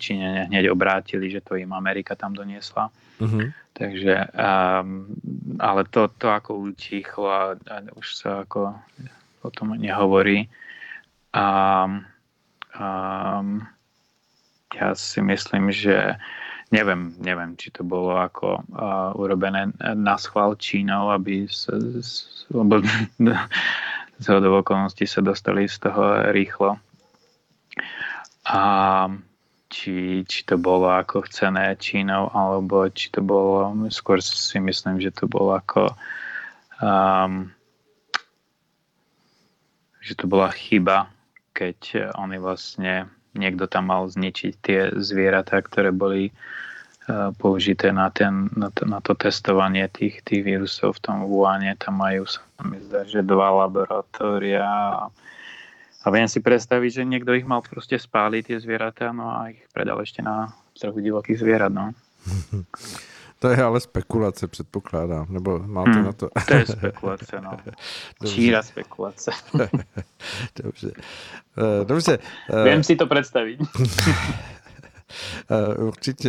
Číňania 0.00 0.48
hneď 0.48 0.72
obrátili, 0.72 1.28
že 1.28 1.44
to 1.44 1.58
im 1.60 1.74
Amerika 1.76 2.16
tam 2.16 2.32
doniesla. 2.32 2.88
Uh-huh. 3.20 3.52
Takže, 3.76 4.32
um, 4.32 5.12
ale 5.60 5.84
to, 5.92 6.08
to 6.16 6.32
ako 6.32 6.72
utichlo 6.72 7.28
a, 7.28 7.44
a 7.60 7.76
už 7.92 8.06
sa 8.16 8.46
ako 8.48 8.72
o 9.44 9.48
tom 9.52 9.76
nehovorí. 9.76 10.48
Um, 11.34 12.08
um, 12.72 13.68
ja 14.72 14.96
si 14.96 15.20
myslím, 15.20 15.68
že 15.68 16.16
neviem, 16.72 17.12
neviem, 17.20 17.54
či 17.54 17.70
to 17.70 17.84
bolo 17.84 18.16
ako 18.16 18.64
uh, 18.72 19.12
urobené 19.14 19.70
na 19.78 20.16
schvál 20.16 20.56
Čínou, 20.56 21.12
aby 21.12 21.46
sa, 21.46 21.76
lebo 22.50 22.80
z 24.22 24.26
okolností 24.30 25.04
sa 25.04 25.20
dostali 25.20 25.68
z 25.68 25.76
toho 25.84 26.32
rýchlo. 26.32 26.80
A 28.44 28.62
či, 29.68 30.22
či 30.26 30.40
to 30.46 30.54
bolo 30.58 30.90
ako 30.90 31.26
chcené 31.26 31.74
Čínou, 31.78 32.30
alebo 32.30 32.86
či 32.90 33.10
to 33.10 33.22
bolo, 33.22 33.74
skôr 33.90 34.22
si 34.22 34.58
myslím, 34.62 35.02
že 35.02 35.10
to 35.10 35.26
bolo 35.26 35.58
ako 35.58 35.90
um, 36.78 37.50
že 40.04 40.12
to 40.20 40.28
bola 40.28 40.52
chyba, 40.52 41.08
keď 41.56 42.12
oni 42.20 42.36
vlastne 42.36 43.08
niekto 43.34 43.66
tam 43.66 43.90
mal 43.90 44.06
zničiť 44.06 44.52
tie 44.62 44.80
zvieratá, 44.96 45.60
ktoré 45.60 45.90
boli 45.90 46.30
uh, 46.30 47.30
použité 47.36 47.90
na, 47.90 48.08
ten, 48.10 48.50
na, 48.54 48.70
to, 48.70 48.86
na 48.88 48.98
to 49.02 49.12
testovanie 49.14 49.86
tých, 49.90 50.24
tých 50.24 50.42
vírusov 50.42 50.96
v 50.98 51.02
tom 51.02 51.16
Wuhane. 51.28 51.76
Tam 51.76 52.00
majú 52.00 52.24
sa 52.26 52.40
mi 52.64 52.80
zdá, 52.80 53.04
že 53.04 53.20
dva 53.20 53.66
laboratória 53.66 54.64
a 56.04 56.06
viem 56.12 56.28
si 56.28 56.44
predstaviť, 56.44 57.00
že 57.00 57.08
niekto 57.08 57.32
ich 57.32 57.48
mal 57.48 57.64
proste 57.64 57.96
spáliť 57.96 58.52
tie 58.52 58.58
zvieratá, 58.60 59.08
no 59.12 59.32
a 59.32 59.52
ich 59.56 59.60
predal 59.72 60.04
ešte 60.04 60.20
na 60.20 60.52
trhu 60.76 61.00
divokých 61.00 61.40
zvierat, 61.40 61.72
no. 61.72 61.96
To 63.38 63.48
je 63.48 63.62
ale 63.62 63.80
spekulace, 63.80 64.48
předpokládám. 64.48 65.26
Nebo 65.28 65.58
máte 65.58 65.90
hmm, 65.90 66.04
na 66.04 66.12
to... 66.12 66.28
To 66.48 66.54
je 66.54 66.66
spekulace, 66.66 67.40
no. 67.40 67.50
Dobře. 68.20 68.34
Číra 68.34 68.62
spekulace. 68.62 69.30
Dobře. 70.62 70.92
Eh, 71.58 71.84
dobře. 71.84 72.18
Eh, 72.50 72.64
viem 72.64 72.82
si 72.84 72.96
to 72.96 73.06
predstaviť. 73.06 73.60
Eh, 75.50 75.74
určitě 75.74 76.28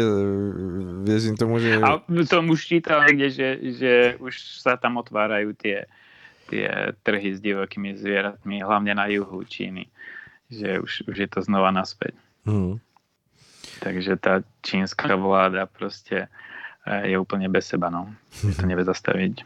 věřím 1.04 1.38
tomu, 1.38 1.60
že... 1.60 1.82
A 1.82 2.06
som 2.30 2.50
už 2.50 2.66
čítal 2.66 3.02
niekde, 3.02 3.34
že, 3.34 3.50
že 3.74 3.92
už 4.22 4.62
sa 4.62 4.78
tam 4.78 5.02
otvárajú 5.02 5.58
tie 5.58 5.90
tie 6.50 6.94
trhy 7.02 7.34
s 7.34 7.42
divokými 7.42 7.98
zvieratmi, 7.98 8.62
hlavne 8.62 8.94
na 8.94 9.10
juhu 9.10 9.44
Číny. 9.44 9.90
Že 10.50 10.80
už, 10.80 10.92
už 11.10 11.16
je 11.18 11.30
to 11.30 11.42
znova 11.42 11.74
naspäť. 11.74 12.14
Mm. 12.46 12.78
Takže 13.82 14.14
tá 14.22 14.46
čínska 14.62 15.18
vláda 15.18 15.66
proste 15.66 16.30
je 16.86 17.18
úplne 17.20 17.50
bez 17.50 17.66
seba, 17.68 17.90
no. 17.90 18.14
Je 18.44 18.54
to 18.56 18.66
nevie 18.70 18.86
zastaviť. 18.86 19.44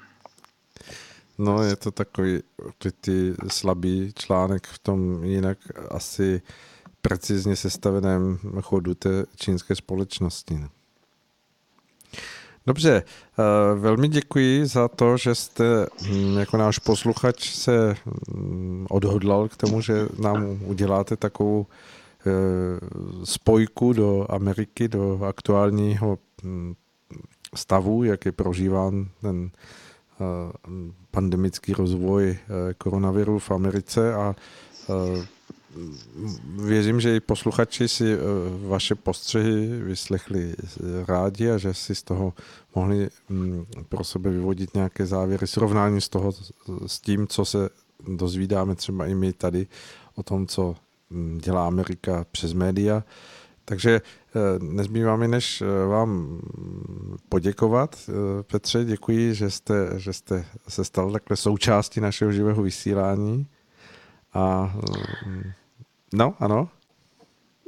No, 1.40 1.64
je 1.64 1.76
to 1.76 1.92
takový 1.92 2.44
určitý 2.58 3.34
slabý 3.48 4.12
článek 4.16 4.68
v 4.68 4.80
tom 4.80 5.24
jinak 5.24 5.58
asi 5.92 6.42
precizně 7.02 7.56
sestaveném 7.56 8.38
chodu 8.62 8.96
té 8.96 9.26
čínské 9.36 9.76
společnosti. 9.76 10.60
No. 10.60 10.70
Dobře, 12.66 13.04
eh, 13.04 13.76
velmi 13.76 14.08
děkuji 14.08 14.66
za 14.66 14.88
to, 14.88 15.18
že 15.18 15.36
jste 15.36 15.88
hm, 16.02 16.38
jako 16.38 16.58
náš 16.58 16.80
posluchač 16.80 17.56
se 17.56 17.96
hm, 18.06 18.86
odhodlal 18.90 19.48
k 19.48 19.58
tomu, 19.58 19.82
že 19.82 20.08
nám 20.20 20.60
uděláte 20.66 21.18
takovou 21.18 21.66
eh, 21.66 22.30
spojku 23.24 23.94
do 23.94 24.26
Ameriky, 24.30 24.88
do 24.88 25.24
aktuálního 25.24 26.18
hm, 26.44 26.74
stavu, 27.56 28.04
jak 28.04 28.26
je 28.26 28.32
prožíván 28.32 29.10
ten 29.22 29.52
eh, 29.52 30.24
pandemický 31.12 31.74
rozvoj 31.74 32.38
koronaviru 32.78 33.40
v 33.40 33.52
Americe 33.52 34.14
a 34.14 34.36
věřím, 36.56 37.02
že 37.02 37.16
i 37.16 37.20
posluchači 37.20 37.88
si 37.88 38.14
eh, 38.14 38.18
vaše 38.68 38.96
postřehy 38.96 39.68
vyslechli 39.68 40.56
rádi 41.08 41.52
a 41.52 41.58
že 41.58 41.74
si 41.74 41.96
z 41.96 42.04
toho 42.04 42.34
mohli 42.76 43.10
mm, 43.30 43.66
pro 43.90 44.04
sebe 44.04 44.30
vyvodit 44.30 44.74
nějaké 44.74 45.06
závěry, 45.06 45.48
srovnání 45.48 46.02
z 46.02 46.10
toho 46.10 46.32
s 46.88 47.00
tím, 47.00 47.28
co 47.28 47.46
se 47.46 47.70
dozvídáme 48.08 48.76
třeba 48.76 49.06
i 49.06 49.16
my 49.16 49.34
tady 49.34 49.68
o 50.16 50.24
tom, 50.24 50.48
co 50.48 50.76
mm, 51.10 51.38
dělá 51.44 51.68
Amerika 51.68 52.26
přes 52.32 52.54
média. 52.54 53.04
Takže 53.66 54.02
eh, 54.02 54.02
nezbývá 54.60 55.16
mi, 55.16 55.28
než 55.28 55.62
eh, 55.62 55.86
vám 55.86 56.40
poděkovat. 57.30 58.10
Petře, 58.52 58.86
děkuji, 58.86 59.34
že 59.34 59.50
jste, 59.50 60.00
že 60.00 60.14
jste 60.14 60.46
se 60.68 60.86
stal 60.86 61.12
takhle 61.12 61.38
součástí 61.38 62.02
našeho 62.02 62.32
živého 62.32 62.62
vysílání. 62.64 63.48
A 64.34 64.74
No, 66.14 66.34
áno. 66.42 66.70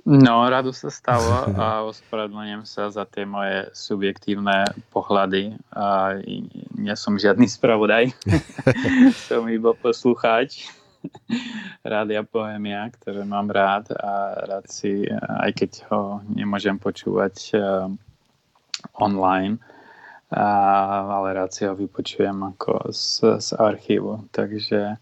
No, 0.01 0.49
rado 0.49 0.73
sa 0.73 0.89
stalo 0.89 1.29
a 1.53 1.85
ospravedlňujem 1.93 2.65
sa 2.65 2.89
za 2.89 3.05
tie 3.05 3.21
moje 3.21 3.69
subjektívne 3.77 4.73
pohľady. 4.89 5.61
A 5.69 6.17
nie 6.73 6.95
som 6.97 7.21
žiadny 7.21 7.45
spravodaj. 7.45 8.09
som 9.29 9.45
iba 9.53 9.77
poslucháč 9.77 10.73
Rádia 11.91 12.21
Bohemia, 12.25 12.89
ktoré 12.93 13.25
mám 13.25 13.49
rád 13.49 13.91
a 13.95 14.45
rád 14.45 14.65
si, 14.69 15.05
aj 15.15 15.51
keď 15.57 15.71
ho 15.89 16.01
nemôžem 16.29 16.77
počúvať 16.77 17.35
uh, 17.57 17.89
online, 18.97 19.57
uh, 20.33 21.21
ale 21.21 21.37
rád 21.37 21.51
si 21.53 21.65
ho 21.65 21.73
vypočujem 21.73 22.37
ako 22.55 22.93
z, 22.93 23.41
z 23.41 23.49
archívu. 23.57 24.29
Takže 24.29 24.97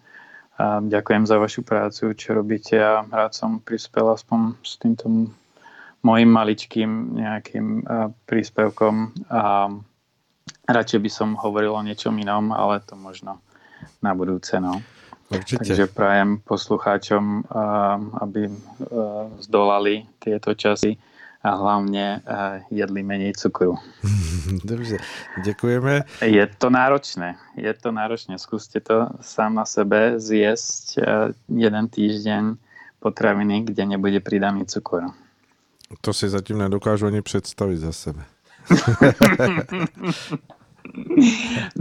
a 0.60 0.84
ďakujem 0.84 1.24
za 1.24 1.39
vašu 1.39 1.64
prácu, 1.64 2.12
čo 2.20 2.36
robíte 2.36 2.76
a 2.84 3.08
rád 3.08 3.32
som 3.32 3.64
prispel 3.64 4.12
aspoň 4.12 4.60
s 4.60 4.76
týmto 4.76 5.08
mojim 6.04 6.28
maličkým 6.28 7.16
nejakým 7.16 7.88
príspevkom 8.28 9.24
a 9.32 9.72
radšej 10.68 11.00
by 11.00 11.12
som 11.12 11.39
hovoril 11.39 11.80
o 11.80 11.80
niečom 11.80 12.12
inom, 12.20 12.52
ale 12.52 12.84
to 12.84 13.00
možno 13.00 13.39
na 14.04 14.12
budúce. 14.12 14.60
No. 14.60 14.84
Určite. 15.30 15.62
Takže 15.62 15.88
prajem 15.94 16.42
poslucháčom, 16.42 17.46
aby 18.22 18.50
zdolali 19.40 20.10
tieto 20.18 20.58
časy 20.58 20.98
a 21.40 21.56
hlavne 21.56 22.20
uh, 22.20 22.60
jedli 22.68 23.04
menej 23.04 23.34
cukru. 23.34 23.80
Dobře, 24.64 24.98
děkujeme. 25.44 26.04
Je 26.22 26.48
to 26.58 26.70
náročné, 26.70 27.36
je 27.56 27.74
to 27.74 27.92
náročné. 27.92 28.36
Skúste 28.40 28.80
to 28.80 29.08
sám 29.22 29.56
na 29.56 29.66
sebe 29.66 30.20
zjesť 30.20 31.00
uh, 31.00 31.04
jeden 31.48 31.88
týždeň 31.88 32.60
potraviny, 33.00 33.64
kde 33.64 33.86
nebude 33.86 34.20
pridaný 34.20 34.66
cukor. 34.68 35.04
To 36.02 36.14
si 36.14 36.30
zatím 36.30 36.58
nedokážu 36.58 37.08
ani 37.08 37.22
představit 37.22 37.78
za 37.78 37.92
sebe. 37.92 38.24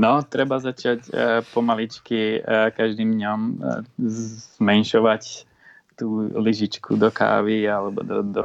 no, 0.03 0.23
treba 0.27 0.61
začať 0.61 1.01
uh, 1.09 1.41
pomaličky 1.55 2.41
uh, 2.41 2.71
každým 2.73 3.17
dňom 3.19 3.41
uh, 3.59 3.83
zmenšovať 4.59 5.49
tú 5.99 6.31
lyžičku 6.31 6.95
do 6.95 7.11
kávy 7.11 7.67
alebo 7.67 8.07
do, 8.07 8.23
do 8.23 8.43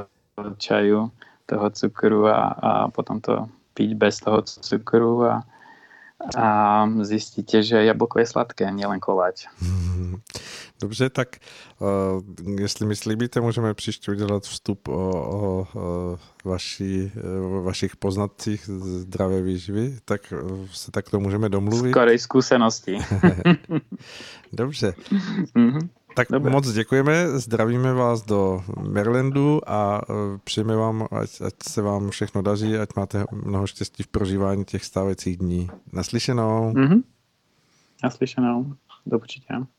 čaju 0.58 1.14
toho 1.46 1.68
cukru 1.70 2.26
a, 2.26 2.40
a 2.58 2.72
potom 2.90 3.22
to 3.22 3.46
piť 3.78 3.92
bez 3.94 4.22
toho 4.24 4.42
cukru 4.42 5.22
a, 5.30 5.46
a 6.38 6.88
zjistíte, 7.02 7.64
že 7.64 7.84
jablko 7.84 8.20
je 8.20 8.26
sladké, 8.26 8.72
nielen 8.72 9.00
koláč. 9.00 9.46
Dobře, 10.82 11.10
tak 11.10 11.36
uh, 11.80 12.60
jestli 12.60 12.86
mi 12.86 12.96
slíbíte, 12.96 13.42
můžeme 13.42 13.74
příště 13.74 14.12
udělat 14.12 14.44
vstup 14.44 14.88
o, 14.88 14.94
o, 14.94 15.68
o 15.76 16.18
vaši, 16.46 17.12
o 17.44 17.64
vašich 17.64 17.96
poznatcích 17.96 18.70
zdravé 18.80 19.42
výživy, 19.42 19.98
tak 20.06 20.34
se 20.72 20.92
takto 20.92 21.20
můžeme 21.20 21.50
domluvit. 21.50 21.92
Skorej 21.92 22.20
zkušenosti. 22.20 22.98
Dobře. 24.54 24.94
Mm-hmm. 25.56 25.90
Tak 26.16 26.28
Dobre. 26.32 26.52
moc 26.52 26.72
děkujeme, 26.72 27.40
zdravíme 27.40 27.94
vás 27.94 28.22
do 28.22 28.64
Marylandu 28.92 29.62
a 29.70 30.02
e, 30.02 30.14
přejeme 30.44 30.76
vám, 30.76 31.08
ať, 31.12 31.42
ať 31.42 31.54
se 31.70 31.82
vám 31.82 32.10
všechno 32.10 32.42
daří, 32.42 32.78
ať 32.78 32.90
máte 32.96 33.26
mnoho 33.32 33.68
štěstí 33.68 34.04
v 34.04 34.08
prožívání 34.08 34.66
těch 34.66 34.86
stávajících 34.86 35.38
dní. 35.38 35.70
Naslyšenou. 35.94 36.74
Mm-hmm. 36.74 37.04
Naslyšenou. 38.04 38.74
Do 39.06 39.20
počutia. 39.20 39.68